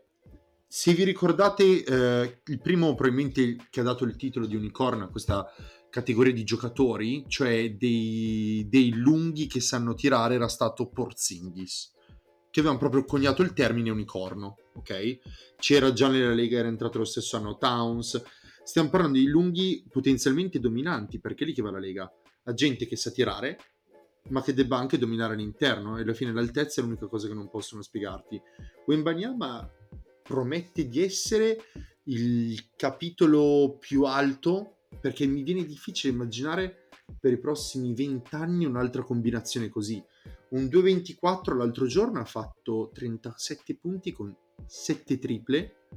se 0.68 0.94
vi 0.94 1.04
ricordate, 1.04 1.84
eh, 1.84 2.42
il 2.46 2.62
primo 2.62 2.94
probabilmente 2.94 3.58
che 3.70 3.80
ha 3.80 3.84
dato 3.84 4.04
il 4.04 4.16
titolo 4.16 4.46
di 4.46 4.56
unicorno 4.56 5.06
a 5.06 5.10
questa 5.10 5.52
categoria 5.90 6.32
di 6.32 6.44
giocatori, 6.44 7.26
cioè 7.28 7.72
dei, 7.74 8.68
dei 8.70 8.94
lunghi 8.94 9.48
che 9.48 9.60
sanno 9.60 9.96
tirare, 9.96 10.36
era 10.36 10.48
stato 10.48 10.88
Porzingis, 10.88 11.92
che 12.52 12.60
avevano 12.60 12.80
proprio 12.80 13.04
coniato 13.04 13.42
il 13.42 13.54
termine 13.54 13.90
unicorno, 13.90 14.58
ok? 14.80 15.20
C'era 15.58 15.94
già 15.94 16.10
nella 16.10 16.34
Lega, 16.34 16.60
era 16.60 16.68
entrato 16.68 16.98
lo 16.98 17.06
stesso 17.06 17.38
anno 17.38 17.58
Towns, 17.58 18.22
stiamo 18.64 18.90
parlando 18.90 19.18
di 19.18 19.28
lunghi 19.28 19.86
potenzialmente 19.90 20.60
dominanti, 20.60 21.20
perché 21.20 21.46
lì 21.46 21.54
che 21.54 21.62
va 21.62 21.72
la 21.72 21.80
Lega. 21.80 22.12
Ha 22.44 22.54
gente 22.54 22.86
che 22.88 22.96
sa 22.96 23.12
tirare, 23.12 23.58
ma 24.30 24.42
che 24.42 24.54
debba 24.54 24.78
anche 24.78 24.98
dominare 24.98 25.36
l'interno, 25.36 25.98
e 25.98 26.02
alla 26.02 26.14
fine 26.14 26.34
l'altezza 26.34 26.82
è 26.82 26.84
l'unica 26.84 27.08
cosa 27.08 27.28
che 27.28 27.34
non 27.34 27.50
possono 27.50 27.82
spiegarti. 27.82 28.42
Wembanyama 28.86 29.70
promette 30.24 30.88
di 30.88 31.02
essere 31.02 31.58
il 32.04 32.70
capitolo 32.76 33.78
più 33.80 34.04
alto 34.04 34.78
perché 35.00 35.26
mi 35.26 35.44
viene 35.44 35.66
difficile 35.66 36.14
immaginare 36.14 36.90
per 37.20 37.32
i 37.32 37.40
prossimi 37.40 37.94
20 37.94 38.36
anni 38.36 38.66
un'altra 38.66 39.04
combinazione 39.04 39.70
così. 39.70 40.04
Un 40.50 40.64
2-24 40.66 41.56
l'altro 41.56 41.86
giorno 41.86 42.20
ha 42.20 42.26
fatto 42.26 42.92
37 42.94 43.76
punti 43.76 44.12
con 44.12 44.36
7 44.66 45.18
triple, 45.20 45.88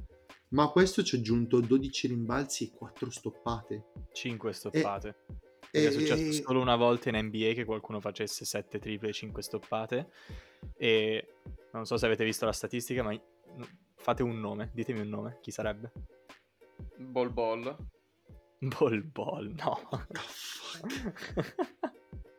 ma 0.49 0.63
a 0.63 0.69
questo 0.69 1.03
ci 1.03 1.15
ha 1.15 1.19
aggiunto 1.19 1.59
12 1.59 2.07
rimbalzi 2.07 2.65
e 2.65 2.71
4 2.71 3.09
stoppate. 3.09 3.85
5 4.11 4.53
stoppate. 4.53 5.15
E, 5.71 5.87
è 5.87 5.91
successo 5.91 6.43
solo 6.43 6.61
una 6.61 6.75
volta 6.75 7.09
in 7.09 7.17
NBA 7.17 7.53
che 7.53 7.65
qualcuno 7.65 7.99
facesse 7.99 8.45
7 8.45 8.79
triple 8.79 9.09
e 9.09 9.13
5 9.13 9.41
stoppate. 9.41 10.11
E 10.77 11.37
non 11.71 11.85
so 11.85 11.97
se 11.97 12.05
avete 12.05 12.23
visto 12.23 12.45
la 12.45 12.51
statistica, 12.51 13.01
ma 13.01 13.19
fate 13.95 14.21
un 14.21 14.39
nome, 14.39 14.69
ditemi 14.73 14.99
un 14.99 15.09
nome, 15.09 15.39
chi 15.41 15.51
sarebbe? 15.51 15.91
Ball 16.97 17.33
Ball. 17.33 17.75
Ball 18.59 19.11
Ball, 19.11 19.53
no. 19.55 19.79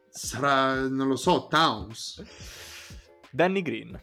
Sarà, 0.08 0.86
non 0.88 1.08
lo 1.08 1.16
so, 1.16 1.48
Towns. 1.48 2.22
Danny 3.30 3.62
Green. 3.62 4.00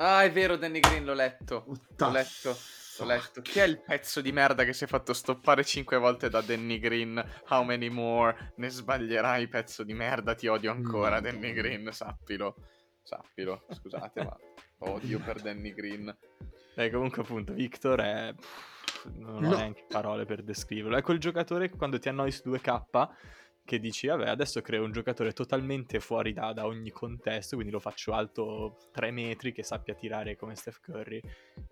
Ah, 0.00 0.22
è 0.22 0.30
vero, 0.30 0.56
Danny 0.56 0.78
Green, 0.80 1.04
l'ho 1.04 1.14
letto. 1.14 1.64
What 1.66 1.80
L'ho 1.96 2.10
letto. 2.10 2.56
L'ho 2.98 3.04
letto. 3.04 3.42
Chi 3.42 3.58
è 3.58 3.64
il 3.64 3.80
pezzo 3.80 4.20
di 4.20 4.30
merda 4.30 4.64
che 4.64 4.72
si 4.72 4.84
è 4.84 4.86
fatto 4.86 5.12
stoppare 5.12 5.64
5 5.64 5.96
volte 5.98 6.28
da 6.28 6.40
Danny 6.40 6.78
Green? 6.78 7.22
How 7.48 7.64
many 7.64 7.88
more? 7.88 8.52
Ne 8.56 8.68
sbaglierai, 8.68 9.48
pezzo 9.48 9.82
di 9.82 9.94
merda. 9.94 10.34
Ti 10.34 10.46
odio 10.46 10.70
ancora, 10.70 11.16
No. 11.16 11.20
Danny 11.22 11.52
Green. 11.52 11.90
Sappilo. 11.92 12.54
Sappilo. 13.02 13.66
Scusate, 13.70 14.22
ma 14.22 14.36
odio 14.78 15.18
per 15.18 15.40
Danny 15.40 15.74
Green. 15.74 16.16
Dai, 16.74 16.90
comunque 16.90 17.22
appunto, 17.22 17.52
Victor 17.52 18.00
è... 18.00 18.34
Non 19.14 19.36
ho 19.36 19.40
No. 19.40 19.56
neanche 19.56 19.84
parole 19.88 20.26
per 20.26 20.42
descriverlo. 20.42 20.96
È 20.96 21.02
quel 21.02 21.18
giocatore 21.18 21.68
che 21.68 21.76
quando 21.76 21.98
ti 21.98 22.08
annoi 22.08 22.30
su 22.30 22.48
2K 22.50 23.08
che 23.68 23.78
dici, 23.78 24.06
vabbè, 24.06 24.26
adesso 24.26 24.62
creo 24.62 24.82
un 24.82 24.92
giocatore 24.92 25.34
totalmente 25.34 26.00
fuori 26.00 26.32
da, 26.32 26.54
da 26.54 26.64
ogni 26.64 26.90
contesto, 26.90 27.54
quindi 27.56 27.70
lo 27.70 27.80
faccio 27.80 28.14
alto 28.14 28.78
3 28.92 29.10
metri, 29.10 29.52
che 29.52 29.62
sappia 29.62 29.92
tirare 29.94 30.36
come 30.36 30.54
Steph 30.56 30.80
Curry 30.80 31.20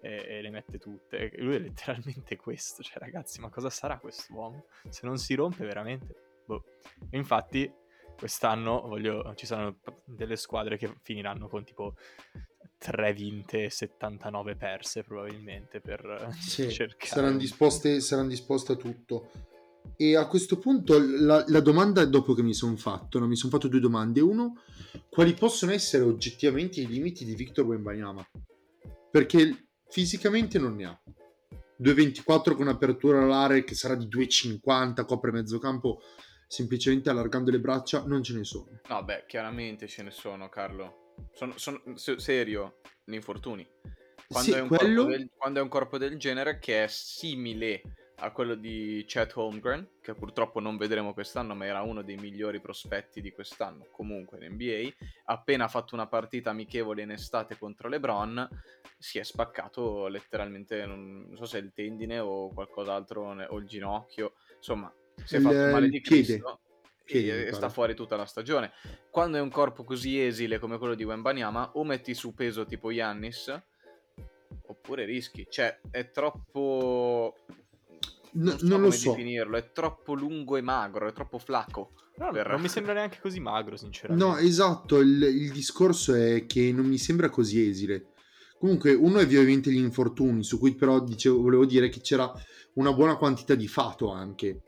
e, 0.02 0.24
e 0.28 0.42
le 0.42 0.50
mette 0.50 0.76
tutte. 0.78 1.30
E 1.30 1.40
lui 1.42 1.54
è 1.54 1.58
letteralmente 1.58 2.36
questo, 2.36 2.82
cioè 2.82 2.98
ragazzi, 2.98 3.40
ma 3.40 3.48
cosa 3.48 3.70
sarà 3.70 3.98
quest'uomo? 3.98 4.66
Se 4.90 5.06
non 5.06 5.16
si 5.16 5.34
rompe 5.34 5.64
veramente... 5.64 6.14
Boh. 6.44 6.64
Infatti, 7.12 7.72
quest'anno 8.18 8.82
voglio, 8.82 9.34
ci 9.34 9.46
saranno 9.46 9.78
delle 10.04 10.36
squadre 10.36 10.76
che 10.76 10.94
finiranno 11.00 11.48
con 11.48 11.64
tipo 11.64 11.94
3 12.76 13.12
vinte 13.14 13.64
e 13.64 13.70
79 13.70 14.54
perse 14.54 15.02
probabilmente 15.02 15.80
per 15.80 16.28
Sì, 16.38 16.68
cercare. 16.70 17.06
saranno 17.10 17.38
disposte, 17.38 18.00
saranno 18.00 18.28
disposte 18.28 18.72
a 18.72 18.76
tutto. 18.76 19.30
E 19.96 20.16
a 20.16 20.26
questo 20.26 20.58
punto 20.58 20.98
la, 20.98 21.44
la 21.46 21.60
domanda 21.60 22.04
dopo 22.04 22.34
che 22.34 22.42
mi 22.42 22.54
sono 22.54 22.76
fatto, 22.76 23.18
no? 23.18 23.26
mi 23.26 23.36
sono 23.36 23.52
fatto 23.52 23.68
due 23.68 23.80
domande. 23.80 24.20
Uno, 24.20 24.62
quali 25.08 25.34
possono 25.34 25.72
essere 25.72 26.02
oggettivamente 26.04 26.80
i 26.80 26.86
limiti 26.86 27.24
di 27.24 27.34
Victor 27.34 27.64
Wembanyama? 27.66 28.26
Perché 29.10 29.68
fisicamente 29.88 30.58
non 30.58 30.76
ne 30.76 30.84
ha. 30.84 31.00
2,24 31.82 32.54
con 32.54 32.68
apertura 32.68 33.22
alare 33.22 33.64
che 33.64 33.74
sarà 33.74 33.94
di 33.94 34.06
2,50, 34.06 35.04
copre 35.04 35.30
mezzo 35.30 35.58
campo 35.58 36.00
semplicemente 36.48 37.10
allargando 37.10 37.50
le 37.50 37.60
braccia, 37.60 38.04
non 38.06 38.22
ce 38.22 38.34
ne 38.34 38.44
sono. 38.44 38.80
No, 38.88 39.04
beh, 39.04 39.24
chiaramente 39.26 39.86
ce 39.88 40.02
ne 40.02 40.10
sono, 40.10 40.48
Carlo. 40.48 41.14
Sono, 41.32 41.54
sono 41.56 41.80
se- 41.94 42.18
serio, 42.18 42.80
gli 43.04 43.14
infortuni. 43.14 43.66
Quando, 44.28 44.52
Sì, 44.52 44.58
è 44.58 44.66
quello- 44.66 45.04
del, 45.04 45.30
quando 45.36 45.60
è 45.60 45.62
un 45.62 45.68
corpo 45.68 45.98
del 45.98 46.18
genere 46.18 46.58
che 46.58 46.84
è 46.84 46.86
simile 46.88 47.82
a 48.18 48.30
quello 48.30 48.54
di 48.54 49.04
Chet 49.06 49.36
Holmgren, 49.36 49.88
che 50.00 50.14
purtroppo 50.14 50.58
non 50.60 50.76
vedremo 50.76 51.12
quest'anno, 51.12 51.54
ma 51.54 51.66
era 51.66 51.82
uno 51.82 52.02
dei 52.02 52.16
migliori 52.16 52.60
prospetti 52.60 53.20
di 53.20 53.30
quest'anno, 53.30 53.88
comunque 53.90 54.38
in 54.44 54.54
NBA, 54.54 54.94
appena 55.24 55.68
fatto 55.68 55.94
una 55.94 56.06
partita 56.06 56.50
amichevole 56.50 57.02
in 57.02 57.10
estate 57.10 57.58
contro 57.58 57.88
LeBron, 57.88 58.48
si 58.98 59.18
è 59.18 59.22
spaccato 59.22 60.06
letteralmente, 60.08 60.86
non 60.86 61.32
so 61.34 61.44
se 61.44 61.58
è 61.58 61.60
il 61.62 61.72
tendine 61.74 62.18
o 62.18 62.48
qualcos'altro, 62.52 63.36
o 63.48 63.58
il 63.58 63.66
ginocchio, 63.66 64.34
insomma, 64.56 64.92
si 65.22 65.34
è 65.34 65.38
Il- 65.38 65.44
fatto 65.44 65.70
male 65.72 65.88
di. 65.88 66.00
Cristo 66.00 66.60
Piede, 67.04 67.44
e 67.44 67.48
e 67.48 67.52
sta 67.52 67.68
fuori 67.68 67.94
tutta 67.94 68.16
la 68.16 68.26
stagione. 68.26 68.72
Quando 69.10 69.36
è 69.36 69.40
un 69.40 69.50
corpo 69.50 69.84
così 69.84 70.20
esile 70.20 70.58
come 70.58 70.76
quello 70.78 70.94
di 70.94 71.04
Wembanyama, 71.04 71.72
o 71.74 71.84
metti 71.84 72.14
su 72.14 72.34
peso 72.34 72.64
tipo 72.64 72.90
Yannis, 72.90 73.62
oppure 74.66 75.04
rischi. 75.04 75.46
Cioè, 75.48 75.80
è 75.90 76.10
troppo... 76.10 77.36
No- 78.32 78.50
Non 78.50 78.58
so 78.58 78.66
non 78.66 78.80
lo 78.80 78.86
come 78.88 78.96
so. 78.96 79.10
definirlo, 79.10 79.56
è 79.56 79.72
troppo 79.72 80.14
lungo 80.14 80.56
e 80.56 80.60
magro, 80.60 81.08
è 81.08 81.12
troppo 81.12 81.38
flacco. 81.38 81.92
No, 82.18 82.30
per- 82.32 82.48
Non 82.48 82.60
mi 82.60 82.68
sembra 82.68 82.92
neanche 82.94 83.18
così 83.20 83.40
magro, 83.40 83.76
sinceramente. 83.76 84.24
No, 84.24 84.36
esatto, 84.38 84.98
il, 85.00 85.22
il 85.22 85.52
discorso 85.52 86.14
è 86.14 86.46
che 86.46 86.72
non 86.72 86.86
mi 86.86 86.98
sembra 86.98 87.28
così 87.30 87.66
esile. 87.68 88.12
Comunque, 88.58 88.94
uno 88.94 89.18
è 89.18 89.22
ovviamente 89.22 89.70
gli 89.70 89.76
infortuni, 89.76 90.42
su 90.42 90.58
cui 90.58 90.74
però 90.74 91.00
dicevo, 91.00 91.42
volevo 91.42 91.66
dire 91.66 91.88
che 91.90 92.00
c'era 92.00 92.32
una 92.74 92.92
buona 92.92 93.16
quantità 93.16 93.54
di 93.54 93.68
fato 93.68 94.10
anche. 94.10 94.62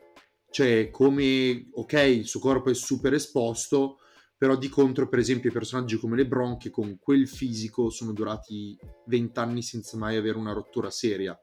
Cioè, 0.51 0.91
come, 0.91 1.69
ok, 1.73 1.93
il 1.93 2.27
suo 2.27 2.41
corpo 2.41 2.71
è 2.71 2.75
super 2.75 3.15
esposto, 3.15 3.99
però 4.37 4.57
di 4.57 4.69
contro, 4.69 5.09
per 5.09 5.19
esempio, 5.19 5.51
i 5.51 5.53
personaggi 5.53 5.97
come 5.97 6.17
LeBron, 6.17 6.59
che 6.59 6.71
con 6.71 6.99
quel 7.01 7.27
fisico 7.27 7.91
sono 7.91 8.13
durati 8.13 8.79
20 9.07 9.39
anni 9.39 9.63
senza 9.63 9.97
mai 9.97 10.17
avere 10.17 10.37
una 10.37 10.53
rottura 10.53 10.91
seria. 10.91 11.39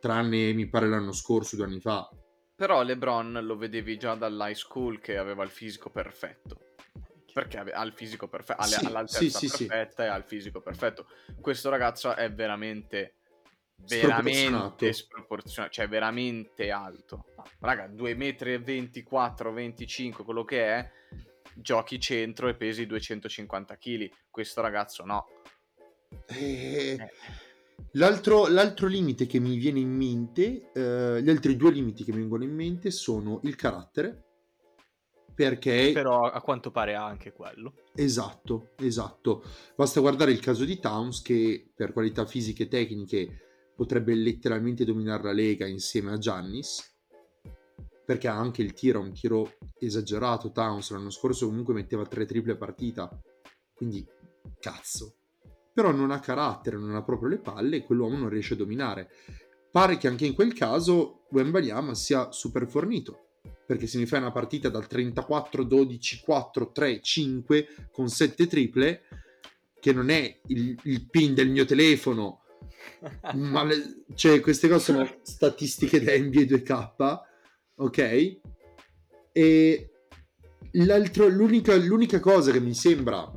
Tranne, 0.00 0.52
mi 0.52 0.68
pare, 0.68 0.88
l'anno 0.88 1.12
scorso, 1.12 1.56
due 1.56 1.64
anni 1.66 1.80
fa. 1.80 2.08
Però 2.56 2.82
LeBron 2.82 3.40
lo 3.42 3.56
vedevi 3.56 3.96
già 3.98 4.14
dall'high 4.14 4.54
school 4.54 5.00
che 5.00 5.16
aveva 5.16 5.42
il 5.42 5.50
fisico 5.50 5.90
perfetto. 5.90 6.74
Perché 7.32 7.58
ha 7.58 7.82
il 7.82 7.92
fisico 7.92 8.28
perfetto, 8.28 8.60
ha 8.60 8.64
Sì, 8.64 8.90
l'altezza 8.90 9.38
sì, 9.38 9.48
sì, 9.48 9.66
perfetta 9.66 10.04
e 10.04 10.08
ha 10.08 10.16
il 10.16 10.22
fisico 10.22 10.60
perfetto. 10.60 11.06
Questo 11.40 11.68
ragazzo 11.68 12.14
è 12.14 12.32
veramente, 12.32 13.14
veramente 13.74 14.92
sproporzionato, 14.92 15.72
cioè 15.72 15.88
veramente 15.88 16.70
alto. 16.70 17.24
Raga, 17.58 17.88
2,24 17.88 19.50
m, 19.50 19.54
25, 19.54 20.22
quello 20.24 20.44
che 20.44 20.64
è, 20.64 20.90
giochi 21.56 21.98
centro 21.98 22.48
e 22.48 22.54
pesi 22.54 22.86
250 22.86 23.76
kg. 23.78 24.10
Questo 24.30 24.60
ragazzo 24.60 25.04
no. 25.04 25.26
Eh, 26.26 26.96
L'altro, 27.92 28.48
l'altro 28.48 28.88
limite 28.88 29.26
che 29.26 29.38
mi 29.38 29.56
viene 29.56 29.78
in 29.78 29.94
mente, 29.94 30.70
eh, 30.72 31.22
gli 31.22 31.30
altri 31.30 31.56
due 31.56 31.70
limiti 31.70 32.02
che 32.02 32.12
mi 32.12 32.18
vengono 32.18 32.42
in 32.44 32.54
mente 32.54 32.90
sono 32.90 33.40
il 33.44 33.54
carattere, 33.54 34.24
perché 35.34 35.90
Però 35.92 36.22
a 36.22 36.40
quanto 36.40 36.70
pare 36.70 36.94
ha 36.94 37.04
anche 37.04 37.32
quello. 37.32 37.74
esatto, 37.94 38.70
esatto. 38.76 39.42
Basta 39.76 40.00
guardare 40.00 40.32
il 40.32 40.40
caso 40.40 40.64
di 40.64 40.78
Towns 40.78 41.22
che 41.22 41.70
per 41.74 41.92
qualità 41.92 42.24
fisiche 42.24 42.64
e 42.64 42.68
tecniche 42.68 43.38
potrebbe 43.74 44.14
letteralmente 44.14 44.84
dominare 44.84 45.24
la 45.24 45.32
lega 45.32 45.66
insieme 45.66 46.12
a 46.12 46.18
Giannis, 46.18 46.92
perché 48.04 48.28
ha 48.28 48.36
anche 48.36 48.62
il 48.62 48.72
tiro, 48.74 49.00
un 49.00 49.12
tiro 49.12 49.56
esagerato. 49.78 50.52
Towns 50.52 50.90
l'anno 50.90 51.10
scorso 51.10 51.46
comunque 51.46 51.74
metteva 51.74 52.04
tre 52.06 52.26
triple 52.26 52.52
a 52.52 52.56
partita, 52.56 53.08
quindi 53.74 54.06
cazzo. 54.60 55.16
Però 55.74 55.90
non 55.90 56.12
ha 56.12 56.20
carattere, 56.20 56.78
non 56.78 56.94
ha 56.94 57.02
proprio 57.02 57.28
le 57.28 57.38
palle 57.38 57.78
e 57.78 57.82
quell'uomo 57.82 58.16
non 58.16 58.28
riesce 58.28 58.54
a 58.54 58.56
dominare. 58.56 59.10
Pare 59.70 59.96
che 59.96 60.06
anche 60.06 60.24
in 60.24 60.34
quel 60.34 60.54
caso 60.54 61.24
Wembanyama 61.30 61.94
sia 61.96 62.30
super 62.30 62.68
fornito, 62.68 63.30
perché 63.66 63.88
se 63.88 63.98
mi 63.98 64.06
fai 64.06 64.20
una 64.20 64.30
partita 64.30 64.68
dal 64.68 64.86
34, 64.86 65.64
12, 65.64 66.20
4, 66.20 66.70
3, 66.70 67.00
5 67.02 67.68
con 67.90 68.08
7 68.08 68.46
triple, 68.46 69.02
che 69.80 69.92
non 69.92 70.10
è 70.10 70.40
il, 70.46 70.78
il 70.84 71.10
pin 71.10 71.34
del 71.34 71.50
mio 71.50 71.64
telefono, 71.64 72.42
ma 73.34 73.64
le- 73.64 74.04
cioè 74.14 74.40
queste 74.40 74.68
cose 74.68 74.92
sono 74.92 75.18
statistiche 75.22 76.00
da 76.00 76.16
NBA 76.16 76.40
2K, 76.42 77.18
ok? 77.74 78.38
E 79.32 79.90
l'altro- 80.72 81.26
l'unica, 81.26 81.74
l'unica 81.74 82.20
cosa 82.20 82.52
che 82.52 82.60
mi 82.60 82.74
sembra 82.74 83.28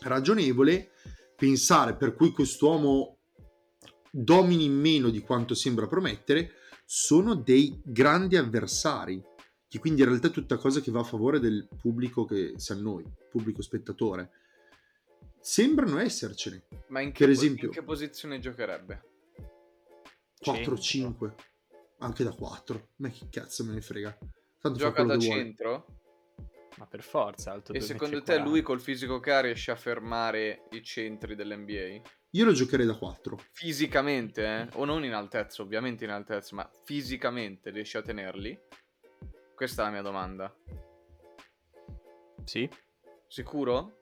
ragionevole 0.00 0.92
pensare 1.38 1.94
per 1.94 2.14
cui 2.14 2.32
quest'uomo 2.32 3.18
domini 4.10 4.68
meno 4.68 5.08
di 5.08 5.20
quanto 5.20 5.54
sembra 5.54 5.86
promettere 5.86 6.54
sono 6.84 7.36
dei 7.36 7.80
grandi 7.84 8.36
avversari 8.36 9.22
che 9.68 9.78
quindi 9.78 10.00
in 10.00 10.08
realtà 10.08 10.28
è 10.28 10.32
tutta 10.32 10.56
cosa 10.56 10.80
che 10.80 10.90
va 10.90 11.00
a 11.00 11.04
favore 11.04 11.38
del 11.38 11.68
pubblico 11.80 12.24
che 12.24 12.54
sa 12.56 12.74
noi, 12.74 13.04
pubblico 13.30 13.62
spettatore. 13.62 14.30
Sembrano 15.40 15.98
essercene. 15.98 16.64
Ma 16.88 17.00
in 17.00 17.12
che, 17.12 17.24
Per 17.24 17.28
esempio- 17.30 17.66
in 17.66 17.72
che 17.72 17.82
posizione 17.82 18.40
giocherebbe? 18.40 19.02
4-5, 20.40 21.34
anche 21.98 22.24
da 22.24 22.32
4. 22.32 22.88
Ma 22.96 23.10
che 23.10 23.28
cazzo 23.30 23.62
me 23.64 23.74
ne 23.74 23.82
frega. 23.82 24.16
Tanto 24.58 24.78
Gioca 24.78 25.04
da 25.04 25.16
che 25.16 25.26
vuole. 25.26 25.84
Ma 26.78 26.86
per 26.86 27.02
forza, 27.02 27.50
alto 27.52 27.72
E 27.72 27.78
2,40 27.80 27.82
secondo 27.82 28.22
te 28.22 28.38
lui 28.38 28.62
col 28.62 28.80
fisico 28.80 29.18
che 29.20 29.32
ha 29.32 29.40
riesce 29.40 29.70
a 29.72 29.76
fermare 29.76 30.68
i 30.70 30.82
centri 30.82 31.34
dell'NBA? 31.34 32.00
Io 32.32 32.44
lo 32.44 32.52
giocherei 32.52 32.86
da 32.86 32.94
4. 32.94 33.38
Fisicamente, 33.52 34.44
eh? 34.44 34.68
O 34.74 34.84
non 34.84 35.04
in 35.04 35.12
altezza, 35.12 35.62
ovviamente 35.62 36.04
in 36.04 36.10
altezza, 36.10 36.54
ma 36.54 36.70
fisicamente 36.84 37.70
riesce 37.70 37.98
a 37.98 38.02
tenerli? 38.02 38.56
Questa 39.54 39.82
è 39.82 39.84
la 39.86 39.90
mia 39.90 40.02
domanda. 40.02 40.54
Sì? 42.44 42.68
Sicuro? 43.26 44.00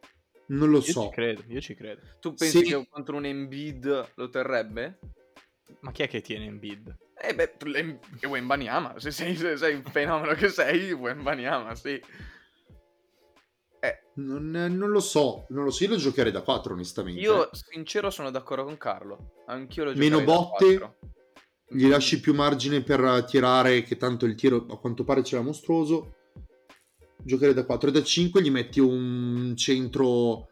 Non 0.49 0.70
lo 0.70 0.77
Io 0.79 0.83
so. 0.83 1.03
ci 1.05 1.11
credo, 1.11 1.45
io 1.49 1.61
ci 1.61 1.74
credo. 1.74 2.03
Tu 2.20 2.35
pensi 2.35 2.59
Sì. 2.59 2.64
che 2.64 2.87
contro 2.89 3.16
un 3.16 3.24
Embiid 3.24 4.12
lo 4.14 4.29
terrebbe? 4.29 4.99
Ma 5.81 5.91
chi 5.93 6.03
è 6.03 6.09
che 6.09 6.20
tiene 6.20 6.45
in 6.45 6.59
bid? 6.59 6.95
Eh 7.18 7.35
beh, 7.35 7.57
Wembanyama. 8.29 8.99
Se 9.01 9.11
sei, 9.11 9.35
se 9.35 9.57
sei 9.57 9.77
il 9.77 9.83
fenomeno 9.83 10.35
che 10.35 10.49
sei, 10.49 10.93
Wembanyama, 10.93 11.74
sì. 11.74 12.01
Non, 14.16 14.50
non 14.50 14.90
lo 14.90 15.00
so, 15.00 15.46
non 15.50 15.64
lo 15.64 15.70
so. 15.70 15.84
Io 15.84 15.90
lo 15.90 15.96
giocherei 15.96 16.32
da 16.32 16.42
4, 16.42 16.72
onestamente. 16.72 17.20
Io, 17.20 17.50
sincero, 17.52 18.10
sono 18.10 18.30
d'accordo 18.30 18.64
con 18.64 18.76
Carlo. 18.76 19.32
Anch'io 19.46 19.84
lo 19.84 19.92
Meno 19.94 20.18
giocherei 20.20 20.78
da 20.78 20.86
botte. 20.86 20.98
Gli 21.68 21.88
lasci 21.88 22.20
più 22.20 22.32
margine 22.32 22.82
per 22.82 23.24
tirare, 23.24 23.82
che 23.82 23.96
tanto 23.96 24.24
il 24.24 24.34
tiro 24.34 24.66
a 24.70 24.78
quanto 24.78 25.04
pare 25.04 25.22
ce 25.22 25.36
l'ha 25.36 25.42
mostruoso. 25.42 26.14
Giocherei 27.18 27.54
da 27.54 27.66
4 27.66 27.88
e 27.88 27.92
da 27.92 28.02
5 28.02 28.40
gli 28.40 28.50
metti 28.50 28.78
un 28.80 29.54
centro 29.56 30.48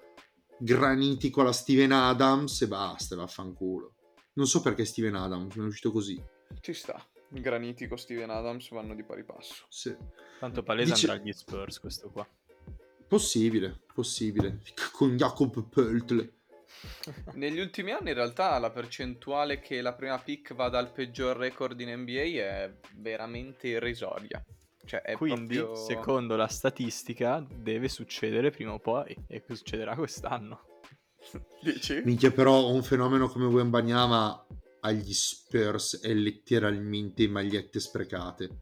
granitico 0.59 1.41
alla 1.41 1.53
Steven 1.53 1.93
Adams 1.93 2.63
e 2.63 2.69
basta, 2.69 3.17
vaffanculo. 3.17 3.95
Non 4.35 4.47
so 4.47 4.61
perché 4.61 4.85
Steven 4.85 5.15
Adams, 5.15 5.55
mi 5.55 5.65
è 5.65 5.67
uscito 5.67 5.93
così. 5.93 6.21
Ci 6.61 6.73
sta. 6.73 7.01
Granitico 7.29 7.97
Steven 7.97 8.31
Adams 8.31 8.69
vanno 8.71 8.95
di 8.95 9.05
pari 9.05 9.25
passo. 9.25 9.65
Sì. 9.69 9.97
Tanto 10.41 10.63
palese 10.63 10.93
Dice- 10.93 11.09
andrà 11.09 11.23
agli 11.23 11.33
Spurs 11.33 11.79
questo 11.81 12.11
qua. 12.11 12.29
Possibile, 13.09 13.81
possibile. 13.93 14.61
Con 14.93 15.17
Jacob 15.17 15.69
Pöltl. 15.69 16.33
Negli 17.35 17.61
ultimi 17.61 17.93
anni, 17.93 18.11
in 18.11 18.17
realtà, 18.17 18.59
la 18.59 18.71
percentuale 18.71 19.61
che 19.61 19.81
la 19.81 19.95
prima 19.95 20.19
pick 20.19 20.55
vada 20.55 20.79
al 20.79 20.93
peggior 20.93 21.37
record 21.37 21.81
in 21.81 22.01
NBA 22.01 22.41
è 22.41 22.75
veramente 22.97 23.69
irrisoria. 23.69 24.45
Cioè, 24.85 25.03
è 25.03 25.17
Quindi, 25.17 25.57
proprio... 25.57 25.77
secondo 25.77 26.37
la 26.37 26.49
statistica, 26.49 27.45
deve 27.49 27.89
succedere 27.89 28.51
prima 28.51 28.73
o 28.73 28.79
poi. 28.79 29.17
E 29.27 29.43
succederà 29.49 29.95
quest'anno. 29.95 30.83
Dici? 31.63 32.03
Minchia, 32.05 32.31
però 32.31 32.69
un 32.69 32.83
fenomeno 32.83 33.29
come 33.29 33.47
Wembanyama 33.47 34.47
agli 34.81 35.15
Spurs 35.15 36.01
è 36.01 36.13
letteralmente 36.13 37.27
magliette 37.29 37.81
sprecate. 37.81 38.61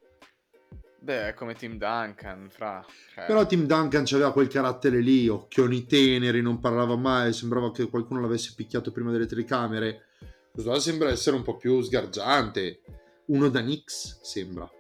Beh, 1.03 1.31
è 1.31 1.35
come 1.35 1.55
Tim 1.55 1.79
Duncan, 1.79 2.49
fra... 2.49 2.85
cioè- 3.13 3.27
Però 3.27 3.45
Tim 3.45 3.67
Duncan 3.67 4.05
aveva 4.13 4.33
quel 4.33 4.47
carattere 4.47 5.01
lì, 5.01 5.27
occhioni 5.29 5.85
teneri, 5.85 6.41
non 6.41 6.61
parlava 6.61 6.95
mai, 6.95 7.33
sembrava 7.33 7.73
che 7.73 7.89
qualcuno 7.89 8.21
l'avesse 8.21 8.53
picchiato 8.55 8.93
prima 8.93 9.11
delle 9.11 9.27
telecamere. 9.27 10.07
Questo 10.53 10.79
sembra 10.79 11.09
essere 11.11 11.35
un 11.35 11.43
po' 11.43 11.57
più 11.57 11.81
sgargiante. 11.83 12.83
Uno 13.27 13.49
da 13.49 13.61
Knicks 13.63 14.21
sembra. 14.23 14.71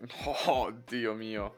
Oh, 0.46 0.72
Dio 0.86 1.12
mio. 1.14 1.56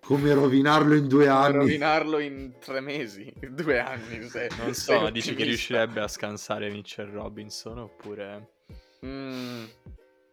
Come 0.00 0.32
rovinarlo 0.34 0.94
in 0.94 1.08
due 1.08 1.26
anni. 1.28 1.56
rovinarlo 1.56 2.18
in 2.18 2.54
tre 2.60 2.80
mesi, 2.80 3.32
due 3.50 3.80
anni. 3.80 4.28
Se, 4.28 4.48
Non 4.58 4.74
so, 4.74 5.10
dici 5.10 5.34
che 5.34 5.44
riuscirebbe 5.44 6.00
a 6.00 6.06
scansare 6.08 6.70
Mitchell 6.70 7.10
Robinson 7.10 7.78
oppure... 7.78 8.52
Mm, 9.04 9.64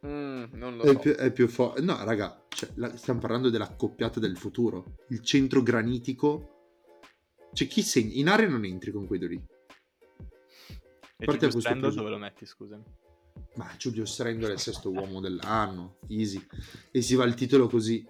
mm, 0.08 0.44
non 0.54 0.78
lo 0.78 0.84
È 0.84 0.94
so. 0.94 1.00
più, 1.00 1.14
è 1.16 1.32
più 1.32 1.48
forte. 1.48 1.82
No, 1.82 2.04
raga, 2.04 2.46
cioè, 2.50 2.70
la- 2.76 2.96
stiamo 2.96 3.20
parlando 3.20 3.50
della 3.50 3.76
coppiata 3.76 4.20
del 4.20 4.38
futuro. 4.38 4.98
Il 5.10 5.22
centro 5.24 5.62
granitico. 5.62 6.54
Cioè, 7.54 7.68
chi 7.68 7.82
segna? 7.82 8.14
In 8.14 8.28
area 8.30 8.48
non 8.50 8.66
entri 8.66 8.92
con 8.92 9.08
quello 9.08 9.28
lì. 9.28 9.36
E 11.20 11.26
Parte 11.26 11.50
Randle 11.50 11.80
presu- 11.80 11.98
dove 11.98 12.10
lo 12.10 12.18
metti, 12.18 12.46
scusami? 12.46 12.84
Ma 13.56 13.68
Julius 13.78 14.20
Randle 14.22 14.50
è 14.50 14.54
il 14.54 14.60
sesto 14.60 14.92
uomo 14.92 15.20
dell'anno. 15.20 15.98
Easy. 16.08 16.46
E 16.92 17.02
si 17.02 17.16
va 17.16 17.26
il 17.26 17.34
titolo 17.34 17.68
così. 17.68 18.06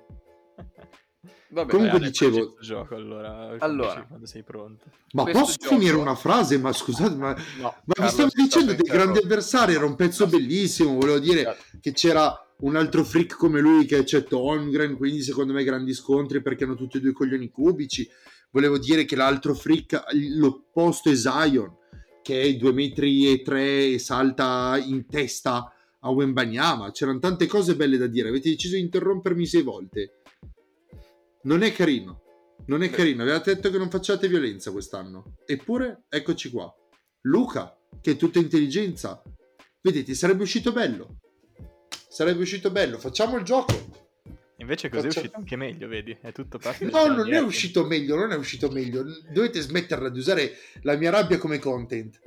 Vabbè, 1.50 1.72
Comunque 1.72 2.00
Vai, 2.00 2.08
dicevo- 2.10 2.58
gioco 2.60 2.96
allora, 2.96 3.56
Allora. 3.60 4.06
quando- 4.06 4.26
sei 4.26 4.44
pronto. 4.44 4.86
Ma 5.14 5.24
Questo 5.24 5.42
posso 5.42 5.56
gioco- 5.60 5.76
finire 5.76 5.96
una 5.96 6.16
frase? 6.16 6.58
Ma 6.58 6.74
scusate, 6.74 7.16
ma, 7.16 7.30
no, 7.32 7.36
ma 7.62 7.74
vi 7.86 7.94
Carlo, 7.94 8.12
stavo 8.12 8.30
sei 8.30 8.44
dicendo 8.44 8.72
stato 8.74 8.84
dei 8.84 8.92
grandi 8.92 8.92
interrotto. 9.20 9.26
avversari. 9.26 9.74
Era 9.74 9.86
un 9.86 9.96
pezzo 9.96 10.28
bellissimo. 10.28 10.94
Volevo 10.96 11.20
dire 11.20 11.58
che 11.80 11.94
c'era 11.94 12.34
un 12.60 12.76
altro 12.76 13.04
freak 13.06 13.36
come 13.38 13.62
lui 13.62 13.86
che 13.86 14.04
c'è 14.04 14.26
Holmgren. 14.30 14.98
Quindi, 14.98 15.22
secondo 15.22 15.54
me, 15.54 15.64
grandi 15.64 15.94
scontri 15.94 16.42
perché 16.42 16.66
hanno 16.66 16.76
tutti 16.76 16.98
e 16.98 17.00
due 17.00 17.12
i 17.12 17.14
coglioni 17.14 17.50
cubici. 17.50 18.08
Volevo 18.52 18.78
dire 18.78 19.06
che 19.06 19.16
l'altro 19.16 19.54
freak, 19.54 20.04
l'opposto 20.36 21.10
è 21.10 21.16
Zion, 21.16 21.74
che 22.22 22.42
è 22.42 22.54
2 22.56 22.74
metri 22.74 23.32
e 23.32 23.42
3 23.42 23.94
e 23.94 24.00
salta 24.00 24.78
in 24.84 25.06
testa 25.08 25.72
a 26.00 26.10
Wembanyama. 26.10 26.92
C'erano 26.92 27.20
tante 27.20 27.48
cose 27.48 27.76
belle 27.76 27.98
da 27.98 28.08
dire. 28.08 28.30
Avete 28.30 28.50
deciso 28.50 28.76
di 28.76 28.82
interrompermi 28.82 29.46
sei 29.46 29.62
volte. 29.64 30.17
Non 31.48 31.64
è 31.64 31.72
carino. 31.72 32.24
Non 32.66 32.84
è 32.84 32.90
carino. 32.90 33.22
Avevate 33.24 33.56
detto 33.56 33.72
che 33.72 33.78
non 33.78 33.90
facciate 33.90 34.28
violenza 34.28 34.70
quest'anno. 34.72 35.38
Eppure, 35.46 36.04
eccoci 36.10 36.50
qua. 36.50 36.70
Luca, 37.22 37.74
che 38.02 38.12
è 38.12 38.16
tutta 38.18 38.40
intelligenza. 38.40 39.22
Vedete, 39.80 40.14
sarebbe 40.14 40.44
uscito 40.44 40.74
bello. 40.74 41.20
Sarebbe 42.10 42.42
uscito 42.42 42.70
bello. 42.70 42.98
Facciamo 42.98 43.38
il 43.38 43.44
gioco. 43.46 43.74
Invece 44.58 44.90
così 44.90 45.06
è 45.06 45.08
Faccia- 45.08 45.20
uscito 45.22 45.38
anche 45.38 45.56
meglio, 45.56 45.88
vedi? 45.88 46.18
È 46.20 46.34
tutto 46.34 46.58
parte 46.58 46.84
No, 46.84 47.06
non 47.08 47.32
è 47.34 47.40
uscito 47.40 47.86
meglio. 47.86 48.18
Non 48.18 48.34
è 48.34 48.36
uscito 48.36 48.70
meglio. 48.70 49.06
Dovete 49.32 49.62
smetterla 49.62 50.10
di 50.10 50.20
usare 50.20 50.52
la 50.82 50.98
mia 50.98 51.12
rabbia 51.12 51.38
come 51.38 51.60
content. 51.60 52.20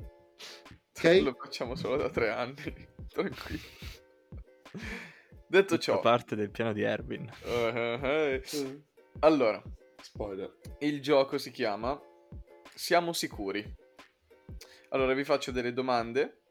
Ok? 0.96 1.04
Lo 1.22 1.36
facciamo 1.38 1.74
solo 1.74 1.96
da 1.98 2.08
tre 2.08 2.30
anni. 2.30 2.54
Tranquillo. 3.06 3.60
Detto 5.46 5.74
Tutta 5.74 5.78
ciò, 5.78 6.00
parte 6.00 6.36
del 6.36 6.50
piano 6.50 6.72
di 6.72 6.82
Erwin. 6.82 7.28
eh, 7.44 8.00
eh, 8.02 8.42
eh. 8.50 8.82
Allora, 9.20 9.62
Spoiler. 10.00 10.58
il 10.78 11.02
gioco 11.02 11.36
si 11.38 11.50
chiama 11.50 12.00
Siamo 12.74 13.12
sicuri. 13.12 13.62
Allora 14.90 15.12
vi 15.12 15.24
faccio 15.24 15.50
delle 15.50 15.72
domande 15.72 16.42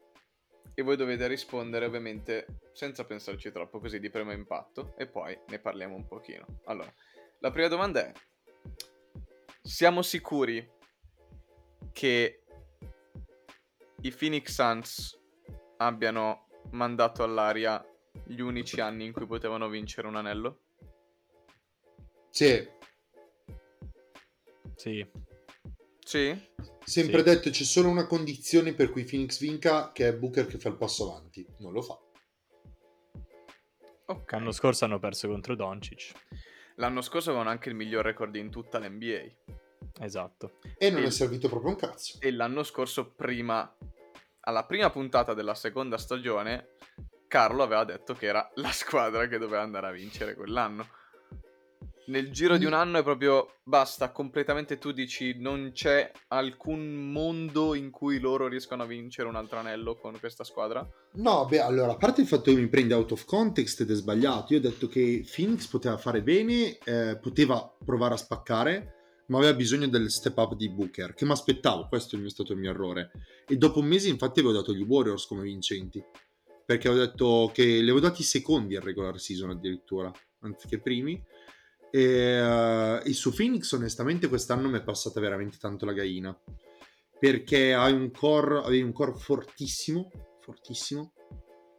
e 0.74 0.82
voi 0.82 0.96
dovete 0.96 1.26
rispondere 1.26 1.86
ovviamente 1.86 2.46
senza 2.72 3.04
pensarci 3.04 3.50
troppo, 3.50 3.80
così 3.80 3.98
di 3.98 4.10
primo 4.10 4.32
impatto 4.32 4.94
e 4.96 5.06
poi 5.06 5.38
ne 5.48 5.58
parliamo 5.58 5.94
un 5.94 6.06
pochino. 6.06 6.46
Allora, 6.64 6.92
la 7.40 7.50
prima 7.50 7.68
domanda 7.68 8.06
è 8.06 8.12
Siamo 9.62 10.02
sicuri 10.02 10.66
che 11.92 12.44
i 14.00 14.10
Phoenix 14.10 14.52
Suns 14.52 15.20
abbiano 15.78 16.46
mandato 16.70 17.22
all'aria 17.22 17.84
gli 18.24 18.40
unici 18.40 18.80
anni 18.80 19.04
in 19.04 19.12
cui 19.12 19.26
potevano 19.26 19.68
vincere 19.68 20.06
un 20.06 20.16
anello? 20.16 20.60
Sì, 22.30 22.68
Sì, 24.76 25.06
Sì? 26.04 26.48
sempre 26.84 27.18
Sì. 27.18 27.22
detto 27.24 27.50
c'è 27.50 27.64
solo 27.64 27.88
una 27.88 28.06
condizione 28.06 28.72
per 28.72 28.90
cui 28.90 29.04
Phoenix 29.04 29.38
vinca, 29.40 29.92
che 29.92 30.08
è 30.08 30.14
Booker 30.16 30.46
che 30.46 30.58
fa 30.58 30.68
il 30.68 30.76
passo 30.76 31.10
avanti. 31.10 31.46
Non 31.58 31.72
lo 31.72 31.82
fa. 31.82 31.98
Ok. 34.06 34.32
l'anno 34.32 34.50
scorso 34.52 34.84
hanno 34.86 34.98
perso 34.98 35.28
contro 35.28 35.54
Doncic. 35.54 36.12
L'anno 36.76 37.00
scorso 37.00 37.28
avevano 37.30 37.50
anche 37.50 37.68
il 37.68 37.74
miglior 37.76 38.04
record 38.04 38.34
in 38.36 38.50
tutta 38.50 38.78
l'NBA. 38.78 39.22
Esatto. 40.00 40.58
E 40.78 40.90
non 40.90 41.02
Sì. 41.02 41.06
è 41.06 41.10
servito 41.10 41.48
proprio 41.48 41.70
un 41.70 41.76
cazzo. 41.76 42.16
E 42.20 42.32
l'anno 42.32 42.62
scorso, 42.64 43.12
prima, 43.12 43.72
alla 44.40 44.64
prima 44.64 44.90
puntata 44.90 45.32
della 45.34 45.54
seconda 45.54 45.96
stagione, 45.98 46.70
Carlo 47.28 47.62
aveva 47.62 47.84
detto 47.84 48.14
che 48.14 48.26
era 48.26 48.50
la 48.54 48.72
squadra 48.72 49.28
che 49.28 49.38
doveva 49.38 49.62
andare 49.62 49.86
a 49.88 49.92
vincere 49.92 50.34
quell'anno. 50.34 50.88
Nel 52.10 52.32
giro 52.32 52.56
di 52.56 52.64
un 52.64 52.72
anno 52.72 52.98
è 52.98 53.04
proprio 53.04 53.58
basta, 53.62 54.10
completamente 54.10 54.78
tu 54.78 54.90
dici 54.90 55.38
non 55.38 55.70
c'è 55.72 56.10
alcun 56.26 57.12
mondo 57.12 57.76
in 57.76 57.90
cui 57.90 58.18
loro 58.18 58.48
riescono 58.48 58.82
a 58.82 58.86
vincere 58.86 59.28
un 59.28 59.36
altro 59.36 59.60
anello 59.60 59.94
con 59.94 60.18
questa 60.18 60.42
squadra. 60.42 60.84
No, 61.12 61.46
beh, 61.48 61.60
allora, 61.60 61.92
a 61.92 61.96
parte 61.96 62.22
il 62.22 62.26
fatto 62.26 62.50
che 62.50 62.56
mi 62.56 62.66
prende 62.66 62.94
out 62.94 63.12
of 63.12 63.24
context 63.24 63.82
ed 63.82 63.92
è 63.92 63.94
sbagliato, 63.94 64.52
io 64.52 64.58
ho 64.58 64.62
detto 64.62 64.88
che 64.88 65.24
Phoenix 65.32 65.68
poteva 65.68 65.96
fare 65.98 66.20
bene, 66.20 66.78
eh, 66.82 67.16
poteva 67.22 67.76
provare 67.84 68.14
a 68.14 68.16
spaccare, 68.16 68.94
ma 69.26 69.38
aveva 69.38 69.54
bisogno 69.54 69.86
del 69.86 70.10
step 70.10 70.36
up 70.36 70.56
di 70.56 70.68
Booker, 70.68 71.14
che 71.14 71.24
mi 71.24 71.30
aspettavo, 71.30 71.86
questo 71.86 72.20
è 72.20 72.28
stato 72.28 72.54
il 72.54 72.58
mio 72.58 72.70
errore. 72.70 73.12
E 73.46 73.56
dopo 73.56 73.78
un 73.78 73.86
mese, 73.86 74.08
infatti, 74.08 74.40
avevo 74.40 74.54
dato 74.54 74.74
gli 74.74 74.82
Warriors 74.82 75.26
come 75.26 75.42
vincenti, 75.42 76.02
perché 76.66 76.88
avevo 76.88 77.04
detto 77.04 77.52
che 77.54 77.62
li 77.62 77.82
avevo 77.82 78.00
dati 78.00 78.24
secondi 78.24 78.74
al 78.74 78.82
regular 78.82 79.16
season 79.20 79.50
addirittura, 79.50 80.10
anziché 80.40 80.80
primi. 80.80 81.22
E, 81.90 82.00
eh, 82.00 83.02
e 83.04 83.12
su 83.12 83.34
Phoenix, 83.34 83.72
onestamente, 83.72 84.28
quest'anno 84.28 84.68
mi 84.68 84.78
è 84.78 84.82
passata 84.82 85.20
veramente 85.20 85.58
tanto 85.58 85.84
la 85.84 85.92
gaina 85.92 86.36
perché 87.20 87.74
hai 87.74 87.92
un 87.92 88.10
core, 88.10 88.60
avevi 88.60 88.80
un 88.80 88.92
core 88.92 89.12
fortissimo, 89.14 90.10
fortissimo, 90.40 91.12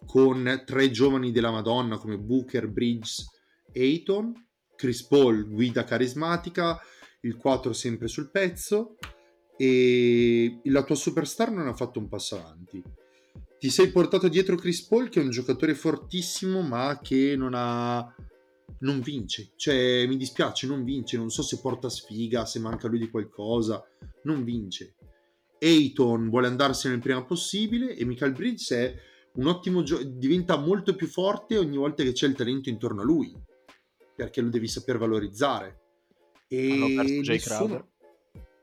con 0.06 0.64
tre 0.68 0.92
giovani 0.92 1.32
della 1.32 1.50
Madonna 1.50 1.98
come 1.98 2.20
Booker, 2.20 2.68
Bridges, 2.68 3.26
Ayton, 3.74 4.34
Chris 4.76 5.04
Paul, 5.04 5.50
guida 5.50 5.84
carismatica, 5.84 6.80
il 7.22 7.38
4 7.38 7.74
sempre 7.74 8.08
sul 8.08 8.30
pezzo 8.30 8.98
e 9.58 10.60
la 10.66 10.84
tua 10.84 10.96
superstar 10.96 11.52
non 11.52 11.68
ha 11.68 11.74
fatto 11.74 11.98
un 11.98 12.08
passo 12.08 12.38
avanti. 12.38 12.82
Ti 13.58 13.70
sei 13.70 13.90
portato 13.90 14.28
dietro 14.28 14.56
Chris 14.56 14.86
Paul 14.86 15.10
che 15.10 15.22
è 15.22 15.24
un 15.24 15.30
giocatore 15.32 15.74
fortissimo 15.74 16.62
ma 16.62 17.00
che 17.02 17.36
non 17.36 17.54
ha 17.56 18.16
non 18.80 19.02
vince. 19.02 19.52
Cioè, 19.56 20.06
mi 20.08 20.18
dispiace, 20.18 20.68
non 20.68 20.84
vince. 20.84 21.18
Non 21.18 21.30
so 21.30 21.42
se 21.42 21.60
porta 21.60 21.90
sfiga, 21.90 22.46
se 22.46 22.60
manca 22.60 22.88
lui 22.88 23.00
di 23.00 23.10
qualcosa. 23.10 23.84
Non 24.24 24.44
vince. 24.44 24.96
Ayton 25.60 26.30
vuole 26.30 26.48
andarsene 26.48 26.96
il 26.96 27.02
prima 27.02 27.24
possibile 27.24 27.96
e 27.96 28.04
Michael 28.06 28.34
Bridges 28.34 28.72
è 28.72 28.96
un 29.34 29.48
ottimo 29.48 29.84
gio- 29.84 30.04
diventa 30.04 30.58
molto 30.58 30.96
più 30.96 31.08
forte 31.08 31.58
ogni 31.58 31.78
volta 31.78 32.04
che 32.04 32.12
c'è 32.14 32.28
il 32.28 32.34
talento 32.36 32.70
intorno 32.70 33.02
a 33.02 33.06
lui. 33.06 33.34
Perché 34.16 34.42
lo 34.42 34.50
devi 34.50 34.68
saper 34.68 34.98
valorizzare. 34.98 35.80
E 36.48 36.72
Hanno 36.72 36.88
perso 36.88 37.14
Jay 37.22 37.36
nessuno- 37.36 37.58
Crowder. 37.58 37.90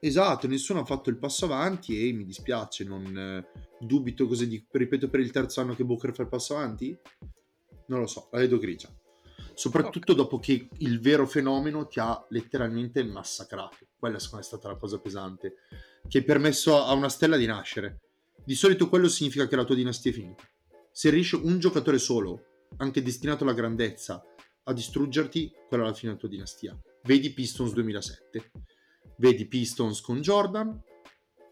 Esatto, 0.00 0.46
nessuno 0.46 0.80
ha 0.80 0.84
fatto 0.84 1.10
il 1.10 1.18
passo 1.18 1.46
avanti 1.46 2.08
e 2.08 2.12
mi 2.12 2.24
dispiace, 2.24 2.84
non 2.84 3.16
eh, 3.18 3.48
dubito 3.80 4.28
cosa 4.28 4.44
di 4.44 4.64
ripeto 4.70 5.08
per 5.08 5.18
il 5.18 5.32
terzo 5.32 5.60
anno 5.60 5.74
che 5.74 5.84
Booker 5.84 6.14
fa 6.14 6.22
il 6.22 6.28
passo 6.28 6.56
avanti? 6.56 6.96
Non 7.86 8.00
lo 8.00 8.06
so, 8.06 8.28
la 8.30 8.38
vedo 8.38 8.58
grigia. 8.58 8.88
Soprattutto 9.58 10.12
dopo 10.12 10.38
che 10.38 10.68
il 10.78 11.00
vero 11.00 11.26
fenomeno 11.26 11.88
ti 11.88 11.98
ha 11.98 12.24
letteralmente 12.28 13.02
massacrato. 13.02 13.88
Quella 13.98 14.20
secondo 14.20 14.36
me 14.36 14.42
è 14.42 14.46
stata 14.46 14.68
la 14.68 14.78
cosa 14.78 15.00
pesante, 15.00 15.54
che 16.06 16.18
hai 16.18 16.24
permesso 16.24 16.80
a 16.80 16.92
una 16.92 17.08
stella 17.08 17.36
di 17.36 17.46
nascere. 17.46 17.98
Di 18.44 18.54
solito 18.54 18.88
quello 18.88 19.08
significa 19.08 19.48
che 19.48 19.56
la 19.56 19.64
tua 19.64 19.74
dinastia 19.74 20.12
è 20.12 20.14
finita. 20.14 20.48
Se 20.92 21.10
riesce 21.10 21.34
un 21.34 21.58
giocatore 21.58 21.98
solo, 21.98 22.66
anche 22.76 23.02
destinato 23.02 23.42
alla 23.42 23.52
grandezza, 23.52 24.24
a 24.62 24.72
distruggerti, 24.72 25.52
quella 25.66 25.82
è 25.82 25.86
la 25.86 25.92
fine 25.92 26.12
della 26.12 26.20
tua 26.20 26.28
dinastia. 26.28 26.78
Vedi 27.02 27.32
Pistons 27.32 27.72
2007 27.72 28.50
vedi 29.18 29.46
Pistons 29.46 30.00
con 30.00 30.20
Jordan, 30.20 30.80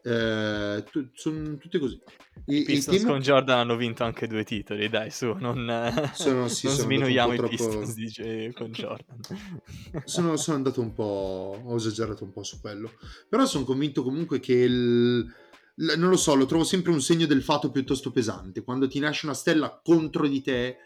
eh, 0.07 0.85
tu- 0.89 1.09
sono 1.15 1.57
tutte 1.57 1.81
così. 1.81 2.01
I, 2.47 2.59
I 2.59 2.63
Pistons 2.65 2.97
team 2.99 3.09
con 3.11 3.21
Jordan 3.21 3.59
hanno 3.59 3.77
vinto 3.77 4.05
anche 4.05 4.29
due 4.29 4.45
titoli, 4.45 4.89
dai, 4.89 5.11
su, 5.11 5.33
non, 5.33 6.11
Sono- 6.15 6.47
sì, 6.49 6.67
non 6.67 6.75
sono 6.77 6.87
sminuiamo 6.87 7.33
i 7.33 7.37
troppo- 7.37 7.51
Pistons 7.51 7.95
dice, 7.95 8.53
con 8.53 8.71
Jordan. 8.71 9.19
sono, 10.05 10.37
sono 10.37 10.57
andato 10.57 10.81
un 10.81 10.93
po', 10.93 11.61
ho 11.65 11.75
esagerato 11.75 12.23
un 12.23 12.33
po' 12.33 12.45
su 12.45 12.61
quello, 12.61 12.93
però 13.29 13.45
sono 13.47 13.65
convinto 13.65 14.05
comunque 14.05 14.39
che 14.39 14.53
il, 14.55 15.27
non 15.75 16.09
lo 16.09 16.17
so, 16.17 16.37
lo 16.37 16.47
trovo 16.47 16.63
sempre 16.63 16.93
un 16.93 17.01
segno 17.01 17.27
del 17.27 17.43
fatto 17.43 17.73
piuttosto 17.73 18.13
pesante. 18.13 18.63
Quando 18.63 18.87
ti 18.87 19.01
nasce 19.01 19.27
una 19.27 19.35
stella 19.35 19.81
contro 19.83 20.29
di 20.29 20.41
te, 20.41 20.77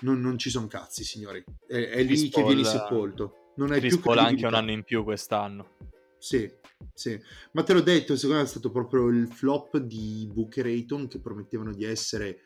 non, 0.00 0.20
non 0.20 0.38
ci 0.38 0.48
sono 0.48 0.68
cazzi, 0.68 1.04
signori. 1.04 1.44
È, 1.66 1.74
è 1.74 2.00
lì 2.02 2.06
Chris 2.06 2.30
che 2.30 2.42
vieni 2.44 2.64
sepolto. 2.64 3.52
Non 3.56 3.72
hai 3.72 3.80
Chris 3.80 3.94
più 3.94 4.02
Paul 4.02 4.18
anche 4.18 4.46
un 4.46 4.54
anno 4.54 4.70
in 4.70 4.84
più 4.84 5.04
quest'anno. 5.04 5.76
Sì, 6.24 6.50
sì. 6.94 7.20
Ma 7.52 7.62
te 7.64 7.74
l'ho 7.74 7.82
detto, 7.82 8.16
secondo 8.16 8.40
me 8.40 8.46
è 8.46 8.48
stato 8.48 8.70
proprio 8.70 9.08
il 9.08 9.28
flop 9.28 9.76
di 9.76 10.26
Booker 10.32 10.64
Ayton 10.64 11.06
che 11.06 11.20
promettevano 11.20 11.70
di 11.70 11.84
essere 11.84 12.38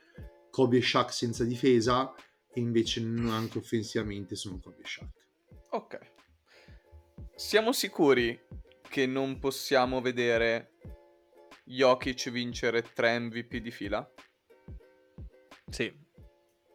Kobe 0.51 0.79
e 0.79 0.83
Shaq 0.83 1.12
senza 1.12 1.45
difesa 1.45 2.12
e 2.53 2.59
invece 2.59 3.01
non 3.03 3.31
anche 3.31 3.59
offensivamente 3.59 4.35
sono 4.35 4.59
Kobe 4.59 4.83
e 4.83 4.85
Shaq. 4.85 5.09
Ok. 5.70 5.99
Siamo 7.37 7.70
sicuri 7.70 8.37
che 8.83 9.07
non 9.07 9.39
possiamo 9.39 10.01
vedere 10.01 10.72
Jokic 11.62 12.31
vincere 12.31 12.83
3 12.83 13.16
MVP 13.20 13.59
di 13.59 13.70
fila? 13.70 14.12
Sì, 15.70 15.97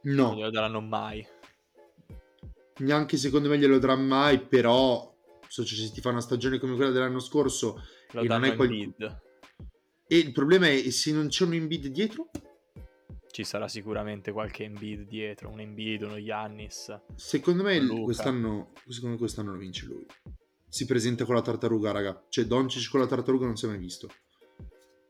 non 0.04 0.16
No, 0.16 0.36
glielo 0.36 0.52
daranno 0.52 0.80
mai. 0.80 1.28
neanche 2.78 3.18
secondo 3.18 3.50
me 3.50 3.58
glielo 3.58 3.78
darà 3.78 3.98
mai, 3.98 4.40
però 4.40 5.13
cioè, 5.64 5.78
se 5.78 5.92
ti 5.92 6.02
fa 6.02 6.10
una 6.10 6.22
stagione 6.22 6.58
come 6.58 6.76
quella 6.76 6.90
dell'anno 6.90 7.20
scorso 7.20 7.80
Lo 8.12 8.22
E 8.22 8.28
non 8.28 8.44
è 8.44 8.56
bid. 8.56 9.22
e 10.08 10.18
il 10.18 10.32
problema 10.32 10.68
è 10.68 10.90
se 10.90 11.12
non 11.12 11.28
c'è 11.28 11.44
un 11.46 11.54
Embiid 11.54 11.88
dietro, 11.88 12.30
Ci 13.30 13.44
sarà 13.44 13.68
sicuramente 13.68 14.32
qualche 14.32 14.64
Embiid 14.64 15.08
dietro, 15.08 15.50
un 15.50 15.60
Embiid, 15.60 16.02
uno 16.04 16.22
Giannis. 16.24 17.00
secondo 17.16 17.62
me 17.64 17.86
quest'anno, 18.04 18.72
secondo 18.88 19.14
me 19.14 19.18
quest'anno 19.18 19.52
lo 19.54 19.58
vince 19.60 19.86
lui. 19.86 20.06
Si 20.68 20.86
presenta 20.86 21.24
con 21.26 21.36
la 21.36 21.42
tartaruga, 21.42 21.92
raga. 21.92 22.26
Cioè 22.30 22.46
Doncic 22.46 22.90
con 22.90 23.00
la 23.00 23.06
tartaruga 23.08 23.46
non 23.46 23.56
si 23.56 23.66
è 23.66 23.68
mai 23.68 23.78
visto. 23.78 24.10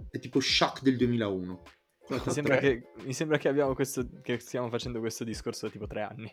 È 0.10 0.20
tipo 0.20 0.42
Shaq 0.42 0.82
del 0.82 0.98
2001. 0.98 1.64
Mi 2.10 2.20
sembra, 2.32 2.58
che, 2.58 2.90
mi 3.04 3.14
sembra 3.14 3.38
che, 3.38 3.48
abbiamo 3.48 3.74
questo, 3.74 4.08
che 4.22 4.40
stiamo 4.40 4.70
facendo 4.70 5.00
questo 5.00 5.24
discorso 5.24 5.68
da 5.68 5.72
tipo 5.72 5.88
tre 5.88 6.02
anni. 6.02 6.32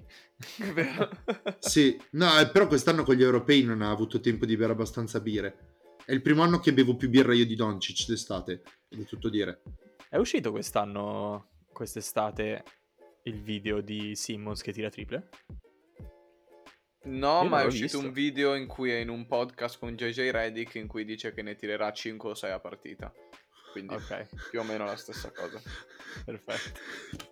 Sì, 1.58 2.00
no, 2.12 2.38
eh, 2.38 2.48
però 2.50 2.66
quest'anno 2.66 3.04
con 3.04 3.14
gli 3.14 3.22
europei 3.22 3.62
non 3.62 3.82
ha 3.82 3.90
avuto 3.90 4.20
tempo 4.20 4.46
di 4.46 4.56
bere 4.56 4.72
abbastanza 4.72 5.20
bire. 5.20 5.76
È 6.04 6.12
il 6.12 6.22
primo 6.22 6.42
anno 6.42 6.58
che 6.58 6.72
bevo 6.72 6.96
più 6.96 7.08
birra 7.08 7.34
io 7.34 7.46
di 7.46 7.54
Doncic 7.54 8.06
d'estate, 8.06 8.62
è 8.88 9.04
tutto 9.04 9.28
dire. 9.28 9.62
È 10.08 10.16
uscito 10.16 10.50
quest'anno, 10.50 11.50
quest'estate, 11.72 12.64
il 13.24 13.40
video 13.42 13.80
di 13.80 14.16
Simmons 14.16 14.62
che 14.62 14.72
tira 14.72 14.88
triple? 14.88 15.28
No, 17.02 17.42
Io 17.42 17.48
ma 17.48 17.62
è 17.62 17.66
uscito 17.66 17.84
visto. 17.84 17.98
un 17.98 18.12
video 18.12 18.54
in 18.54 18.66
cui 18.66 18.90
è 18.90 18.96
in 18.96 19.08
un 19.08 19.26
podcast 19.26 19.78
con 19.78 19.94
JJ 19.94 20.30
Reddick 20.30 20.74
in 20.74 20.86
cui 20.86 21.04
dice 21.04 21.32
che 21.32 21.42
ne 21.42 21.54
tirerà 21.54 21.92
5 21.92 22.30
o 22.30 22.34
6 22.34 22.50
a 22.50 22.60
partita. 22.60 23.12
Quindi 23.72 23.94
Ok, 23.94 24.26
più 24.50 24.60
o 24.60 24.64
meno 24.64 24.84
la 24.84 24.96
stessa 24.96 25.30
cosa. 25.30 25.60
perfetto. 26.24 26.80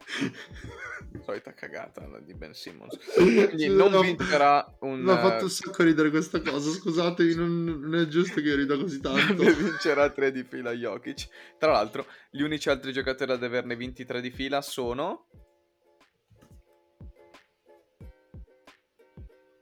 Solita 1.24 1.52
cagata 1.52 2.06
di 2.20 2.32
Ben 2.34 2.54
Simmons. 2.54 2.96
Quindi 3.14 3.68
non 3.68 3.90
No, 3.90 4.00
vincerà 4.00 4.76
un... 4.80 5.00
Mi 5.00 5.10
ha 5.10 5.18
fatto 5.18 5.40
eh, 5.40 5.42
un 5.44 5.50
sacco 5.50 5.82
ridere 5.82 6.10
questa 6.10 6.40
cosa, 6.40 6.70
scusatemi, 6.70 7.34
non, 7.34 7.64
non 7.64 7.94
è 7.96 8.06
giusto 8.06 8.34
che 8.40 8.48
io 8.48 8.56
rida 8.56 8.76
così 8.76 9.00
tanto. 9.02 9.42
ne 9.42 9.52
vincerà 9.52 10.10
3 10.10 10.30
di 10.30 10.44
fila 10.44 10.72
Jokic. 10.72 11.56
Tra 11.58 11.72
l'altro, 11.72 12.06
gli 12.30 12.42
unici 12.42 12.68
altri 12.70 12.92
giocatori 12.92 13.32
ad 13.32 13.42
averne 13.42 13.74
vinti 13.76 14.04
3 14.04 14.20
di 14.20 14.30
fila 14.30 14.60
sono... 14.62 15.26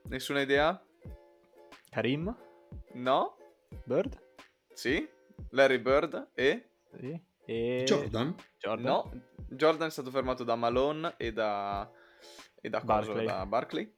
Nessuna 0.08 0.40
idea? 0.40 0.80
Karim? 1.90 2.34
No? 2.94 3.36
Bird? 3.84 4.16
Sì? 4.72 5.08
Larry 5.50 5.78
Bird 5.78 6.30
e... 6.34 6.70
Sì. 6.98 7.20
E... 7.46 7.84
Jordan? 7.86 8.34
Jordan? 8.58 8.84
No, 8.84 9.10
Jordan 9.50 9.88
è 9.88 9.90
stato 9.90 10.10
fermato 10.10 10.44
da 10.44 10.56
Malone 10.56 11.14
e 11.16 11.32
da... 11.32 11.90
E 12.60 12.68
da 12.68 12.80
coso, 12.80 13.12
Barkley. 13.12 13.26
da 13.26 13.46
Barkley. 13.46 13.94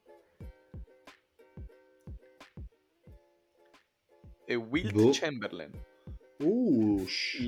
E 4.45 4.55
Wilt 4.55 4.93
Boh. 4.93 5.11
Chamberlain. 5.12 5.70
Uh, 6.39 7.07
sh- 7.07 7.47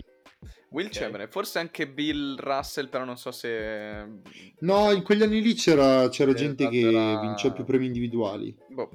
Will 0.70 0.86
Ok. 0.86 0.92
Chamberlain, 0.92 1.28
forse 1.30 1.58
anche 1.58 1.88
Bill 1.88 2.36
Russell, 2.38 2.88
però 2.88 3.04
non 3.04 3.16
so 3.16 3.30
se... 3.32 4.20
No, 4.60 4.92
in 4.92 5.02
quegli 5.02 5.22
anni 5.22 5.42
lì 5.42 5.54
c'era, 5.54 6.08
c'era 6.08 6.32
gente 6.32 6.68
che 6.68 6.80
era- 6.80 7.20
vinceva 7.20 7.54
più 7.54 7.64
premi 7.64 7.86
individuali. 7.86 8.56
Boh. 8.68 8.90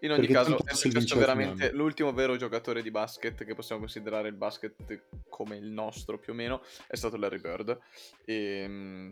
In 0.00 0.10
ogni 0.12 0.26
Perché 0.26 0.32
caso 0.32 0.56
è 0.64 0.88
vinceva 0.88 1.20
veramente 1.20 1.54
finale. 1.66 1.72
l'ultimo 1.76 2.12
vero 2.12 2.36
giocatore 2.36 2.82
di 2.82 2.90
basket 2.90 3.44
che 3.44 3.54
possiamo 3.54 3.80
considerare 3.80 4.28
il 4.28 4.34
basket 4.34 5.06
come 5.28 5.56
il 5.56 5.70
nostro 5.70 6.18
più 6.18 6.32
o 6.32 6.36
meno 6.36 6.62
è 6.86 6.94
stato 6.96 7.16
Larry 7.16 7.40
Bird 7.40 7.78
e, 8.24 9.10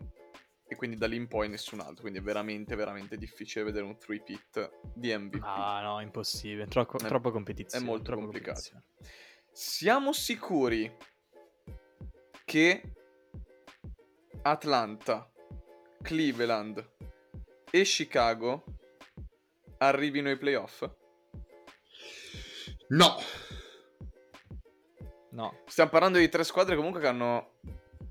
e 0.67 0.77
quindi 0.77 0.97
da 0.97 1.07
lì 1.07 1.17
in 1.17 1.29
poi 1.29 1.49
nessun 1.49 1.81
altro 1.81 2.03
quindi 2.03 2.19
è 2.19 2.23
veramente 2.23 2.75
veramente 2.75 3.17
difficile 3.17 3.65
vedere 3.65 3.85
un 3.87 3.97
3-pit 3.99 4.71
di 4.95 5.17
MVP 5.17 5.43
Ah, 5.45 5.81
no, 5.83 6.01
impossibile. 6.01 6.67
Troppo, 6.67 6.99
È- 6.99 7.07
troppa 7.07 7.31
competizione. 7.31 7.83
è 7.85 7.87
molto 7.87 8.05
troppa 8.05 8.23
complicato. 8.23 8.83
siamo 9.51 10.13
sicuri 10.13 10.95
che 12.45 12.83
Atlanta 14.43 15.31
Cleveland 16.03 16.91
e 17.71 17.83
Chicago 17.85 18.65
arrivino 19.87 20.29
ai 20.29 20.37
playoff? 20.37 20.89
No, 22.89 23.17
No, 25.33 25.61
Stiamo 25.67 25.91
parlando 25.91 26.19
di 26.19 26.29
tre 26.29 26.45
squadre 26.45 26.77
comunque 26.77 27.01
che 27.01 27.07
hanno 27.07 27.55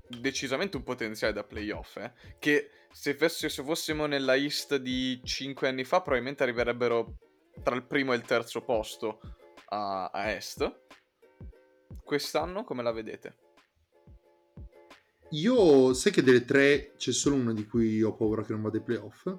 decisamente 0.08 0.76
un 0.76 0.82
potenziale 0.82 1.32
da 1.32 1.44
playoff. 1.44 1.96
Eh? 1.96 2.12
Che 2.38 2.70
se, 2.90 3.14
fesse- 3.14 3.48
se 3.48 3.62
fossimo 3.62 4.06
nella 4.06 4.34
East 4.34 4.76
di 4.76 5.20
5 5.22 5.68
anni 5.68 5.84
fa, 5.84 6.00
probabilmente 6.00 6.42
arriverebbero 6.42 7.14
tra 7.62 7.76
il 7.76 7.84
primo 7.84 8.12
e 8.12 8.16
il 8.16 8.22
terzo 8.22 8.62
posto 8.62 9.20
a, 9.66 10.06
a 10.06 10.30
Est. 10.30 10.80
Quest'anno 12.02 12.64
come 12.64 12.82
la 12.82 12.92
vedete? 12.92 13.36
io 15.34 15.94
sai 15.94 16.12
che 16.12 16.22
delle 16.22 16.44
tre 16.44 16.92
c'è 16.98 17.10
solo 17.10 17.36
una 17.36 17.54
di 17.54 17.66
cui 17.66 18.02
ho 18.02 18.14
paura 18.14 18.42
che 18.44 18.52
non 18.52 18.60
vada 18.60 18.76
ai 18.76 18.84
playoff. 18.84 19.34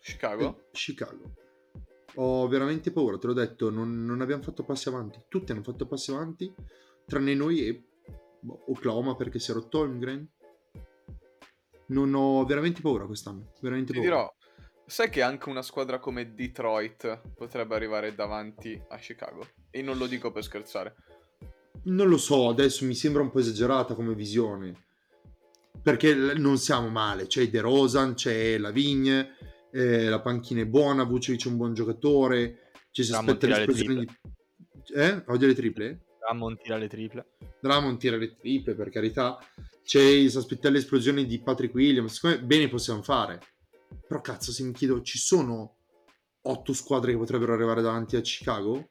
Chicago? 0.00 0.58
Eh, 0.58 0.64
Chicago. 0.72 1.34
Ho 2.14 2.48
veramente 2.48 2.90
paura, 2.90 3.18
te 3.18 3.28
l'ho 3.28 3.32
detto, 3.32 3.70
non, 3.70 4.04
non 4.04 4.20
abbiamo 4.20 4.42
fatto 4.42 4.64
passi 4.64 4.88
avanti. 4.88 5.20
Tutti 5.28 5.52
hanno 5.52 5.62
fatto 5.62 5.86
passi 5.86 6.10
avanti, 6.10 6.52
tranne 7.06 7.34
noi 7.34 7.66
e 7.66 7.84
boh, 8.40 8.64
Oklahoma 8.68 9.14
perché 9.14 9.38
si 9.38 9.50
è 9.50 9.54
rotto 9.54 9.78
Holmgren. 9.78 10.28
Non 11.86 12.14
ho 12.14 12.44
veramente 12.44 12.80
paura 12.80 13.06
quest'anno, 13.06 13.52
veramente 13.60 13.92
Ti 13.92 13.98
paura. 13.98 14.14
dirò, 14.16 14.34
sai 14.86 15.08
che 15.10 15.22
anche 15.22 15.48
una 15.48 15.62
squadra 15.62 15.98
come 15.98 16.34
Detroit 16.34 17.20
potrebbe 17.34 17.74
arrivare 17.74 18.14
davanti 18.14 18.80
a 18.88 18.96
Chicago? 18.96 19.46
E 19.70 19.82
non 19.82 19.96
lo 19.96 20.06
dico 20.06 20.32
per 20.32 20.42
scherzare. 20.42 20.94
Non 21.84 22.08
lo 22.08 22.18
so, 22.18 22.48
adesso 22.48 22.84
mi 22.84 22.94
sembra 22.94 23.22
un 23.22 23.30
po' 23.30 23.38
esagerata 23.38 23.94
come 23.94 24.14
visione. 24.14 24.86
Perché 25.82 26.14
non 26.14 26.58
siamo 26.58 26.88
male, 26.88 27.26
c'è 27.26 27.48
De 27.48 27.60
Rosan, 27.60 28.14
c'è 28.14 28.58
Lavigne, 28.58 29.36
eh, 29.72 30.08
la 30.08 30.20
panchina 30.20 30.60
è 30.60 30.66
buona, 30.66 31.04
Vucevic 31.04 31.46
è 31.46 31.48
un 31.48 31.56
buon 31.56 31.74
giocatore, 31.74 32.70
ci 32.90 33.04
si 33.04 33.10
Drummond 33.10 33.36
aspetta 33.36 33.56
l'esplosione 33.56 34.04
di... 34.04 34.08
Eh? 34.94 35.22
Odio 35.26 35.46
le 35.46 35.54
triple? 35.54 36.00
Drummond 36.18 36.58
tira 36.60 36.76
le 36.76 36.88
triple. 36.88 37.26
Drummond 37.60 37.98
tira 37.98 38.16
le 38.16 38.36
triple, 38.36 38.74
per 38.74 38.90
carità. 38.90 39.38
C'è 39.82 40.28
si 40.28 40.36
aspetta 40.36 40.70
l'esplosione 40.70 41.24
di 41.24 41.40
Patrick 41.40 41.74
Williams, 41.74 42.14
secondo 42.14 42.38
me 42.38 42.44
bene 42.44 42.68
possiamo 42.68 43.02
fare. 43.02 43.40
Però 44.06 44.20
cazzo, 44.20 44.52
se 44.52 44.62
mi 44.62 44.72
chiedo, 44.72 45.02
ci 45.02 45.18
sono 45.18 45.76
otto 46.42 46.72
squadre 46.72 47.12
che 47.12 47.18
potrebbero 47.18 47.54
arrivare 47.54 47.82
davanti 47.82 48.16
a 48.16 48.20
Chicago? 48.20 48.90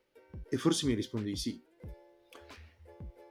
E 0.50 0.58
forse 0.58 0.86
mi 0.86 0.94
rispondi 0.94 1.32
di 1.32 1.38
sì. 1.38 1.62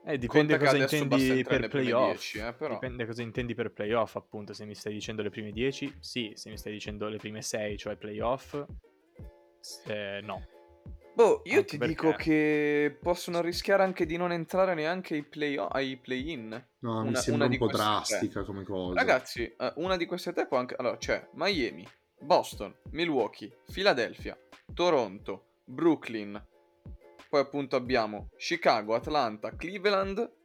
Eh, 0.09 0.17
dipende 0.17 0.57
Conta 0.57 0.71
cosa 0.73 0.83
intendi 0.83 1.45
per 1.45 1.69
playoff. 1.69 2.13
10, 2.33 2.39
eh, 2.39 2.53
però. 2.55 2.75
Dipende 2.75 3.05
cosa 3.05 3.21
intendi 3.23 3.55
per 3.55 3.71
playoff, 3.73 4.17
appunto. 4.17 4.55
Se 4.55 4.65
mi 4.65 4.75
stai 4.75 4.95
dicendo 4.95 5.23
le 5.23 5.29
prime 5.29 5.53
10, 5.53 5.97
sì. 6.01 6.33
Se 6.35 6.49
mi 6.49 6.57
stai 6.57 6.73
dicendo 6.73 7.09
le 7.09 7.19
prime 7.19 7.43
6, 7.43 7.77
cioè 7.77 7.97
playoff, 7.97 8.55
eh, 9.87 10.21
no. 10.23 10.47
Boh, 11.15 11.43
io 11.45 11.57
Anche 11.59 11.65
ti 11.65 11.79
perché- 11.79 11.95
dico 11.95 12.13
che 12.17 12.97
possono 13.03 13.41
rischiare 13.41 13.83
anche 13.83 14.07
di 14.07 14.17
non 14.17 14.31
entrare 14.33 14.75
neanche 14.75 15.15
ai, 15.15 15.25
play 15.25 15.57
ai 15.57 15.97
play-in. 15.97 16.67
No, 16.79 17.03
mi 17.03 17.09
Una- 17.09 17.19
sembra 17.19 17.45
una 17.47 17.53
un 17.55 17.59
po' 17.59 17.67
queste 17.67 17.83
tre. 17.85 17.93
drastica 17.97 18.45
come 18.45 18.63
cosa. 18.65 18.95
Ragazzi, 18.95 19.43
eh, 19.59 19.73
una 19.77 19.97
di 19.97 20.07
queste 20.07 20.33
tre 20.33 20.47
può 20.47 20.59
anche... 20.59 20.77
Allora, 20.79 20.97
c'è 20.97 21.29
Miami, 21.33 21.85
Boston, 22.21 22.73
Milwaukee, 22.93 23.59
Philadelphia, 23.71 24.39
Toronto, 24.73 25.49
Brooklyn. 25.65 26.41
Poi 27.29 27.41
appunto 27.41 27.77
abbiamo 27.77 28.31
Chicago, 28.37 28.95
Atlanta, 28.95 29.55
Cleveland 29.55 30.37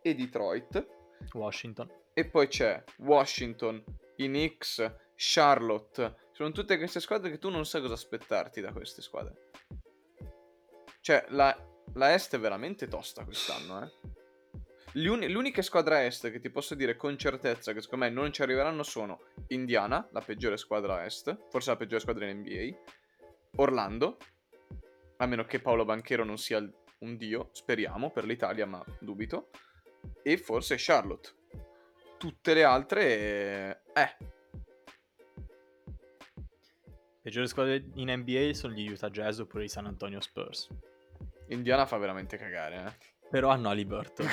e 0.00 0.14
Detroit. 0.14 0.86
Washington. 1.32 1.90
E 2.14 2.28
poi 2.28 2.46
c'è 2.48 2.82
Washington, 2.98 3.82
i 4.16 4.26
Knicks, 4.26 4.94
Charlotte. 5.16 6.28
Sono 6.32 6.52
tutte 6.52 6.76
queste 6.78 7.00
squadre 7.00 7.30
che 7.30 7.38
tu 7.38 7.48
non 7.50 7.66
sai 7.66 7.80
cosa 7.80 7.94
aspettarti 7.94 8.60
da 8.60 8.72
queste 8.72 9.02
squadre. 9.02 9.50
Cioè, 11.00 11.24
la, 11.28 11.56
la 11.94 12.14
Est 12.14 12.34
è 12.36 12.38
veramente 12.38 12.86
tosta 12.86 13.24
quest'anno, 13.24 13.82
eh. 13.82 14.18
Gli 14.92 15.06
uni- 15.06 15.28
l'unica 15.30 15.62
squadra 15.62 16.04
Est 16.04 16.30
che 16.30 16.40
ti 16.40 16.50
posso 16.50 16.74
dire 16.74 16.96
con 16.96 17.16
certezza 17.16 17.72
che 17.72 17.80
secondo 17.80 18.06
me 18.06 18.10
non 18.10 18.32
ci 18.32 18.42
arriveranno 18.42 18.82
sono 18.82 19.20
Indiana, 19.48 20.08
la 20.10 20.20
peggiore 20.20 20.56
squadra 20.56 21.04
Est, 21.04 21.46
forse 21.48 21.70
la 21.70 21.76
peggiore 21.76 22.00
squadra 22.00 22.28
in 22.28 22.38
NBA, 22.38 22.76
Orlando, 23.56 24.16
a 25.20 25.26
meno 25.26 25.44
che 25.44 25.60
Paolo 25.60 25.84
Banchero 25.84 26.24
non 26.24 26.38
sia 26.38 26.58
un 27.00 27.16
dio, 27.16 27.50
speriamo 27.52 28.10
per 28.10 28.24
l'Italia, 28.24 28.66
ma 28.66 28.82
dubito, 28.98 29.50
e 30.22 30.36
forse 30.38 30.76
Charlotte. 30.78 31.30
Tutte 32.18 32.54
le 32.54 32.64
altre, 32.64 33.82
eh, 33.94 34.16
Peggiori 37.22 37.48
squadre 37.48 37.84
in 37.96 38.10
NBA 38.10 38.54
sono 38.54 38.72
gli 38.72 38.90
Utah 38.90 39.10
Jazz 39.10 39.38
oppure 39.40 39.64
i 39.64 39.68
San 39.68 39.84
Antonio 39.86 40.20
Spurs. 40.20 40.68
Indiana 41.48 41.84
fa 41.84 41.98
veramente 41.98 42.38
cagare, 42.38 42.76
eh. 42.86 43.18
Però 43.30 43.50
hanno 43.50 43.68
Ali 43.68 43.84
Burton. 43.84 44.26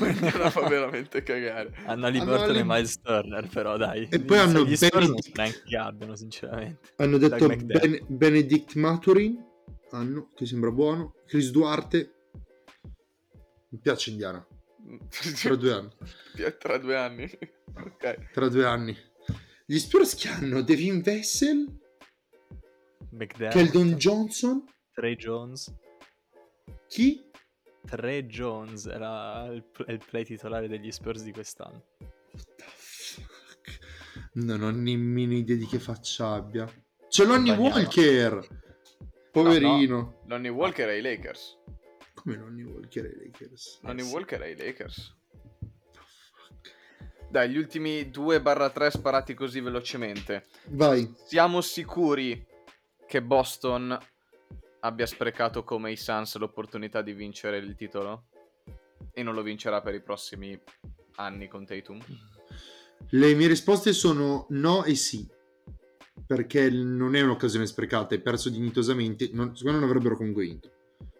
Ma 0.00 0.08
Indiana 0.10 0.50
fa 0.50 0.66
veramente 0.68 1.22
cagare. 1.22 1.72
hanno 1.86 2.06
Ali 2.06 2.18
Hanno 2.18 2.30
Burton 2.30 2.50
Ali- 2.50 2.58
e 2.58 2.64
Miles 2.64 3.00
Turner, 3.00 3.48
però 3.48 3.76
dai. 3.76 4.08
E 4.10 4.20
poi 4.20 4.38
hanno 4.38 4.52
non 4.52 4.64
Benedict- 4.64 4.92
so 4.92 5.32
neanche 5.34 5.62
che 5.64 5.76
abbiano, 5.76 6.16
sinceramente. 6.16 6.88
Hanno 6.96 7.18
detto. 7.18 7.46
Ben- 7.46 8.04
Benedict 8.08 8.74
Maturin, 8.74 9.42
hanno, 9.94 10.30
che 10.34 10.46
sembra 10.46 10.70
buono. 10.70 11.14
Chris 11.26 11.50
Duarte. 11.50 12.12
Mi 13.70 13.78
piace 13.80 14.10
Indiana. 14.10 14.46
Tra 15.40 15.56
due 15.56 15.72
anni. 15.72 15.90
Tra 16.58 16.78
due 16.78 16.96
anni. 16.96 17.24
ok. 17.74 18.30
Tra 18.32 18.48
due 18.48 18.66
anni. 18.66 18.96
Gli 19.66 19.78
Spurs 19.78 20.14
che 20.14 20.28
hanno 20.28 20.60
Devin 20.60 21.00
Vessel, 21.00 21.66
McDermott, 23.10 23.54
Keldon 23.54 23.94
Johnson, 23.94 24.64
Trey 24.92 25.16
Jones. 25.16 25.74
chi? 26.86 27.30
Trey 27.86 28.26
Jones 28.26 28.86
era 28.86 29.46
il, 29.46 29.64
il 29.86 30.02
play 30.06 30.24
titolare 30.24 30.68
degli 30.68 30.90
Spurs 30.90 31.22
di 31.22 31.32
quest'anno. 31.32 31.82
What 31.98 32.54
the 32.56 32.64
fuck? 32.76 33.78
Non 34.34 34.62
ho 34.62 34.70
nemmeno 34.70 35.32
idea 35.32 35.56
di 35.56 35.66
che 35.66 35.78
faccia 35.78 36.32
abbia. 36.32 36.70
C'è 37.08 37.24
Lonnie 37.24 37.54
Compagniano. 37.54 37.84
Walker. 37.84 38.63
Poverino. 39.34 40.20
Lonnie 40.26 40.48
Walker 40.48 40.88
ai 40.88 41.00
Lakers. 41.02 41.58
Come 42.14 42.36
Lonnie 42.36 42.62
Walker 42.62 43.04
ai 43.04 43.16
Lakers? 43.24 43.80
Lonnie 43.82 44.04
Eh. 44.04 44.10
Walker 44.12 44.40
ai 44.40 44.56
Lakers. 44.56 45.16
Dai, 47.28 47.50
gli 47.50 47.56
ultimi 47.56 48.10
2-3 48.10 48.90
sparati 48.90 49.34
così 49.34 49.58
velocemente. 49.60 50.46
Vai. 50.66 51.12
Siamo 51.26 51.60
sicuri 51.62 52.46
che 53.08 53.22
Boston 53.22 53.98
abbia 54.80 55.06
sprecato 55.06 55.64
come 55.64 55.90
i 55.90 55.96
Suns 55.96 56.36
l'opportunità 56.36 57.02
di 57.02 57.12
vincere 57.12 57.56
il 57.56 57.74
titolo? 57.74 58.26
E 59.12 59.24
non 59.24 59.34
lo 59.34 59.42
vincerà 59.42 59.80
per 59.82 59.94
i 59.94 60.00
prossimi 60.00 60.56
anni 61.16 61.48
con 61.48 61.66
Tatum? 61.66 61.98
Le 63.08 63.34
mie 63.34 63.48
risposte 63.48 63.92
sono 63.92 64.46
no 64.50 64.84
e 64.84 64.94
sì. 64.94 65.28
Perché 66.26 66.70
non 66.70 67.14
è 67.14 67.20
un'occasione 67.20 67.66
sprecata, 67.66 68.14
è 68.14 68.20
perso 68.20 68.48
dignitosamente. 68.48 69.28
Non, 69.32 69.56
secondo 69.56 69.78
me 69.78 69.84
non 69.84 69.90
avrebbero 69.90 70.16
comunque 70.16 70.44
vinto. 70.44 70.70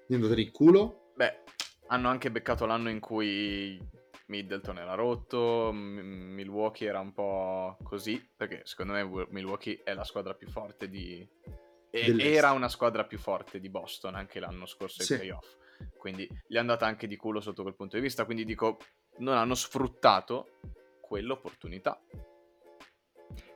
È 0.06 0.14
andata 0.14 0.34
di 0.34 0.50
culo. 0.50 1.12
Beh, 1.14 1.42
hanno 1.88 2.08
anche 2.08 2.30
beccato 2.30 2.66
l'anno 2.66 2.88
in 2.90 3.00
cui 3.00 3.78
Middleton 4.26 4.78
era 4.78 4.94
rotto, 4.94 5.70
M- 5.72 6.32
Milwaukee 6.34 6.88
era 6.88 7.00
un 7.00 7.12
po' 7.12 7.76
così, 7.82 8.26
perché 8.36 8.62
secondo 8.64 8.94
me 8.94 9.26
Milwaukee 9.30 9.82
è 9.84 9.92
la 9.94 10.04
squadra 10.04 10.34
più 10.34 10.48
forte 10.48 10.88
di... 10.88 11.26
e- 11.90 12.16
era 12.18 12.52
una 12.52 12.68
squadra 12.68 13.04
più 13.04 13.18
forte 13.18 13.60
di 13.60 13.68
Boston 13.68 14.14
anche 14.14 14.40
l'anno 14.40 14.66
scorso 14.66 15.02
ai 15.02 15.06
Sì. 15.06 15.16
playoff. 15.16 15.56
Quindi 15.98 16.26
gli 16.46 16.54
è 16.54 16.58
andata 16.58 16.86
anche 16.86 17.06
di 17.06 17.16
culo 17.16 17.40
sotto 17.40 17.62
quel 17.62 17.74
punto 17.74 17.96
di 17.96 18.02
vista, 18.02 18.24
quindi 18.24 18.44
dico, 18.44 18.78
non 19.18 19.36
hanno 19.36 19.54
sfruttato 19.54 20.58
quell'opportunità. 21.00 22.00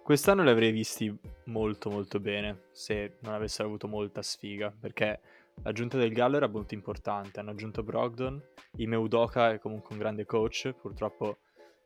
Quest'anno 0.08 0.42
li 0.42 0.48
avrei 0.48 0.72
visti 0.72 1.14
molto 1.48 1.90
molto 1.90 2.18
bene 2.18 2.68
se 2.70 3.18
non 3.20 3.34
avessero 3.34 3.68
avuto 3.68 3.88
molta 3.88 4.22
sfiga, 4.22 4.70
perché 4.70 5.20
l'aggiunta 5.62 5.98
del 5.98 6.14
Gallo 6.14 6.38
era 6.38 6.48
molto 6.48 6.72
importante, 6.72 7.40
hanno 7.40 7.50
aggiunto 7.50 7.82
Brogdon, 7.82 8.42
Ime 8.76 8.96
Udoka 8.96 9.52
è 9.52 9.58
comunque 9.58 9.92
un 9.92 9.98
grande 9.98 10.24
coach, 10.24 10.72
purtroppo 10.72 11.40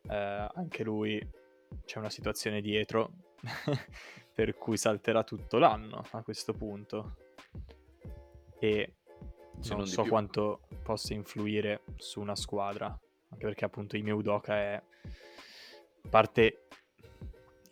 eh, 0.09 0.49
anche 0.55 0.85
lui 0.85 1.21
c'è 1.85 1.99
una 1.99 2.11
situazione 2.11 2.61
dietro 2.61 3.11
per 4.33 4.55
cui 4.55 4.77
salterà 4.77 5.25
tutto 5.25 5.59
l'anno 5.59 6.05
a 6.13 6.23
questo 6.23 6.53
punto 6.53 7.17
e 8.61 8.95
non, 9.69 9.79
non 9.79 9.87
so 9.89 10.03
più. 10.03 10.11
quanto 10.13 10.61
possa 10.85 11.13
influire 11.13 11.83
su 11.97 12.21
una 12.21 12.37
squadra, 12.37 12.87
anche 12.87 13.45
perché 13.45 13.65
appunto 13.65 13.97
Ime 13.97 14.13
Udoka 14.13 14.55
è 14.55 14.83
parte 16.09 16.67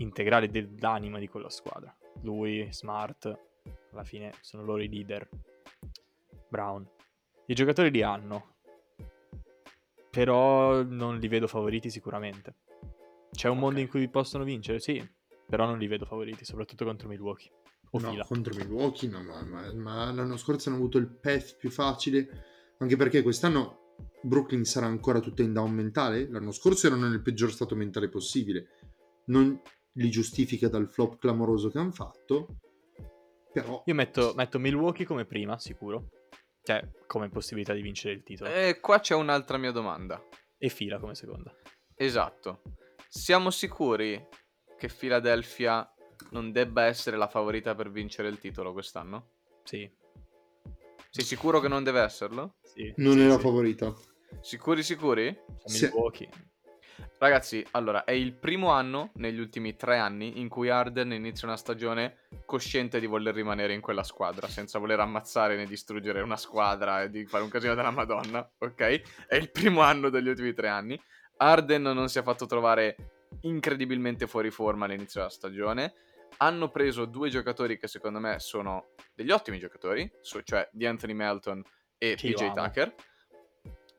integrale 0.01 0.49
dell'anima 0.49 1.19
di 1.19 1.29
quella 1.29 1.49
squadra. 1.51 1.95
Lui, 2.23 2.69
Smart, 2.73 3.39
alla 3.93 4.05
fine 4.05 4.33
sono 4.41 4.65
loro 4.65 4.83
i 4.83 4.89
leader. 4.89 5.29
Brown. 6.49 6.87
I 7.47 7.55
giocatori 7.55 7.91
li 7.91 8.03
hanno, 8.03 8.57
però 10.11 10.83
non 10.83 11.19
li 11.19 11.29
vedo 11.29 11.47
favoriti 11.47 11.91
sicuramente. 11.91 12.55
C'è 13.31 13.49
un 13.49 13.59
mondo 13.59 13.79
Ok. 13.79 13.85
in 13.85 13.89
cui 13.89 14.09
possono 14.09 14.45
vincere, 14.45 14.81
sì, 14.81 15.03
però 15.47 15.67
non 15.67 15.79
li 15.79 15.87
vedo 15.87 16.05
favoriti, 16.05 16.45
soprattutto 16.45 16.85
contro 16.85 17.09
Milwaukee. 17.09 17.51
O 17.93 17.99
no, 18.01 18.11
fila. 18.11 18.25
contro 18.25 18.55
Milwaukee, 18.55 19.09
no, 19.09 19.23
ma, 19.23 19.43
ma- 19.45 19.73
ma 19.75 20.13
l'anno 20.13 20.37
scorso 20.37 20.69
hanno 20.69 20.79
avuto 20.79 20.99
il 20.99 21.09
path 21.09 21.57
più 21.57 21.71
facile. 21.71 22.45
Anche 22.79 22.97
perché 22.97 23.23
quest'anno 23.23 23.97
Brooklyn 24.23 24.65
sarà 24.65 24.87
ancora 24.87 25.21
tutta 25.21 25.43
in 25.43 25.53
down 25.53 25.73
mentale. 25.73 26.29
L'anno 26.31 26.53
scorso 26.53 26.87
erano 26.87 27.09
nel 27.09 27.21
peggior 27.23 27.51
stato 27.51 27.75
mentale 27.75 28.09
possibile. 28.09 28.69
Non 29.27 29.61
li 29.93 30.11
giustifica 30.11 30.69
dal 30.69 30.89
flop 30.89 31.19
clamoroso 31.19 31.71
che 31.71 31.79
hanno 31.79 31.93
fatto. 31.93 32.61
Però 33.53 33.83
Io 33.87 33.95
metto, 33.95 34.33
metto 34.37 34.59
Milwaukee 34.59 35.07
come 35.07 35.25
prima, 35.25 35.59
sicuro. 35.59 36.11
Cioè, 36.63 36.89
come 37.07 37.29
possibilità 37.31 37.73
di 37.73 37.83
vincere 37.83 38.15
il 38.15 38.23
titolo. 38.23 38.51
E 38.51 38.79
qua 38.81 39.01
c'è 39.01 39.15
un'altra 39.15 39.57
mia 39.57 39.73
domanda. 39.73 40.23
E 40.59 40.69
fila 40.69 40.99
come 40.99 41.15
seconda. 41.15 41.53
Esatto. 41.95 42.63
Siamo 43.09 43.51
sicuri 43.51 44.25
che 44.79 44.89
Philadelphia 44.89 45.91
non 46.31 46.53
debba 46.53 46.85
essere 46.85 47.17
la 47.17 47.29
favorita 47.29 47.75
per 47.75 47.91
vincere 47.91 48.29
il 48.29 48.39
titolo 48.39 48.73
quest'anno? 48.73 49.31
Sì. 49.65 49.91
Sei 51.11 51.25
sicuro 51.25 51.59
che 51.61 51.69
non 51.69 51.83
deve 51.83 52.03
esserlo? 52.03 52.55
sì 52.63 52.93
non 52.99 53.15
sì, 53.15 53.21
è 53.23 53.27
la 53.27 53.37
sì. 53.37 53.41
favorita. 53.41 53.95
Sicuri 54.41 54.83
sicuri? 54.83 55.37
Sì. 55.65 55.87
Milwaukee. 55.87 56.29
Ragazzi, 57.21 57.63
allora, 57.73 58.05
è 58.05 58.13
il 58.13 58.33
primo 58.33 58.71
anno 58.71 59.11
negli 59.17 59.39
ultimi 59.39 59.77
tre 59.77 59.99
anni 59.99 60.41
in 60.41 60.49
cui 60.49 60.71
Arden 60.71 61.13
inizia 61.13 61.47
una 61.47 61.59
stagione 61.59 62.21
cosciente 62.47 62.99
di 62.99 63.05
voler 63.05 63.35
rimanere 63.35 63.75
in 63.75 63.83
quella 63.83 64.03
squadra, 64.03 64.49
senza 64.49 64.79
voler 64.79 65.01
ammazzare 65.01 65.55
né 65.55 65.67
distruggere 65.67 66.23
una 66.23 66.39
squadra 66.39 67.03
e 67.03 67.11
di 67.11 67.27
fare 67.27 67.45
un 67.45 67.51
casino 67.51 67.75
della 67.75 67.91
Madonna, 67.91 68.51
ok? 68.57 69.27
È 69.27 69.35
il 69.35 69.51
primo 69.51 69.83
anno 69.83 70.09
degli 70.09 70.29
ultimi 70.29 70.55
tre 70.55 70.69
anni. 70.69 70.99
Arden 71.37 71.83
non 71.83 72.09
si 72.09 72.19
è 72.19 72.23
fatto 72.23 72.47
trovare 72.47 72.97
incredibilmente 73.43 74.27
fuori 74.27 74.51
forma 74.51 74.87
all'inizio 74.87 75.21
della 75.21 75.31
stagione. 75.31 75.93
hanno 76.39 76.71
preso 76.71 77.05
due 77.05 77.29
giocatori 77.29 77.77
che 77.77 77.87
secondo 77.87 78.19
me 78.19 78.39
sono 78.39 78.93
degli 79.15 79.31
ottimi 79.31 79.59
giocatori, 79.59 80.11
cioè 80.23 80.67
di 80.73 80.87
Anthony 80.87 81.13
Melton 81.13 81.63
e 81.99 82.15
Che 82.15 82.33
PJ. 82.33 82.55
Tucker. 82.55 82.95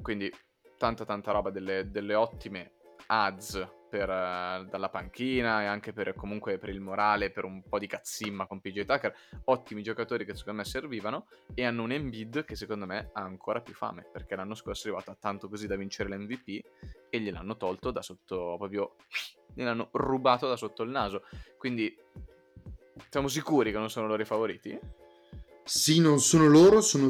Quindi 0.02 0.34
tanta 0.76 1.06
tanta 1.06 1.32
roba, 1.32 1.52
delle, 1.52 1.92
delle 1.92 2.16
ottime 2.16 2.72
ads 3.12 3.70
per, 3.90 4.10
eh, 4.10 4.66
dalla 4.70 4.90
panchina 4.90 5.62
e 5.62 5.66
anche 5.66 5.92
per 5.92 6.16
comunque 6.16 6.58
per 6.58 6.70
il 6.70 6.80
morale, 6.80 7.30
per 7.30 7.44
un 7.44 7.62
po' 7.68 7.78
di 7.78 7.88
cazzimma 7.88 8.48
con 8.48 8.62
PJ 8.62 8.86
Tucker. 8.86 9.14
Ottimi 9.46 9.84
giocatori 9.84 10.26
che 10.26 10.34
secondo 10.34 10.62
me 10.62 10.66
servivano 10.66 11.28
e 11.54 11.66
hanno 11.66 11.84
un 11.84 11.92
Embiid 11.92 12.46
che 12.46 12.56
secondo 12.56 12.86
me 12.86 13.10
ha 13.12 13.22
ancora 13.22 13.60
più 13.60 13.74
fame 13.74 14.08
perché 14.10 14.36
l'anno 14.38 14.56
scorso 14.56 14.88
è 14.88 14.92
arrivato 14.92 15.12
a 15.12 15.18
tanto 15.20 15.50
così 15.50 15.68
da 15.68 15.76
vincere 15.76 16.10
l'MVP 16.10 16.66
e 17.10 17.20
gliel'hanno 17.20 17.58
tolto 17.58 17.92
da 17.92 18.02
sotto 18.02 18.56
proprio 18.58 18.96
gliel'hanno 19.54 19.90
rubato 19.92 20.48
da 20.48 20.56
sotto 20.56 20.84
il 20.84 20.90
naso. 20.90 21.24
Quindi 21.58 21.94
siamo 23.10 23.28
sicuri 23.28 23.72
che 23.72 23.78
non 23.78 23.90
sono 23.90 24.08
loro 24.08 24.22
i 24.22 24.26
favoriti? 24.26 24.80
Sì, 25.66 26.00
non 26.00 26.20
sono 26.22 26.48
loro, 26.48 26.80
sono 26.80 27.10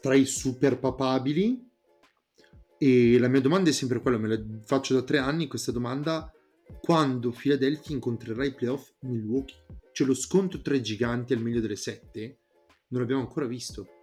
tra 0.00 0.14
i 0.14 0.26
super 0.26 0.78
papabili. 0.78 1.67
E 2.78 3.18
la 3.18 3.28
mia 3.28 3.40
domanda 3.40 3.70
è 3.70 3.72
sempre 3.72 4.00
quella, 4.00 4.18
me 4.18 4.28
la 4.28 4.40
faccio 4.64 4.94
da 4.94 5.02
tre 5.02 5.18
anni 5.18 5.48
questa 5.48 5.72
domanda. 5.72 6.32
Quando 6.80 7.30
Philadelphia 7.30 7.94
incontrerà 7.94 8.44
i 8.44 8.54
playoff 8.54 8.92
Milwaukee? 9.00 9.56
Cioè 9.92 10.06
lo 10.06 10.14
scontro 10.14 10.60
tra 10.60 10.74
i 10.74 10.82
giganti 10.82 11.32
al 11.32 11.40
meglio 11.40 11.60
delle 11.60 11.76
sette? 11.76 12.38
Non 12.88 13.00
l'abbiamo 13.00 13.22
ancora 13.22 13.46
visto. 13.46 13.98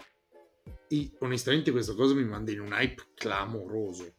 E 0.89 1.11
onestamente 1.19 1.71
questa 1.71 1.93
cosa 1.93 2.13
mi 2.13 2.25
manda 2.25 2.51
in 2.51 2.59
un 2.59 2.73
hype 2.73 3.03
clamoroso. 3.13 4.13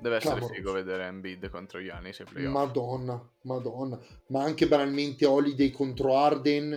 Deve 0.00 0.16
essere 0.16 0.34
Clamoroso. 0.34 0.54
figo 0.54 0.72
vedere 0.72 1.04
Embiid 1.06 1.48
contro 1.50 1.82
Giannis 1.82 2.20
ai 2.20 2.26
playoff. 2.26 2.52
Madonna, 2.52 3.30
madonna. 3.42 3.98
Ma 4.28 4.42
anche 4.42 4.68
banalmente 4.68 5.26
Holiday 5.26 5.70
contro 5.70 6.16
Arden 6.16 6.72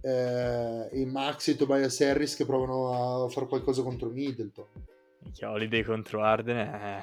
eh, 0.00 0.88
e 0.90 1.06
Max 1.06 1.48
e 1.48 1.56
Tobias 1.56 2.00
Harris 2.00 2.36
che 2.36 2.46
provano 2.46 3.24
a 3.24 3.28
fare 3.28 3.46
qualcosa 3.46 3.82
contro 3.82 4.08
Middleton. 4.08 4.66
Minchia, 5.28 5.50
Holiday 5.50 5.82
contro 5.82 6.22
Arden 6.22 6.56
è... 6.56 7.02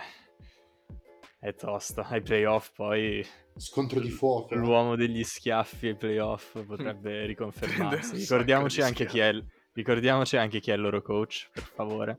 è 1.40 1.54
tosta. 1.54 2.08
Ai 2.08 2.22
playoff 2.22 2.72
poi 2.76 3.24
Scontro 3.56 4.00
di 4.00 4.10
fuoco. 4.10 4.56
l'uomo 4.56 4.96
degli 4.96 5.24
schiaffi 5.24 5.90
ai 5.90 5.96
playoff 5.96 6.64
potrebbe 6.66 7.26
riconfermarsi. 7.28 8.14
Un 8.14 8.20
Ricordiamoci 8.20 8.82
anche 8.82 9.06
chi 9.06 9.20
è 9.20 9.28
il... 9.28 9.46
Ricordiamoci 9.74 10.38
anche 10.38 10.60
chi 10.60 10.72
è 10.72 10.74
il 10.74 10.82
loro 10.82 11.02
coach, 11.04 11.50
per 11.54 11.64
favore. 11.64 12.18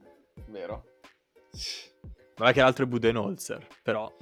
Vero? 0.49 0.85
Guarda 2.37 2.53
che 2.55 2.61
l'altro 2.61 2.85
è 2.85 2.89
Budenholzer, 2.89 3.67
però... 3.83 4.15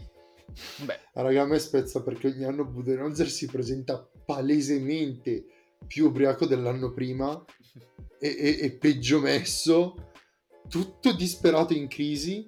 Beh, 0.85 1.01
Raga, 1.13 1.43
a 1.43 1.47
me 1.47 1.59
spezza 1.59 2.03
perché 2.03 2.29
ogni 2.29 2.45
anno 2.45 2.65
Budenholzer 2.65 3.29
si 3.29 3.47
presenta 3.47 4.09
palesemente 4.25 5.47
più 5.87 6.07
ubriaco 6.07 6.47
dell'anno 6.47 6.93
prima 6.93 7.45
e, 8.19 8.29
e- 8.29 8.59
e 8.63 8.71
peggio 8.73 9.21
messo, 9.21 10.13
tutto 10.69 11.13
disperato 11.13 11.73
in 11.73 11.89
crisi 11.89 12.45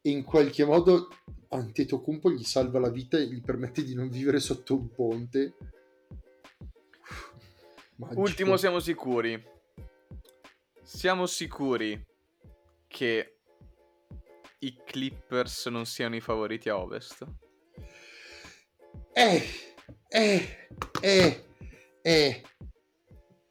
e 0.00 0.10
in 0.10 0.24
qualche 0.24 0.64
modo 0.64 1.08
Antetokounmpo 1.48 2.30
gli 2.30 2.44
salva 2.44 2.78
la 2.78 2.90
vita 2.90 3.18
e 3.18 3.26
gli 3.26 3.40
permette 3.40 3.82
di 3.82 3.94
non 3.94 4.08
vivere 4.08 4.38
sotto 4.38 4.74
un 4.74 4.88
ponte. 4.90 5.56
Magico. 7.96 8.20
ultimo 8.20 8.56
siamo 8.56 8.78
sicuri. 8.78 9.42
Siamo 10.82 11.26
sicuri 11.26 12.06
che 12.86 13.38
i 14.60 14.76
Clippers 14.84 15.66
non 15.66 15.86
siano 15.86 16.16
i 16.16 16.20
favoriti 16.20 16.68
a 16.68 16.78
Ovest? 16.78 17.26
Eh, 19.12 19.42
eh, 20.08 20.68
eh, 21.00 21.44
eh, 22.00 22.42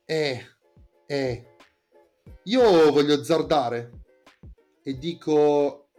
eh, 0.06 0.46
eh. 1.06 1.56
Io 2.44 2.92
voglio 2.92 3.14
azzardare 3.14 3.99
e 4.90 4.98
dico 4.98 5.90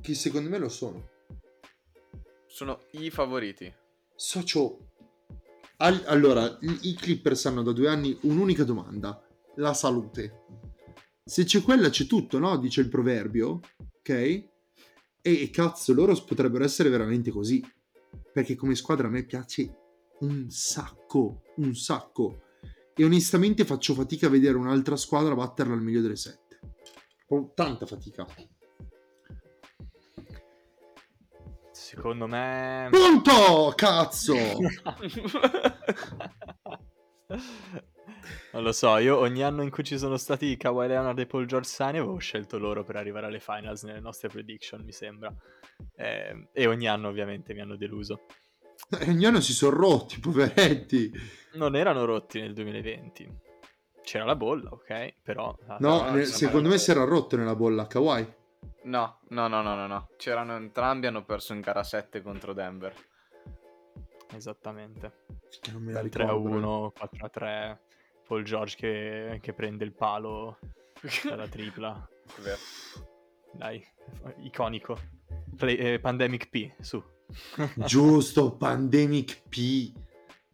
che 0.00 0.14
secondo 0.14 0.48
me 0.48 0.58
lo 0.58 0.68
sono. 0.68 1.10
Sono 2.46 2.80
i 2.92 3.10
favoriti. 3.10 3.72
Socio. 4.16 4.78
Al- 5.76 6.02
allora, 6.06 6.58
i 6.60 6.78
i 6.88 6.94
Clippers 6.94 7.46
hanno 7.46 7.62
da 7.62 7.70
due 7.70 7.88
anni 7.88 8.18
un'unica 8.22 8.64
domanda: 8.64 9.24
la 9.56 9.74
salute. 9.74 10.44
Se 11.24 11.44
c'è 11.44 11.62
quella, 11.62 11.88
c'è 11.88 12.06
tutto, 12.06 12.38
no? 12.38 12.56
Dice 12.58 12.80
il 12.80 12.88
proverbio, 12.88 13.60
ok? 13.98 14.08
E, 14.08 14.48
e 15.22 15.50
cazzo, 15.50 15.92
loro 15.92 16.14
potrebbero 16.24 16.64
essere 16.64 16.88
veramente 16.88 17.30
così. 17.30 17.64
Perché 18.32 18.56
come 18.56 18.74
squadra 18.74 19.06
a 19.06 19.10
me 19.10 19.24
piace 19.24 19.72
un 20.20 20.50
sacco, 20.50 21.42
un 21.56 21.76
sacco. 21.76 22.42
E 22.92 23.04
onestamente 23.04 23.64
faccio 23.64 23.94
fatica 23.94 24.26
a 24.26 24.30
vedere 24.30 24.56
un'altra 24.56 24.96
squadra 24.96 25.34
batterla 25.34 25.74
al 25.74 25.82
meglio 25.82 26.00
delle 26.00 26.16
sette. 26.16 26.58
Ho 27.28 27.52
tanta 27.54 27.86
fatica. 27.86 28.24
Secondo 31.72 32.26
me... 32.26 32.88
Punto! 32.90 33.72
Cazzo! 33.74 34.34
non 38.52 38.62
lo 38.62 38.72
so, 38.72 38.96
io 38.98 39.18
ogni 39.18 39.42
anno 39.42 39.62
in 39.62 39.70
cui 39.70 39.82
ci 39.82 39.98
sono 39.98 40.16
stati 40.16 40.56
Kawhi 40.56 40.86
Leonard 40.86 41.18
e 41.18 41.26
Paul 41.26 41.46
George 41.46 41.68
Sani 41.68 41.98
avevo 41.98 42.18
scelto 42.18 42.58
loro 42.58 42.84
per 42.84 42.96
arrivare 42.96 43.26
alle 43.26 43.40
finals 43.40 43.82
nelle 43.82 44.00
nostre 44.00 44.28
prediction, 44.28 44.82
mi 44.84 44.92
sembra. 44.92 45.34
Eh, 45.96 46.48
e 46.52 46.66
ogni 46.66 46.86
anno 46.86 47.08
ovviamente 47.08 47.54
mi 47.54 47.60
hanno 47.60 47.76
deluso. 47.76 48.26
E 49.00 49.10
ogni 49.10 49.24
anno 49.24 49.40
si 49.40 49.52
sono 49.52 49.76
rotti, 49.76 50.20
poveretti. 50.20 51.10
Non 51.54 51.74
erano 51.74 52.04
rotti 52.04 52.40
nel 52.40 52.52
2020. 52.52 53.44
C'era 54.06 54.24
la 54.24 54.36
bolla, 54.36 54.70
ok, 54.70 55.14
però... 55.20 55.52
No, 55.66 55.76
no, 55.80 56.10
ne- 56.12 56.26
siamo 56.26 56.36
secondo 56.38 56.68
me 56.68 56.78
si 56.78 56.92
era 56.92 57.02
rotto 57.02 57.36
nella 57.36 57.56
bolla 57.56 57.88
Kawhi. 57.88 58.34
No, 58.84 59.18
no, 59.30 59.48
no, 59.48 59.62
no, 59.62 59.74
no, 59.74 59.88
no. 59.88 60.10
C'erano 60.16 60.54
entrambi, 60.54 61.08
hanno 61.08 61.24
perso 61.24 61.52
in 61.54 61.60
gara 61.60 61.82
7 61.82 62.22
contro 62.22 62.52
Denver. 62.52 62.94
Esattamente. 64.32 65.24
Che 65.60 65.72
non 65.72 65.82
me 65.82 65.92
la 65.92 66.02
Dal 66.02 66.10
3 66.10 66.22
a 66.22 66.26
ricordo. 66.26 66.56
1, 66.56 66.92
4 66.96 67.26
a 67.26 67.28
3. 67.28 67.80
Paul 68.28 68.44
George 68.44 68.76
che, 68.76 69.38
che 69.42 69.52
prende 69.52 69.82
il 69.82 69.92
palo 69.92 70.58
dalla 71.24 71.48
tripla. 71.50 72.08
Vero. 72.42 72.58
Dai, 73.54 73.84
iconico. 74.38 74.96
Play- 75.56 75.78
eh, 75.78 75.98
Pandemic 75.98 76.48
P, 76.48 76.70
su. 76.80 77.02
Giusto, 77.74 78.52
Pandemic 78.56 79.42
P. 79.48 79.92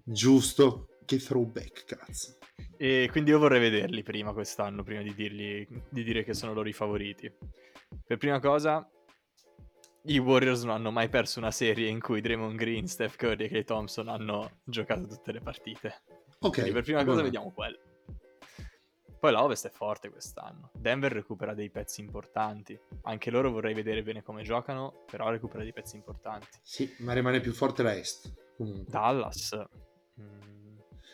Giusto. 0.03 0.86
Che 1.05 1.18
throwback, 1.18 1.84
cazzo. 1.84 2.38
E 2.82 3.06
quindi 3.12 3.30
io 3.30 3.38
vorrei 3.38 3.60
vederli 3.60 4.02
prima 4.02 4.32
quest'anno, 4.32 4.82
prima 4.82 5.02
di, 5.02 5.14
dirgli, 5.14 5.64
di 5.88 6.02
dire 6.02 6.24
che 6.24 6.34
sono 6.34 6.52
loro 6.52 6.68
i 6.68 6.72
favoriti. 6.72 7.32
Per 8.04 8.16
prima 8.16 8.40
cosa, 8.40 8.84
i 10.06 10.18
Warriors 10.18 10.64
non 10.64 10.74
hanno 10.74 10.90
mai 10.90 11.08
perso 11.08 11.38
una 11.38 11.52
serie 11.52 11.86
in 11.86 12.00
cui 12.00 12.20
Draymond 12.20 12.56
Green, 12.56 12.88
Steph 12.88 13.14
Curry 13.14 13.44
e 13.44 13.48
Clay 13.48 13.62
Thompson 13.62 14.08
hanno 14.08 14.58
giocato 14.64 15.06
tutte 15.06 15.30
le 15.30 15.38
partite. 15.38 16.02
Ok. 16.40 16.54
Quindi 16.54 16.72
per 16.72 16.82
prima 16.82 17.04
cosa 17.04 17.22
vediamo 17.22 17.52
quello. 17.52 17.78
Poi 19.20 19.30
la 19.30 19.44
Ovest 19.44 19.68
è 19.68 19.70
forte 19.70 20.10
quest'anno. 20.10 20.72
Denver 20.74 21.12
recupera 21.12 21.54
dei 21.54 21.70
pezzi 21.70 22.00
importanti. 22.00 22.76
Anche 23.02 23.30
loro 23.30 23.52
vorrei 23.52 23.74
vedere 23.74 24.02
bene 24.02 24.24
come 24.24 24.42
giocano, 24.42 25.04
però 25.08 25.30
recupera 25.30 25.62
dei 25.62 25.72
pezzi 25.72 25.94
importanti. 25.94 26.48
Sì, 26.62 26.92
ma 26.98 27.12
rimane 27.12 27.38
più 27.38 27.52
forte 27.52 27.84
la 27.84 27.94
Est. 27.94 28.34
Comunque. 28.56 28.90
Dallas. 28.90 29.56
mm, 30.20 30.51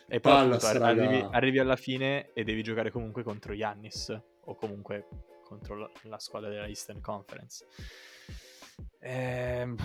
E 0.09 0.19
poi 0.19 0.31
Dallas, 0.31 0.63
appunto, 0.63 0.85
arrivi, 0.85 1.27
arrivi 1.31 1.59
alla 1.59 1.75
fine 1.75 2.33
e 2.33 2.43
devi 2.43 2.63
giocare 2.63 2.91
comunque 2.91 3.23
contro 3.23 3.55
Giannis 3.55 4.19
o 4.45 4.55
comunque 4.55 5.07
contro 5.43 5.77
la, 5.77 5.89
la 6.03 6.19
squadra 6.19 6.49
della 6.49 6.67
Eastern 6.67 6.99
Conference. 6.99 7.65
Ehm, 8.99 9.75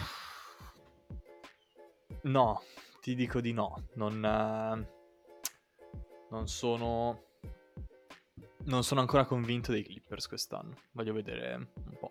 No, 2.25 2.63
ti 3.01 3.15
dico 3.15 3.41
di 3.41 3.53
no. 3.53 3.89
Non, 3.95 4.25
eh, 4.25 4.89
non 6.31 6.49
sono. 6.49 7.23
Non 8.67 8.83
sono 8.83 9.01
ancora 9.01 9.27
convinto 9.27 9.73
dei 9.73 9.83
Clippers 9.83 10.27
quest'anno. 10.27 10.75
Voglio 10.93 11.13
vedere 11.13 11.55
un 11.55 11.97
po'. 11.99 12.09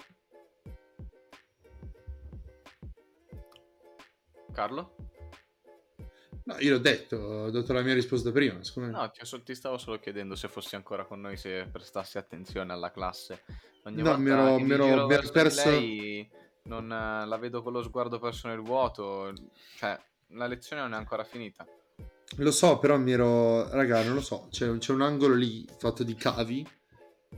Carlo? 4.51 4.95
No, 6.45 6.57
io 6.59 6.71
l'ho 6.71 6.79
detto, 6.79 7.15
ho 7.15 7.49
dato 7.49 7.71
la 7.73 7.81
mia 7.81 7.93
risposta 7.93 8.31
prima. 8.31 8.61
secondo 8.63 8.89
me. 8.91 8.97
No, 8.97 9.09
ti, 9.11 9.43
ti 9.43 9.55
stavo 9.55 9.77
solo 9.77 9.99
chiedendo 9.99 10.35
se 10.35 10.47
fossi 10.49 10.75
ancora 10.75 11.05
con 11.05 11.21
noi, 11.21 11.37
se 11.37 11.67
prestassi 11.71 12.17
attenzione 12.17 12.73
alla 12.73 12.91
classe. 12.91 13.43
Ogni 13.83 14.01
No, 14.01 14.17
mi 14.17 14.29
ero- 14.29 14.59
mi 14.59 14.71
ero 14.73 15.07
perso- 15.07 15.69
lei, 15.69 16.29
non, 16.63 16.91
eh, 16.91 17.25
la 17.25 17.37
vedo 17.37 17.61
con 17.61 17.73
lo 17.73 17.81
sguardo 17.83 18.19
perso 18.19 18.47
nel 18.47 18.59
vuoto. 18.59 19.33
Cioè, 19.77 19.97
la 20.29 20.47
lezione 20.47 20.81
non 20.81 20.93
è 20.93 20.97
ancora 20.97 21.23
finita. 21.23 21.65
Lo 22.37 22.51
so, 22.51 22.79
però 22.79 22.97
mi 22.97 23.11
ero... 23.11 23.69
Raga, 23.69 24.03
non 24.03 24.15
lo 24.15 24.21
so. 24.21 24.47
C'è, 24.49 24.77
c'è 24.79 24.91
un 24.91 25.01
angolo 25.01 25.35
lì 25.35 25.65
fatto 25.77 26.03
di 26.03 26.15
cavi 26.15 26.67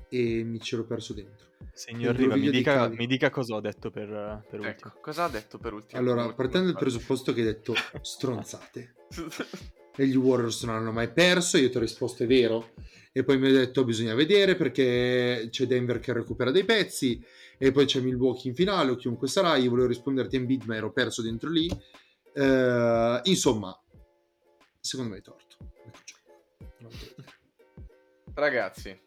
e 0.09 0.43
mi 0.43 0.57
c'ero 0.59 0.85
perso 0.85 1.13
dentro. 1.13 1.47
Signor 1.75 2.15
Riva, 2.15 2.35
mi 2.35 2.49
di 2.49 2.51
dica, 2.51 2.87
mi 2.87 3.05
dica 3.05 3.29
cosa 3.29 3.55
ho 3.55 3.59
detto 3.59 3.91
per, 3.91 4.07
per 4.49 4.59
ultimo. 4.61 4.65
Ecco, 4.65 4.93
cosa 5.01 5.25
ha 5.25 5.29
detto 5.29 5.57
per 5.57 5.73
ultimo? 5.73 5.99
Allora, 5.99 6.21
per 6.21 6.29
ultimo 6.29 6.41
partendo 6.41 6.71
dal 6.71 6.79
presupposto 6.79 7.33
che 7.33 7.41
hai 7.41 7.45
detto 7.47 7.73
stronzate, 8.01 8.95
e 9.97 10.07
gli 10.07 10.15
Warriors 10.15 10.63
non 10.63 10.75
hanno 10.75 10.93
mai 10.93 11.11
perso, 11.11 11.57
io 11.57 11.69
ti 11.69 11.75
ho 11.75 11.81
risposto 11.81 12.23
è 12.23 12.27
vero. 12.27 12.71
E 13.11 13.25
poi 13.25 13.37
mi 13.37 13.47
hai 13.47 13.53
detto 13.53 13.83
bisogna 13.83 14.13
vedere 14.13 14.55
perché 14.55 15.47
c'è 15.49 15.65
Denver 15.65 15.99
che 15.99 16.13
recupera 16.13 16.51
dei 16.51 16.63
pezzi 16.63 17.21
e 17.57 17.71
poi 17.71 17.85
c'è 17.85 17.99
Milwaukee 17.99 18.49
in 18.49 18.55
finale 18.55 18.91
o 18.91 18.95
chiunque 18.95 19.27
sarà. 19.27 19.57
Io 19.57 19.69
volevo 19.69 19.87
risponderti 19.87 20.37
in 20.37 20.45
bid 20.45 20.63
ma 20.63 20.77
ero 20.77 20.93
perso 20.93 21.21
dentro 21.21 21.49
lì. 21.49 21.69
Eh, 22.33 23.19
insomma, 23.23 23.77
secondo 24.79 25.11
me 25.11 25.17
hai 25.17 25.23
torto. 25.23 25.57
Ecco 25.85 27.23
Ragazzi, 28.33 28.99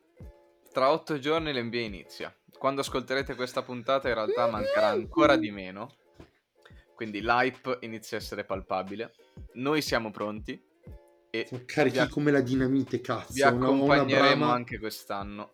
tra 0.70 0.90
otto 0.90 1.18
giorni 1.18 1.52
l'NBA 1.52 1.80
inizia. 1.80 2.37
Quando 2.56 2.80
ascolterete 2.80 3.34
questa 3.34 3.62
puntata 3.62 4.08
in 4.08 4.14
realtà 4.14 4.48
mancherà 4.48 4.88
ancora 4.88 5.36
di 5.36 5.50
meno. 5.50 5.96
Quindi 6.94 7.20
l'hype 7.20 7.78
inizia 7.82 8.16
a 8.16 8.20
essere 8.20 8.44
palpabile. 8.44 9.14
Noi 9.54 9.82
siamo 9.82 10.10
pronti. 10.10 10.60
E 11.30 11.44
Siamo 11.46 11.64
carichi 11.66 12.00
vi, 12.00 12.08
come 12.08 12.30
la 12.30 12.40
dinamite, 12.40 13.00
cazzo. 13.00 13.32
vi 13.32 13.42
accompagneremo 13.42 14.44
una 14.44 14.54
anche 14.54 14.78
quest'anno 14.78 15.50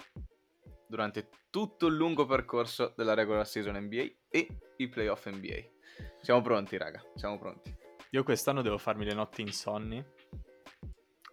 durante 0.87 1.29
tutto 1.51 1.89
il 1.89 1.97
lungo 1.97 2.27
percorso 2.27 2.95
della 2.97 3.15
regular 3.15 3.47
season 3.47 3.77
NBA 3.77 4.05
e 4.29 4.47
i 4.77 4.89
playoff 4.89 5.29
NBA. 5.29 5.73
Siamo 6.23 6.41
pronti, 6.41 6.77
raga. 6.77 7.03
Siamo 7.17 7.39
pronti. 7.39 7.75
Io 8.11 8.23
quest'anno 8.23 8.63
devo 8.63 8.79
farmi 8.79 9.05
le 9.05 9.15
notti 9.15 9.43
insonni 9.43 10.03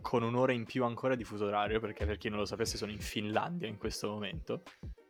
con 0.02 0.24
un'ora 0.24 0.52
in 0.52 0.66
più 0.66 0.84
ancora 0.84 1.16
di 1.16 1.24
fuso 1.24 1.46
orario 1.46 1.80
perché 1.80 2.06
per 2.06 2.18
chi 2.18 2.28
non 2.28 2.40
lo 2.40 2.46
sapesse 2.46 2.76
sono 2.76 2.92
in 2.92 3.00
Finlandia 3.00 3.68
in 3.68 3.78
questo 3.78 4.10
momento 4.10 4.64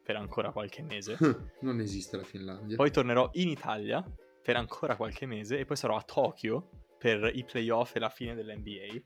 per 0.03 0.15
ancora 0.15 0.51
qualche 0.51 0.81
mese. 0.81 1.17
non 1.61 1.79
esiste 1.79 2.17
la 2.17 2.23
Finlandia. 2.23 2.75
Poi 2.75 2.91
tornerò 2.91 3.29
in 3.33 3.49
Italia 3.49 4.03
per 4.41 4.55
ancora 4.55 4.95
qualche 4.95 5.25
mese 5.25 5.59
e 5.59 5.65
poi 5.65 5.75
sarò 5.75 5.95
a 5.95 6.01
Tokyo 6.01 6.69
per 6.97 7.31
i 7.33 7.43
playoff 7.43 7.95
e 7.95 7.99
la 7.99 8.09
fine 8.09 8.35
dell'NBA. 8.35 9.01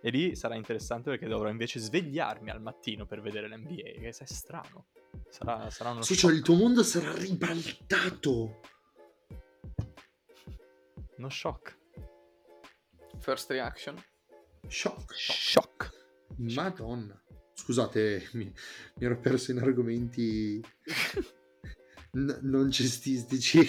E 0.00 0.10
lì 0.10 0.36
sarà 0.36 0.54
interessante 0.54 1.10
perché 1.10 1.26
dovrò 1.26 1.48
invece 1.48 1.80
svegliarmi 1.80 2.50
al 2.50 2.60
mattino 2.60 3.04
per 3.04 3.20
vedere 3.20 3.48
l'NBA, 3.48 4.00
che 4.00 4.08
è 4.08 4.24
strano. 4.24 4.86
Sarà, 5.28 5.70
sarà 5.70 5.90
uno 5.90 6.02
sì, 6.02 6.16
cioè 6.16 6.32
il 6.32 6.42
tuo 6.42 6.54
mondo 6.54 6.82
sarà 6.82 7.12
ribaltato. 7.14 8.60
Uno 11.16 11.28
shock. 11.28 11.78
First 13.18 13.50
reaction? 13.50 14.02
Shock. 14.68 15.14
Shock. 15.14 15.90
Madonna. 16.36 17.20
Scusate, 17.54 18.28
mi, 18.32 18.44
mi 18.44 19.06
ero 19.06 19.18
perso 19.18 19.50
in 19.50 19.58
argomenti 19.58 20.60
n- 22.12 22.38
non 22.42 22.70
cestistici. 22.70 23.66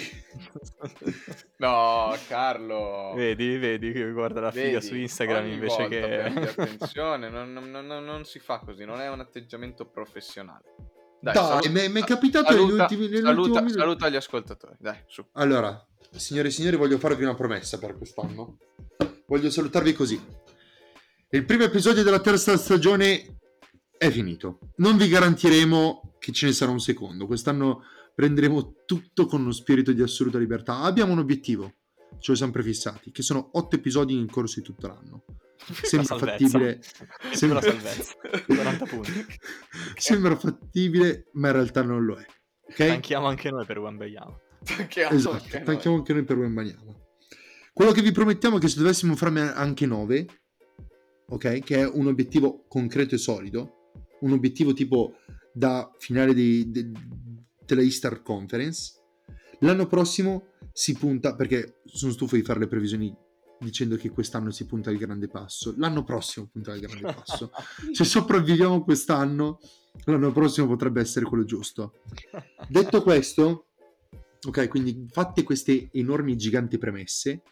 no, 1.58 2.16
Carlo. 2.26 3.12
Vedi, 3.14 3.56
vedi 3.58 3.92
che 3.92 4.10
guarda 4.12 4.40
la 4.40 4.50
figa 4.50 4.78
Vedi, 4.78 4.86
su 4.86 4.96
Instagram 4.96 5.46
invece 5.46 5.88
che... 5.88 6.22
attenzione, 6.56 7.28
non, 7.28 7.52
non, 7.52 7.70
non, 7.70 7.86
non, 7.86 8.24
si 8.24 8.38
fa 8.38 8.58
così, 8.58 8.84
non 8.84 9.00
è 9.00 9.08
un 9.08 9.20
atteggiamento 9.20 9.86
professionale. 9.86 10.74
Dai, 11.20 11.32
dai 11.32 11.70
mi, 11.70 11.88
mi 11.88 12.00
è 12.02 12.04
capitato 12.04 12.52
saluta, 12.52 12.86
negli 12.86 13.00
ultimi, 13.00 13.20
saluta, 13.22 13.68
saluta 13.68 14.08
gli 14.10 14.16
ascoltatori, 14.16 14.76
dai, 14.78 14.98
su. 15.06 15.24
Allora, 15.32 15.82
signore 16.10 16.48
e 16.48 16.50
signori, 16.50 16.76
voglio 16.76 16.98
farvi 16.98 17.22
una 17.22 17.34
promessa 17.34 17.78
per 17.78 17.96
quest'anno. 17.96 18.58
Voglio 19.26 19.48
salutarvi 19.48 19.94
così. 19.94 20.22
Il 21.30 21.44
primo 21.46 21.64
episodio 21.64 22.02
della 22.02 22.20
terza 22.20 22.58
stagione 22.58 23.38
è 24.04 24.10
finito. 24.10 24.58
Non 24.76 24.96
vi 24.96 25.08
garantiremo 25.08 26.16
che 26.18 26.32
ce 26.32 26.46
ne 26.46 26.52
sarà 26.52 26.70
un 26.70 26.80
secondo. 26.80 27.26
Quest'anno 27.26 27.82
prenderemo 28.14 28.84
tutto 28.84 29.26
con 29.26 29.40
uno 29.40 29.52
spirito 29.52 29.92
di 29.92 30.02
assoluta 30.02 30.38
libertà. 30.38 30.80
Abbiamo 30.80 31.12
un 31.12 31.18
obiettivo, 31.18 31.72
ce 32.18 32.32
lo 32.32 32.36
siamo 32.36 32.52
prefissati, 32.52 33.10
che 33.10 33.22
sono 33.22 33.50
otto 33.52 33.76
episodi 33.76 34.14
in 34.14 34.30
corso 34.30 34.60
di 34.60 34.66
tutto 34.66 34.86
l'anno. 34.88 35.24
Sembra 35.64 36.18
fattibile. 36.18 36.80
Sembra... 37.32 37.60
salvezza. 37.62 38.14
40 38.46 38.84
punti. 38.84 39.26
Sembra 39.96 40.36
fattibile, 40.36 41.30
ma 41.32 41.48
in 41.48 41.52
realtà 41.54 41.82
non 41.82 42.04
lo 42.04 42.16
è. 42.16 42.26
Okay? 42.70 42.88
Tanchiamo 42.88 43.26
anche 43.26 43.50
noi 43.50 43.64
per 43.64 43.78
Wembayama. 43.78 44.38
Tanchiamo 44.64 45.16
esatto, 45.16 45.34
anche 45.34 45.62
tanchiamo 45.62 45.96
anche 45.96 46.12
noi 46.12 46.24
per 46.24 46.38
Wembayama. 46.38 46.94
Quello 47.72 47.92
che 47.92 48.02
vi 48.02 48.12
promettiamo 48.12 48.58
è 48.58 48.60
che 48.60 48.68
se 48.68 48.78
dovessimo 48.78 49.16
farne 49.16 49.52
anche 49.52 49.84
9, 49.84 50.26
ok? 51.28 51.58
Che 51.60 51.76
è 51.76 51.88
un 51.88 52.06
obiettivo 52.06 52.64
concreto 52.68 53.14
e 53.14 53.18
solido, 53.18 53.83
un 54.24 54.32
obiettivo 54.32 54.72
tipo 54.72 55.16
da 55.52 55.90
finale 55.98 56.34
di, 56.34 56.70
di, 56.70 56.90
della 57.64 57.82
Easter 57.82 58.22
Conference. 58.22 59.00
L'anno 59.60 59.86
prossimo 59.86 60.48
si 60.72 60.94
punta, 60.94 61.36
perché 61.36 61.80
sono 61.84 62.12
stufo 62.12 62.34
di 62.34 62.42
fare 62.42 62.58
le 62.58 62.66
previsioni 62.66 63.14
dicendo 63.60 63.96
che 63.96 64.10
quest'anno 64.10 64.50
si 64.50 64.66
punta 64.66 64.90
al 64.90 64.96
grande 64.96 65.28
passo. 65.28 65.74
L'anno 65.76 66.02
prossimo 66.02 66.48
punta 66.50 66.72
al 66.72 66.80
grande 66.80 67.14
passo. 67.14 67.50
Se 67.92 68.04
sopravviviamo 68.04 68.82
quest'anno, 68.82 69.60
l'anno 70.04 70.32
prossimo 70.32 70.66
potrebbe 70.66 71.00
essere 71.00 71.24
quello 71.24 71.44
giusto. 71.44 71.94
Detto 72.68 73.02
questo, 73.02 73.68
ok, 74.46 74.68
quindi 74.68 75.06
fatte 75.10 75.42
queste 75.42 75.88
enormi 75.92 76.36
giganti 76.36 76.78
premesse, 76.78 77.42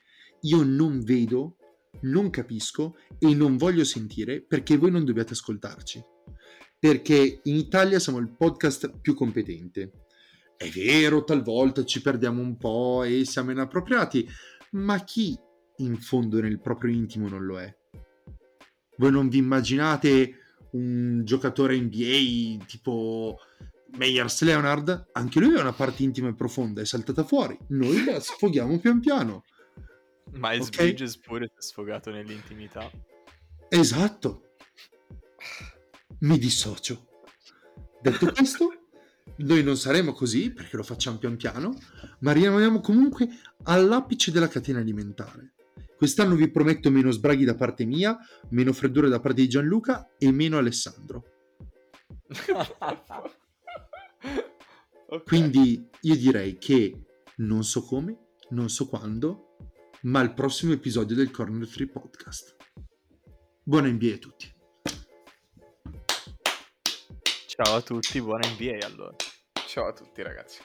io 0.41 0.63
non 0.63 1.01
vedo, 1.03 1.57
non 2.03 2.31
capisco 2.31 2.97
e 3.19 3.35
non 3.35 3.57
voglio 3.57 3.85
sentire 3.85 4.43
perché 4.43 4.77
voi 4.77 4.91
non 4.91 5.05
dobbiate 5.05 5.33
ascoltarci. 5.35 6.03
Perché 6.83 7.43
in 7.45 7.55
Italia 7.55 8.01
siamo 8.01 8.19
il 8.19 8.35
podcast 8.37 8.99
più 9.01 9.15
competente. 9.15 9.93
È 10.57 10.69
vero, 10.69 11.23
talvolta 11.23 11.85
ci 11.85 12.03
perdiamo 12.03 12.43
un 12.43 12.57
po' 12.57 13.05
e 13.05 13.25
siamo 13.25 13.53
inappropriati, 13.53 14.29
ma 14.73 14.99
chi 15.05 15.39
in 15.77 15.97
fondo 15.97 16.41
nel 16.41 16.61
proprio 16.61 16.93
intimo 16.93 17.29
non 17.29 17.45
lo 17.45 17.61
è? 17.61 17.73
Voi 18.97 19.13
non 19.13 19.29
vi 19.29 19.39
immaginate 19.39 20.57
un 20.73 21.21
giocatore 21.25 21.81
NBA 21.81 22.65
tipo 22.67 23.39
Meyers 23.97 24.43
Leonard? 24.43 25.11
Anche 25.13 25.39
lui 25.39 25.57
ha 25.57 25.61
una 25.61 25.73
parte 25.73 26.03
intima 26.03 26.31
e 26.31 26.35
profonda, 26.35 26.81
è 26.81 26.85
saltata 26.85 27.23
fuori. 27.23 27.57
Noi 27.69 28.05
la 28.05 28.19
sfoghiamo 28.19 28.81
pian 28.81 28.99
piano. 28.99 29.45
Miles 30.33 30.67
okay? 30.67 30.87
Bridges 30.87 31.17
pure 31.17 31.47
si 31.47 31.59
è 31.59 31.63
sfogato 31.63 32.11
nell'intimità. 32.11 32.91
Esatto. 33.69 34.57
Mi 36.23 36.39
dissocio. 36.39 37.09
Detto 38.01 38.31
questo, 38.33 38.69
noi 39.39 39.63
non 39.65 39.77
saremo 39.77 40.13
così 40.13 40.53
perché 40.53 40.77
lo 40.77 40.85
facciamo 40.85 41.19
pian 41.19 41.37
piano, 41.37 41.77
ma 42.21 42.31
rimaniamo 42.33 42.81
comunque 42.81 43.29
all'apice 43.65 44.31
della 44.31 44.47
catena 44.49 44.79
alimentare. 44.79 45.55
Quest'anno 45.97 46.37
vi 46.37 46.49
prometto 46.51 46.91
meno 46.91 47.11
sbraghi 47.11 47.45
da 47.45 47.57
parte 47.57 47.85
mia, 47.85 48.17
meno 48.51 48.73
freddure 48.73 49.09
da 49.09 49.19
parte 49.19 49.43
di 49.43 49.49
Gianluca 49.49 50.15
e 50.17 50.31
meno 50.31 50.59
Alessandro. 50.59 51.25
okay. 55.07 55.23
Quindi 55.25 55.89
io 56.03 56.17
direi 56.17 56.57
che 56.57 57.03
non 57.37 57.65
so 57.65 57.83
come, 57.83 58.35
non 58.51 58.69
so 58.69 58.87
quando, 58.87 59.57
ma 60.03 60.21
al 60.21 60.35
prossimo 60.35 60.73
episodio 60.73 61.17
del 61.17 61.33
Corner 61.33 61.69
3 61.69 61.89
Podcast. 61.89 62.57
Buona 63.65 63.89
NBA 63.89 64.15
a 64.15 64.19
tutti. 64.19 64.61
Ciao 67.55 67.77
a 67.77 67.83
tutti, 67.83 68.19
buona 68.23 68.49
NBA 68.49 68.87
allora. 68.87 69.15
Ciao 69.67 69.87
a 69.87 69.93
tutti 69.93 70.23
ragazzi. 70.23 70.63